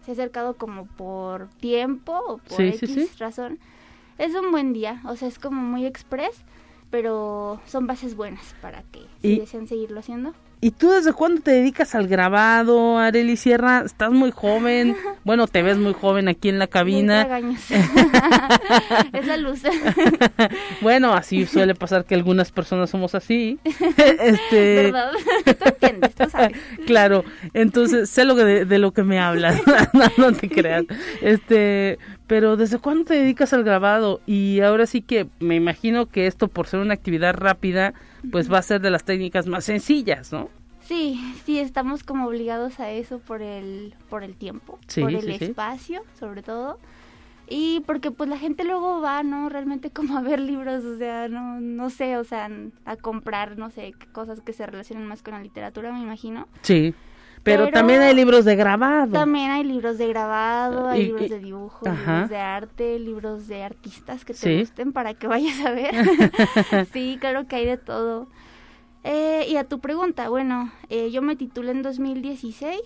se 0.08 0.12
ha 0.12 0.24
acercado 0.24 0.54
como 0.54 0.86
por 0.86 1.48
tiempo 1.60 2.18
o 2.26 2.38
por 2.38 2.62
X 2.62 3.18
razón. 3.18 3.58
Es 4.16 4.34
un 4.34 4.50
buen 4.50 4.72
día, 4.72 5.02
o 5.04 5.16
sea, 5.16 5.28
es 5.28 5.38
como 5.38 5.60
muy 5.60 5.84
express, 5.84 6.44
pero 6.90 7.60
son 7.66 7.86
bases 7.86 8.16
buenas 8.16 8.54
para 8.62 8.82
que 8.84 9.02
si 9.20 9.38
desean 9.38 9.66
seguirlo 9.66 10.00
haciendo. 10.00 10.32
¿Y 10.60 10.72
tú 10.72 10.90
desde 10.90 11.12
cuándo 11.12 11.40
te 11.40 11.52
dedicas 11.52 11.94
al 11.94 12.08
grabado, 12.08 12.98
Areli 12.98 13.36
Sierra? 13.36 13.82
Estás 13.84 14.10
muy 14.10 14.30
joven. 14.30 14.96
Bueno, 15.24 15.46
te 15.46 15.60
ves 15.60 15.76
muy 15.76 15.92
joven 15.92 16.26
aquí 16.26 16.48
en 16.48 16.58
la 16.58 16.68
cabina. 16.68 17.28
Esa 19.12 19.36
luz. 19.36 19.60
bueno, 20.80 21.12
así 21.12 21.44
suele 21.44 21.74
pasar 21.74 22.06
que 22.06 22.14
algunas 22.14 22.50
personas 22.50 22.88
somos 22.88 23.14
así. 23.14 23.58
este... 23.98 24.84
¿Verdad? 24.84 25.10
Tú 25.44 25.64
entiendes, 25.66 26.14
tú 26.14 26.30
sabes. 26.30 26.56
Claro, 26.86 27.26
entonces 27.52 28.08
sé 28.08 28.24
lo 28.24 28.36
que 28.36 28.44
de, 28.44 28.78
lo 28.78 28.92
que 28.92 29.02
me 29.02 29.18
hablas. 29.18 29.60
no, 29.92 30.06
no 30.16 30.32
te 30.32 30.48
creas. 30.48 30.84
Este, 31.20 31.98
pero 32.26 32.56
¿desde 32.56 32.78
cuándo 32.78 33.04
te 33.04 33.14
dedicas 33.14 33.52
al 33.52 33.64
grabado? 33.64 34.22
Y 34.24 34.60
ahora 34.60 34.86
sí 34.86 35.02
que 35.02 35.26
me 35.40 35.56
imagino 35.56 36.06
que 36.06 36.26
esto 36.26 36.48
por 36.48 36.68
ser 36.68 36.80
una 36.80 36.94
actividad 36.94 37.34
rápida 37.34 37.92
pues 38.30 38.52
va 38.52 38.58
a 38.58 38.62
ser 38.62 38.80
de 38.80 38.90
las 38.90 39.04
técnicas 39.04 39.46
más 39.46 39.64
sencillas, 39.64 40.32
¿no? 40.32 40.48
Sí, 40.80 41.20
sí, 41.44 41.58
estamos 41.58 42.02
como 42.02 42.26
obligados 42.26 42.80
a 42.80 42.90
eso 42.90 43.18
por 43.18 43.42
el, 43.42 43.94
por 44.08 44.24
el 44.24 44.36
tiempo, 44.36 44.78
por 44.94 45.10
el 45.12 45.28
espacio, 45.30 46.02
sobre 46.18 46.42
todo. 46.42 46.78
Y 47.50 47.80
porque 47.86 48.10
pues 48.10 48.28
la 48.28 48.38
gente 48.38 48.64
luego 48.64 49.00
va, 49.00 49.22
¿no? 49.22 49.48
Realmente 49.48 49.90
como 49.90 50.18
a 50.18 50.22
ver 50.22 50.40
libros, 50.40 50.84
o 50.84 50.98
sea, 50.98 51.28
no, 51.28 51.60
no 51.60 51.90
sé, 51.90 52.16
o 52.16 52.24
sea, 52.24 52.50
a 52.84 52.96
comprar, 52.96 53.56
no 53.58 53.70
sé, 53.70 53.94
cosas 54.12 54.40
que 54.40 54.52
se 54.52 54.66
relacionan 54.66 55.06
más 55.06 55.22
con 55.22 55.34
la 55.34 55.40
literatura, 55.40 55.92
me 55.92 56.00
imagino. 56.00 56.46
Sí. 56.62 56.94
Pero, 57.42 57.70
también 57.70 58.00
hay 58.02 58.14
libros 58.14 58.44
de 58.44 58.56
grabado. 58.56 59.12
También 59.12 59.50
hay 59.50 59.64
libros 59.64 59.98
de 59.98 60.08
grabado, 60.08 60.88
hay 60.88 61.04
libros 61.04 61.28
de 61.30 61.38
dibujo, 61.38 61.84
libros 61.84 62.28
de 62.28 62.38
arte, 62.38 62.98
libros 62.98 63.48
de 63.48 63.62
artistas 63.62 64.24
que 64.24 64.34
te 64.34 64.60
gusten 64.60 64.92
para 64.92 65.14
que 65.14 65.26
vayas 65.26 65.58
a 65.64 65.70
ver. 65.70 65.94
sí, 66.92 67.18
claro 67.20 67.46
que 67.46 67.56
hay 67.56 67.66
de 67.66 67.76
todo. 67.76 68.28
Eh, 69.04 69.46
y 69.48 69.56
a 69.56 69.64
tu 69.64 69.80
pregunta, 69.80 70.28
bueno, 70.28 70.72
eh, 70.88 71.10
yo 71.10 71.22
me 71.22 71.36
titulé 71.36 71.70
en 71.70 71.82
2016 71.82 72.80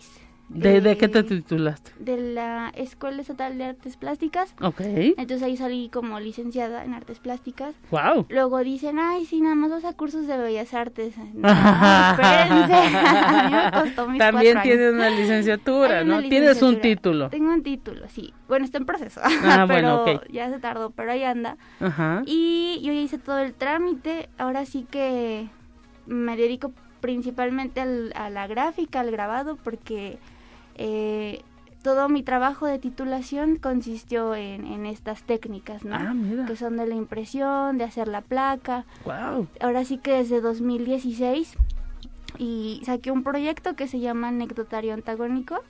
¿De, 0.54 0.96
qué 0.96 1.08
te 1.08 1.22
titulaste? 1.22 1.92
De 1.98 2.16
la 2.16 2.70
Escuela 2.76 3.20
Estatal 3.20 3.56
de 3.58 3.64
Artes 3.64 3.96
Plásticas. 3.96 4.54
Ok. 4.60 4.80
Entonces 4.80 5.42
ahí 5.42 5.56
salí 5.56 5.88
como 5.88 6.20
licenciada 6.20 6.84
en 6.84 6.94
Artes 6.94 7.18
Plásticas. 7.18 7.74
Wow. 7.90 8.26
Luego 8.28 8.58
dicen, 8.58 8.98
ay, 8.98 9.24
sí, 9.24 9.40
nada 9.40 9.54
más 9.54 9.70
vas 9.70 9.84
a 9.84 9.94
cursos 9.94 10.26
de 10.26 10.36
Bellas 10.36 10.74
Artes. 10.74 11.14
No, 11.34 11.48
espérense. 11.48 12.74
a 13.06 13.48
mí 13.48 13.56
me 13.56 13.82
costó 13.82 14.08
mis 14.08 14.18
También 14.18 14.60
tienes 14.62 14.92
una 14.92 15.10
licenciatura, 15.10 16.04
¿no? 16.04 16.20
Tienes 16.22 16.62
un 16.62 16.80
título. 16.80 17.30
Tengo 17.30 17.52
un 17.52 17.62
título, 17.62 18.08
sí. 18.08 18.32
Bueno, 18.48 18.64
está 18.64 18.78
en 18.78 18.86
proceso. 18.86 19.20
Ah, 19.22 19.64
pero 19.68 20.02
bueno, 20.02 20.20
ya 20.30 20.50
se 20.50 20.58
tardó, 20.58 20.90
pero 20.90 21.12
ahí 21.12 21.24
anda. 21.24 21.56
Ajá. 21.80 22.22
Y 22.26 22.80
yo 22.82 22.92
ya 22.92 23.00
hice 23.00 23.18
todo 23.18 23.38
el 23.38 23.54
trámite. 23.54 24.28
Ahora 24.38 24.66
sí 24.66 24.86
que 24.90 25.48
me 26.06 26.36
dedico 26.36 26.72
principalmente 27.00 27.80
al, 27.80 28.12
a 28.14 28.30
la 28.30 28.46
gráfica, 28.46 29.00
al 29.00 29.10
grabado, 29.10 29.56
porque 29.56 30.18
eh, 30.76 31.42
todo 31.82 32.08
mi 32.08 32.22
trabajo 32.22 32.66
de 32.66 32.78
titulación 32.78 33.56
consistió 33.56 34.34
en, 34.34 34.86
estas 34.86 35.22
técnicas, 35.24 35.84
¿no? 35.84 35.96
Ah, 35.96 36.14
que 36.46 36.56
son 36.56 36.76
de 36.76 36.86
la 36.86 36.94
impresión, 36.94 37.78
de 37.78 37.84
hacer 37.84 38.08
la 38.08 38.20
placa. 38.20 38.84
Wow. 39.04 39.48
Ahora 39.60 39.84
sí 39.84 39.98
que 39.98 40.12
desde 40.12 40.40
2016 40.40 41.56
y 42.38 42.80
saqué 42.84 43.10
un 43.10 43.22
proyecto 43.22 43.74
que 43.74 43.88
se 43.88 44.00
llama 44.00 44.28
Anecdotario 44.28 44.94
Antagónico, 44.94 45.62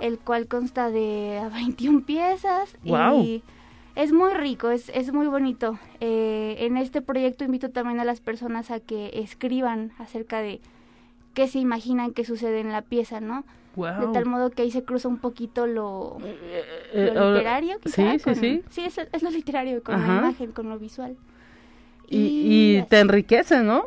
el 0.00 0.18
cual 0.18 0.46
consta 0.46 0.90
de 0.90 1.42
21 1.52 2.02
piezas 2.02 2.76
y 2.84 3.42
es 3.96 4.12
muy 4.12 4.34
rico, 4.34 4.70
es, 4.70 4.90
es 4.90 5.12
muy 5.12 5.26
bonito. 5.26 5.78
Eh, 6.00 6.56
en 6.60 6.76
este 6.76 7.00
proyecto 7.00 7.44
invito 7.44 7.70
también 7.70 7.98
a 7.98 8.04
las 8.04 8.20
personas 8.20 8.70
a 8.70 8.78
que 8.78 9.10
escriban 9.14 9.92
acerca 9.98 10.40
de 10.40 10.60
qué 11.32 11.48
se 11.48 11.58
imaginan 11.58 12.12
que 12.12 12.24
sucede 12.24 12.60
en 12.60 12.72
la 12.72 12.82
pieza, 12.82 13.20
¿no? 13.20 13.44
De 13.76 14.06
tal 14.12 14.24
modo 14.24 14.50
que 14.50 14.62
ahí 14.62 14.70
se 14.70 14.84
cruza 14.84 15.06
un 15.08 15.18
poquito 15.18 15.66
lo, 15.66 16.16
eh, 16.24 16.64
eh, 16.94 17.12
literario, 17.14 17.78
quizá. 17.80 18.12
Sí, 18.12 18.18
sí, 18.18 18.34
sí. 18.34 18.62
Sí, 18.70 18.82
es, 19.12 19.22
lo 19.22 19.30
literario, 19.30 19.82
con 19.82 20.00
la 20.00 20.18
imagen, 20.18 20.52
con 20.52 20.70
lo 20.70 20.78
visual. 20.78 21.16
Y, 22.08 22.82
te 22.88 23.00
enriquece, 23.00 23.60
¿no? 23.60 23.84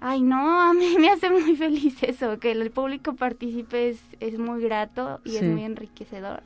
Ay, 0.00 0.20
no, 0.20 0.60
a 0.60 0.74
mí 0.74 0.96
me 0.98 1.10
hace 1.10 1.30
muy 1.30 1.56
feliz 1.56 2.02
eso, 2.02 2.38
que 2.38 2.50
el 2.50 2.70
público 2.70 3.14
participe 3.14 3.90
es, 3.90 4.00
es 4.20 4.38
muy 4.38 4.60
grato 4.62 5.20
y 5.24 5.36
es 5.36 5.44
muy 5.44 5.62
enriquecedor. 5.64 6.42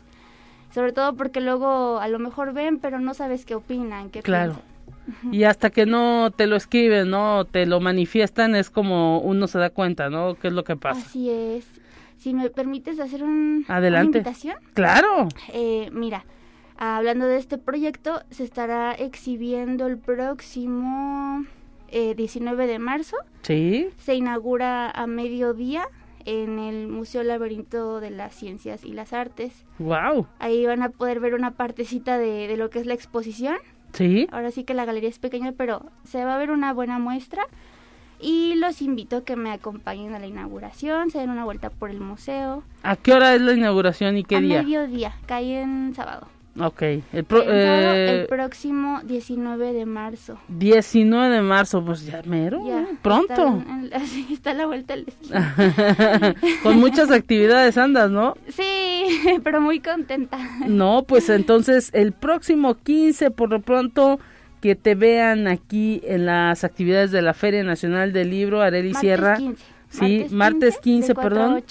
Sobre 0.72 0.92
todo 0.92 1.14
porque 1.14 1.40
luego 1.40 1.98
a 1.98 2.08
lo 2.08 2.18
mejor 2.18 2.52
ven, 2.52 2.78
pero 2.78 3.00
no 3.00 3.14
sabes 3.14 3.46
qué 3.46 3.54
opinan, 3.54 4.10
qué 4.10 4.22
claro. 4.22 4.56
Y 5.32 5.44
hasta 5.44 5.70
que 5.70 5.86
no 5.86 6.32
te 6.36 6.46
lo 6.46 6.56
escriben, 6.56 7.10
¿no? 7.10 7.44
Te 7.44 7.64
lo 7.66 7.80
manifiestan, 7.80 8.54
es 8.54 8.70
como 8.70 9.20
uno 9.20 9.46
se 9.46 9.58
da 9.58 9.70
cuenta, 9.70 10.10
¿no? 10.10 10.34
¿Qué 10.34 10.48
es 10.48 10.52
lo 10.52 10.64
que 10.64 10.76
pasa? 10.76 11.00
Así 11.00 11.30
es. 11.30 11.64
Si 12.26 12.34
me 12.34 12.50
permites 12.50 12.98
hacer 12.98 13.22
un, 13.22 13.64
Adelante. 13.68 14.08
una 14.08 14.18
invitación. 14.18 14.56
Claro. 14.74 15.28
Eh, 15.52 15.90
mira, 15.92 16.24
hablando 16.76 17.24
de 17.24 17.36
este 17.36 17.56
proyecto, 17.56 18.20
se 18.30 18.42
estará 18.42 18.94
exhibiendo 18.94 19.86
el 19.86 19.96
próximo 19.96 21.44
eh, 21.86 22.16
19 22.16 22.66
de 22.66 22.80
marzo. 22.80 23.16
Sí. 23.42 23.90
Se 23.98 24.16
inaugura 24.16 24.90
a 24.90 25.06
mediodía 25.06 25.86
en 26.24 26.58
el 26.58 26.88
Museo 26.88 27.22
Laberinto 27.22 28.00
de 28.00 28.10
las 28.10 28.34
Ciencias 28.34 28.84
y 28.84 28.92
las 28.92 29.12
Artes. 29.12 29.64
Wow. 29.78 30.26
Ahí 30.40 30.66
van 30.66 30.82
a 30.82 30.88
poder 30.88 31.20
ver 31.20 31.32
una 31.32 31.52
partecita 31.52 32.18
de, 32.18 32.48
de 32.48 32.56
lo 32.56 32.70
que 32.70 32.80
es 32.80 32.86
la 32.86 32.94
exposición. 32.94 33.54
Sí. 33.92 34.26
Ahora 34.32 34.50
sí 34.50 34.64
que 34.64 34.74
la 34.74 34.84
galería 34.84 35.10
es 35.10 35.20
pequeña, 35.20 35.52
pero 35.52 35.92
se 36.02 36.24
va 36.24 36.34
a 36.34 36.38
ver 36.38 36.50
una 36.50 36.72
buena 36.72 36.98
muestra 36.98 37.44
y 38.26 38.56
los 38.56 38.82
invito 38.82 39.18
a 39.18 39.24
que 39.24 39.36
me 39.36 39.52
acompañen 39.52 40.12
a 40.16 40.18
la 40.18 40.26
inauguración, 40.26 41.12
se 41.12 41.18
den 41.20 41.30
una 41.30 41.44
vuelta 41.44 41.70
por 41.70 41.90
el 41.90 42.00
museo. 42.00 42.64
¿A 42.82 42.96
qué 42.96 43.12
hora 43.12 43.32
es 43.36 43.40
la 43.40 43.52
inauguración 43.52 44.18
y 44.18 44.24
qué 44.24 44.40
día? 44.40 44.58
A 44.58 44.62
mediodía, 44.64 45.14
cae 45.26 45.62
en 45.62 45.94
sábado. 45.94 46.26
Ok. 46.58 46.82
El, 46.82 47.04
eh, 47.12 48.20
el, 48.22 48.26
próximo 48.26 49.00
19 49.04 49.72
de 49.72 49.86
marzo. 49.86 50.40
19 50.48 51.36
de 51.36 51.42
marzo, 51.42 51.84
pues 51.84 52.04
ya 52.04 52.20
mero, 52.24 52.64
pronto. 53.00 53.62
así 53.92 54.26
está 54.32 54.54
la 54.54 54.66
vuelta 54.66 54.94
al 54.94 55.06
Con 56.64 56.80
muchas 56.80 57.12
actividades 57.12 57.78
andas, 57.78 58.10
¿no? 58.10 58.34
Sí, 58.48 59.04
pero 59.44 59.60
muy 59.60 59.78
contenta. 59.78 60.38
No, 60.66 61.04
pues 61.06 61.28
entonces 61.28 61.90
el 61.92 62.10
próximo 62.10 62.74
15 62.74 63.30
por 63.30 63.50
lo 63.50 63.60
pronto 63.60 64.18
que 64.66 64.74
te 64.74 64.96
vean 64.96 65.46
aquí 65.46 66.02
en 66.04 66.26
las 66.26 66.64
actividades 66.64 67.12
de 67.12 67.22
la 67.22 67.34
Feria 67.34 67.62
Nacional 67.62 68.12
del 68.12 68.30
Libro, 68.30 68.62
Areli 68.62 68.94
Sierra. 68.94 69.38
Sí, 69.88 70.26
martes 70.32 70.78
15, 70.78 71.14
perdón. 71.14 71.62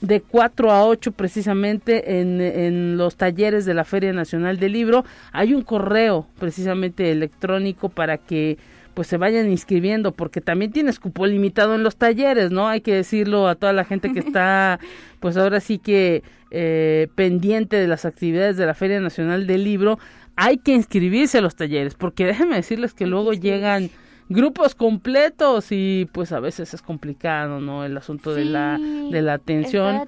de, 0.00 0.20
4 0.20 0.70
a 0.70 0.86
8 0.86 1.10
precisamente 1.10 2.20
en, 2.20 2.40
en 2.40 2.96
los 2.96 3.16
talleres 3.16 3.64
de 3.64 3.74
la 3.74 3.82
Feria 3.82 4.12
Nacional 4.12 4.60
del 4.60 4.74
Libro. 4.74 5.04
Hay 5.32 5.52
un 5.52 5.62
correo 5.62 6.28
precisamente 6.38 7.10
electrónico 7.10 7.88
para 7.88 8.18
que 8.18 8.56
pues 8.94 9.08
se 9.08 9.16
vayan 9.16 9.50
inscribiendo 9.50 10.12
porque 10.12 10.40
también 10.40 10.70
tienes 10.70 11.00
cupo 11.00 11.26
limitado 11.26 11.74
en 11.74 11.82
los 11.82 11.96
talleres, 11.96 12.52
¿no? 12.52 12.68
Hay 12.68 12.82
que 12.82 12.94
decirlo 12.94 13.48
a 13.48 13.56
toda 13.56 13.72
la 13.72 13.84
gente 13.84 14.12
que 14.12 14.20
está 14.20 14.78
pues 15.18 15.36
ahora 15.36 15.58
sí 15.58 15.78
que 15.78 16.22
eh, 16.52 17.08
pendiente 17.16 17.74
de 17.74 17.88
las 17.88 18.04
actividades 18.04 18.56
de 18.56 18.64
la 18.64 18.74
Feria 18.74 19.00
Nacional 19.00 19.48
del 19.48 19.64
Libro 19.64 19.98
hay 20.36 20.58
que 20.58 20.72
inscribirse 20.72 21.38
a 21.38 21.40
los 21.40 21.56
talleres, 21.56 21.94
porque 21.94 22.26
déjenme 22.26 22.56
decirles 22.56 22.94
que 22.94 23.06
luego 23.06 23.32
llegan 23.32 23.90
grupos 24.28 24.74
completos 24.74 25.68
y 25.70 26.08
pues 26.12 26.32
a 26.32 26.40
veces 26.40 26.74
es 26.74 26.82
complicado, 26.82 27.60
¿no? 27.60 27.84
El 27.84 27.96
asunto 27.96 28.34
de 28.34 28.44
la 28.44 28.78
de 28.78 29.22
la 29.22 29.34
atención. 29.34 30.02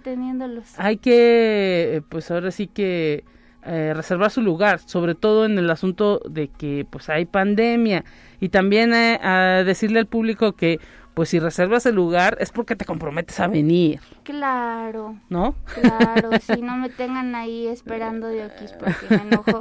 Hay 0.77 0.97
que 0.99 1.97
eh, 1.97 2.03
pues 2.09 2.31
ahora 2.31 2.51
sí 2.51 2.67
que 2.67 3.25
eh, 3.65 3.93
reservar 3.95 4.31
su 4.31 4.43
lugar, 4.43 4.81
sobre 4.81 5.15
todo 5.15 5.45
en 5.45 5.59
el 5.59 5.71
asunto 5.71 6.21
de 6.29 6.49
que 6.49 6.87
pues 6.89 7.09
hay 7.09 7.27
pandemia 7.27 8.05
y 8.41 8.49
también 8.49 8.95
eh, 8.95 9.19
a 9.23 9.63
decirle 9.65 10.01
al 10.01 10.07
público 10.07 10.53
que 10.53 10.81
pues 11.19 11.31
si 11.31 11.41
reservas 11.41 11.85
el 11.85 11.97
lugar 11.97 12.37
es 12.39 12.53
porque 12.53 12.77
te 12.77 12.85
comprometes 12.85 13.41
a 13.41 13.49
venir. 13.49 13.99
Claro. 14.23 15.17
¿No? 15.29 15.57
Claro, 15.75 16.31
si 16.41 16.63
no 16.63 16.77
me 16.77 16.91
tengan 16.91 17.35
ahí 17.35 17.67
esperando 17.67 18.29
de 18.29 18.45
aquí 18.45 18.67
porque 18.79 19.07
me 19.11 19.23
enojo. 19.23 19.61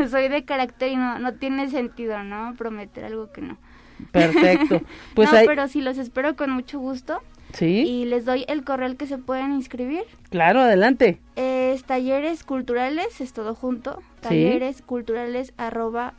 Soy 0.10 0.28
de 0.28 0.46
carácter 0.46 0.92
y 0.92 0.96
no, 0.96 1.18
no 1.18 1.34
tiene 1.34 1.68
sentido, 1.68 2.24
¿no? 2.24 2.54
Prometer 2.56 3.04
algo 3.04 3.30
que 3.30 3.42
no. 3.42 3.58
Perfecto. 4.12 4.80
Pues 5.14 5.30
no, 5.30 5.40
pero 5.44 5.68
si 5.68 5.82
los 5.82 5.98
espero 5.98 6.34
con 6.34 6.48
mucho 6.48 6.78
gusto. 6.78 7.20
Sí. 7.52 7.84
Y 7.86 8.04
les 8.06 8.24
doy 8.24 8.46
el 8.48 8.64
correo 8.64 8.86
al 8.86 8.96
que 8.96 9.06
se 9.06 9.18
pueden 9.18 9.52
inscribir. 9.52 10.04
Claro, 10.30 10.60
adelante. 10.60 11.20
Es 11.36 11.84
talleres 11.84 12.44
culturales, 12.44 13.20
es 13.20 13.34
todo 13.34 13.54
junto. 13.54 14.02
Talleres 14.22 14.80
culturales 14.80 15.52
arroba 15.58 16.14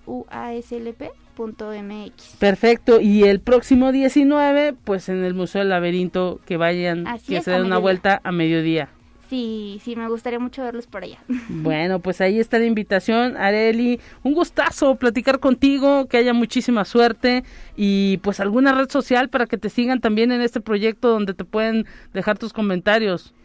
Perfecto. 2.39 2.99
Y 3.01 3.23
el 3.23 3.39
próximo 3.39 3.91
19, 3.91 4.75
pues 4.83 5.09
en 5.09 5.23
el 5.23 5.33
Museo 5.33 5.59
del 5.59 5.69
Laberinto, 5.69 6.39
que 6.45 6.57
vayan, 6.57 7.05
que 7.27 7.41
se 7.41 7.51
den 7.51 7.65
una 7.65 7.77
vuelta 7.77 8.19
a 8.23 8.31
mediodía. 8.31 8.89
Sí, 9.29 9.79
sí, 9.83 9.95
me 9.95 10.09
gustaría 10.09 10.39
mucho 10.39 10.63
verlos 10.63 10.87
por 10.87 11.03
allá. 11.03 11.19
Bueno, 11.49 11.99
pues 11.99 12.19
ahí 12.19 12.39
está 12.39 12.57
la 12.57 12.65
invitación, 12.65 13.37
Areli. 13.37 13.99
Un 14.23 14.33
gustazo 14.33 14.95
platicar 14.95 15.39
contigo, 15.39 16.07
que 16.07 16.17
haya 16.17 16.33
muchísima 16.33 16.83
suerte 16.83 17.43
y 17.75 18.17
pues 18.17 18.39
alguna 18.39 18.73
red 18.73 18.89
social 18.89 19.29
para 19.29 19.45
que 19.45 19.57
te 19.57 19.69
sigan 19.69 19.99
también 19.99 20.31
en 20.31 20.41
este 20.41 20.61
proyecto 20.61 21.09
donde 21.09 21.35
te 21.35 21.45
pueden 21.45 21.85
dejar 22.11 22.39
tus 22.39 22.53
comentarios. 22.53 23.35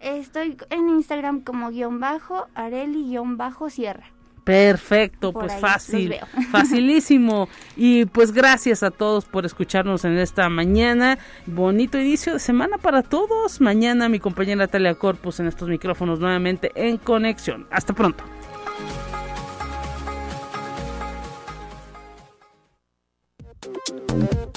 Estoy 0.00 0.56
en 0.70 0.88
Instagram 0.88 1.40
como 1.40 1.70
guion 1.70 2.00
bajo, 2.00 2.46
Areli 2.54 3.04
guion 3.04 3.36
bajo 3.36 3.68
Sierra. 3.68 4.13
Perfecto, 4.44 5.32
pues 5.32 5.58
fácil, 5.58 6.16
facilísimo. 6.52 7.48
Y 7.76 8.04
pues 8.04 8.32
gracias 8.32 8.82
a 8.82 8.90
todos 8.90 9.24
por 9.24 9.46
escucharnos 9.46 10.04
en 10.04 10.18
esta 10.18 10.48
mañana. 10.50 11.18
Bonito 11.46 11.98
inicio 11.98 12.34
de 12.34 12.38
semana 12.38 12.76
para 12.76 13.02
todos. 13.02 13.60
Mañana 13.60 14.08
mi 14.10 14.20
compañera 14.20 14.68
Talia 14.68 14.94
Corpus 14.94 15.40
en 15.40 15.46
estos 15.46 15.68
micrófonos 15.68 16.20
nuevamente 16.20 16.70
en 16.74 16.98
conexión. 16.98 17.66
Hasta 17.70 17.94
pronto. 17.94 18.22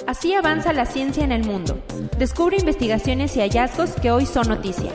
Así 0.06 0.34
avanza 0.34 0.74
la 0.74 0.86
ciencia 0.86 1.24
en 1.24 1.32
el 1.32 1.44
mundo. 1.44 1.82
Descubre 2.18 2.58
investigaciones 2.58 3.36
y 3.36 3.42
hallazgos 3.42 3.92
que 3.92 4.12
hoy 4.12 4.26
son 4.26 4.48
noticia. 4.48 4.92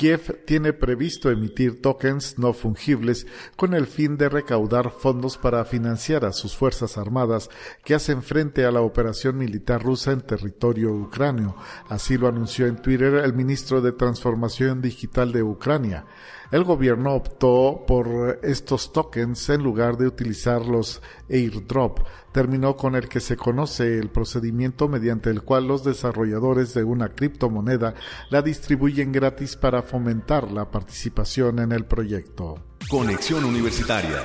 Kiev 0.00 0.46
tiene 0.46 0.72
previsto 0.72 1.30
emitir 1.30 1.82
tokens 1.82 2.38
no 2.38 2.54
fungibles 2.54 3.26
con 3.54 3.74
el 3.74 3.86
fin 3.86 4.16
de 4.16 4.30
recaudar 4.30 4.92
fondos 4.92 5.36
para 5.36 5.62
financiar 5.66 6.24
a 6.24 6.32
sus 6.32 6.56
fuerzas 6.56 6.96
armadas 6.96 7.50
que 7.84 7.94
hacen 7.94 8.22
frente 8.22 8.64
a 8.64 8.70
la 8.70 8.80
operación 8.80 9.36
militar 9.36 9.82
rusa 9.82 10.12
en 10.12 10.22
territorio 10.22 10.90
ucranio. 10.90 11.54
Así 11.90 12.16
lo 12.16 12.28
anunció 12.28 12.66
en 12.66 12.80
Twitter 12.80 13.16
el 13.16 13.34
ministro 13.34 13.82
de 13.82 13.92
Transformación 13.92 14.80
Digital 14.80 15.32
de 15.32 15.42
Ucrania 15.42 16.06
el 16.50 16.64
gobierno 16.64 17.14
optó 17.14 17.84
por 17.86 18.40
estos 18.42 18.92
tokens 18.92 19.48
en 19.48 19.62
lugar 19.62 19.96
de 19.96 20.06
utilizar 20.06 20.64
los 20.66 21.00
airdrop, 21.28 22.00
terminó 22.32 22.76
con 22.76 22.94
el 22.94 23.08
que 23.08 23.20
se 23.20 23.36
conoce 23.36 23.98
el 23.98 24.10
procedimiento 24.10 24.88
mediante 24.88 25.30
el 25.30 25.42
cual 25.42 25.68
los 25.68 25.84
desarrolladores 25.84 26.74
de 26.74 26.84
una 26.84 27.10
criptomoneda 27.10 27.94
la 28.30 28.42
distribuyen 28.42 29.12
gratis 29.12 29.56
para 29.56 29.82
fomentar 29.82 30.50
la 30.50 30.70
participación 30.70 31.58
en 31.58 31.72
el 31.72 31.84
proyecto. 31.84 32.58
Conexión 32.88 33.44
Universitaria 33.44 34.22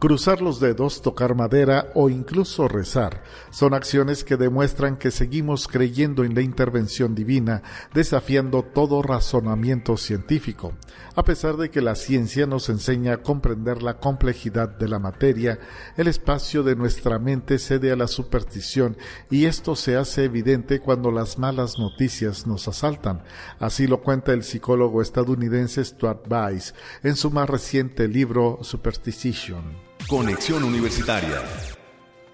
Cruzar 0.00 0.40
los 0.40 0.60
dedos, 0.60 1.02
tocar 1.02 1.34
madera 1.34 1.92
o 1.94 2.08
incluso 2.08 2.68
rezar 2.68 3.22
son 3.50 3.74
acciones 3.74 4.24
que 4.24 4.38
demuestran 4.38 4.96
que 4.96 5.10
seguimos 5.10 5.68
creyendo 5.68 6.24
en 6.24 6.34
la 6.34 6.40
intervención 6.40 7.14
divina, 7.14 7.62
desafiando 7.92 8.62
todo 8.62 9.02
razonamiento 9.02 9.98
científico. 9.98 10.72
A 11.16 11.22
pesar 11.22 11.58
de 11.58 11.68
que 11.68 11.82
la 11.82 11.96
ciencia 11.96 12.46
nos 12.46 12.70
enseña 12.70 13.12
a 13.12 13.16
comprender 13.18 13.82
la 13.82 13.98
complejidad 13.98 14.70
de 14.70 14.88
la 14.88 14.98
materia, 14.98 15.58
el 15.98 16.08
espacio 16.08 16.62
de 16.62 16.76
nuestra 16.76 17.18
mente 17.18 17.58
cede 17.58 17.92
a 17.92 17.96
la 17.96 18.08
superstición 18.08 18.96
y 19.28 19.44
esto 19.44 19.76
se 19.76 19.98
hace 19.98 20.24
evidente 20.24 20.80
cuando 20.80 21.10
las 21.10 21.38
malas 21.38 21.78
noticias 21.78 22.46
nos 22.46 22.68
asaltan. 22.68 23.22
Así 23.58 23.86
lo 23.86 24.00
cuenta 24.00 24.32
el 24.32 24.44
psicólogo 24.44 25.02
estadounidense 25.02 25.84
Stuart 25.84 26.22
Weiss 26.26 26.74
en 27.02 27.16
su 27.16 27.30
más 27.30 27.50
reciente 27.50 28.08
libro 28.08 28.60
Superstition. 28.62 29.89
Conexión 30.10 30.64
Universitaria. 30.64 31.40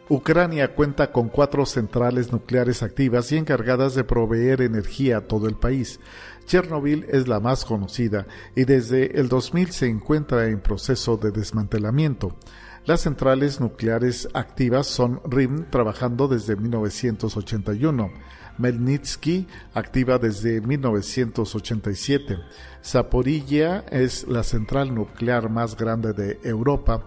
Ucrania 0.08 0.74
cuenta 0.74 1.12
con 1.12 1.28
cuatro 1.28 1.66
centrales 1.66 2.32
nucleares 2.32 2.82
activas 2.82 3.30
y 3.32 3.36
encargadas 3.36 3.94
de 3.94 4.02
proveer 4.02 4.62
energía 4.62 5.18
a 5.18 5.20
todo 5.26 5.46
el 5.46 5.56
país. 5.56 6.00
Chernobyl 6.46 7.04
es 7.10 7.28
la 7.28 7.38
más 7.38 7.66
conocida 7.66 8.26
y 8.54 8.64
desde 8.64 9.20
el 9.20 9.28
2000 9.28 9.72
se 9.72 9.88
encuentra 9.88 10.46
en 10.46 10.60
proceso 10.60 11.18
de 11.18 11.32
desmantelamiento. 11.32 12.38
Las 12.86 13.02
centrales 13.02 13.60
nucleares 13.60 14.26
activas 14.32 14.86
son 14.86 15.20
RIM, 15.28 15.68
trabajando 15.68 16.28
desde 16.28 16.56
1981, 16.56 18.10
Melnitsky, 18.56 19.48
activa 19.74 20.18
desde 20.18 20.62
1987, 20.62 22.38
Zaporilla 22.82 23.84
es 23.90 24.26
la 24.28 24.44
central 24.44 24.94
nuclear 24.94 25.50
más 25.50 25.76
grande 25.76 26.14
de 26.14 26.40
Europa, 26.42 27.04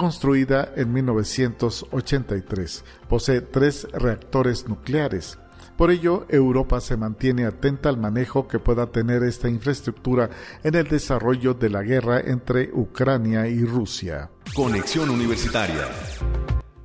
construida 0.00 0.72
en 0.76 0.94
1983. 0.94 2.84
Posee 3.06 3.42
tres 3.42 3.86
reactores 3.92 4.66
nucleares. 4.66 5.38
Por 5.76 5.90
ello, 5.90 6.24
Europa 6.30 6.80
se 6.80 6.96
mantiene 6.96 7.44
atenta 7.44 7.90
al 7.90 7.98
manejo 7.98 8.48
que 8.48 8.58
pueda 8.58 8.86
tener 8.86 9.22
esta 9.22 9.50
infraestructura 9.50 10.30
en 10.64 10.74
el 10.74 10.88
desarrollo 10.88 11.52
de 11.52 11.68
la 11.68 11.82
guerra 11.82 12.20
entre 12.20 12.70
Ucrania 12.72 13.46
y 13.46 13.62
Rusia. 13.62 14.30
Conexión 14.54 15.10
Universitaria. 15.10 15.86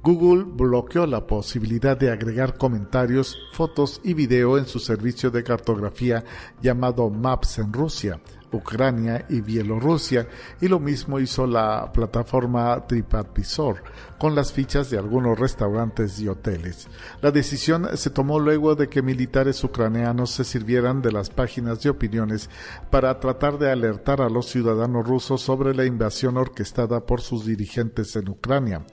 Google 0.05 0.43
bloqueó 0.43 1.07
la 1.07 1.25
posibilidad 1.25 1.97
de 1.97 2.11
agregar 2.11 2.59
comentarios, 2.59 3.39
fotos 3.53 4.01
y 4.03 4.13
video 4.13 4.59
en 4.59 4.67
su 4.67 4.77
servicio 4.77 5.31
de 5.31 5.43
cartografía 5.43 6.23
llamado 6.61 7.09
Maps 7.09 7.57
en 7.57 7.73
Rusia, 7.73 8.21
Ucrania 8.51 9.25
y 9.29 9.41
Bielorrusia, 9.41 10.27
y 10.61 10.67
lo 10.67 10.79
mismo 10.79 11.19
hizo 11.19 11.47
la 11.47 11.91
plataforma 11.91 12.85
TripAdvisor 12.85 13.81
con 14.19 14.35
las 14.35 14.53
fichas 14.53 14.91
de 14.91 14.99
algunos 14.99 15.39
restaurantes 15.39 16.19
y 16.19 16.27
hoteles. 16.27 16.87
La 17.23 17.31
decisión 17.31 17.97
se 17.97 18.11
tomó 18.11 18.39
luego 18.39 18.75
de 18.75 18.89
que 18.89 19.01
militares 19.01 19.63
ucranianos 19.63 20.29
se 20.29 20.43
sirvieran 20.43 21.01
de 21.01 21.13
las 21.13 21.31
páginas 21.31 21.81
de 21.81 21.89
opiniones 21.89 22.51
para 22.91 23.19
tratar 23.19 23.57
de 23.57 23.71
alertar 23.71 24.21
a 24.21 24.29
los 24.29 24.45
ciudadanos 24.51 25.07
rusos 25.07 25.41
sobre 25.41 25.73
la 25.73 25.85
invasión 25.85 26.37
orquestada 26.37 27.07
por 27.07 27.21
sus 27.21 27.43
dirigentes 27.43 28.15
en 28.15 28.29
Ucrania. 28.29 28.85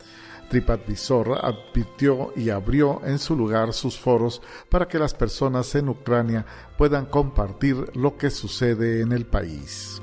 TripAdvisor 0.53 1.39
advirtió 1.43 2.35
y 2.37 2.51
abrió 2.51 3.01
en 3.07 3.19
su 3.19 3.35
lugar 3.35 3.73
sus 3.73 3.99
foros 3.99 4.43
para 4.69 4.87
que 4.87 4.99
las 4.99 5.15
personas 5.15 5.75
en 5.77 5.89
Ucrania 5.89 6.45
puedan 6.77 7.07
compartir 7.07 7.91
lo 7.95 8.19
que 8.19 8.29
sucede 8.29 9.01
en 9.01 9.13
el 9.13 9.25
país. 9.25 10.03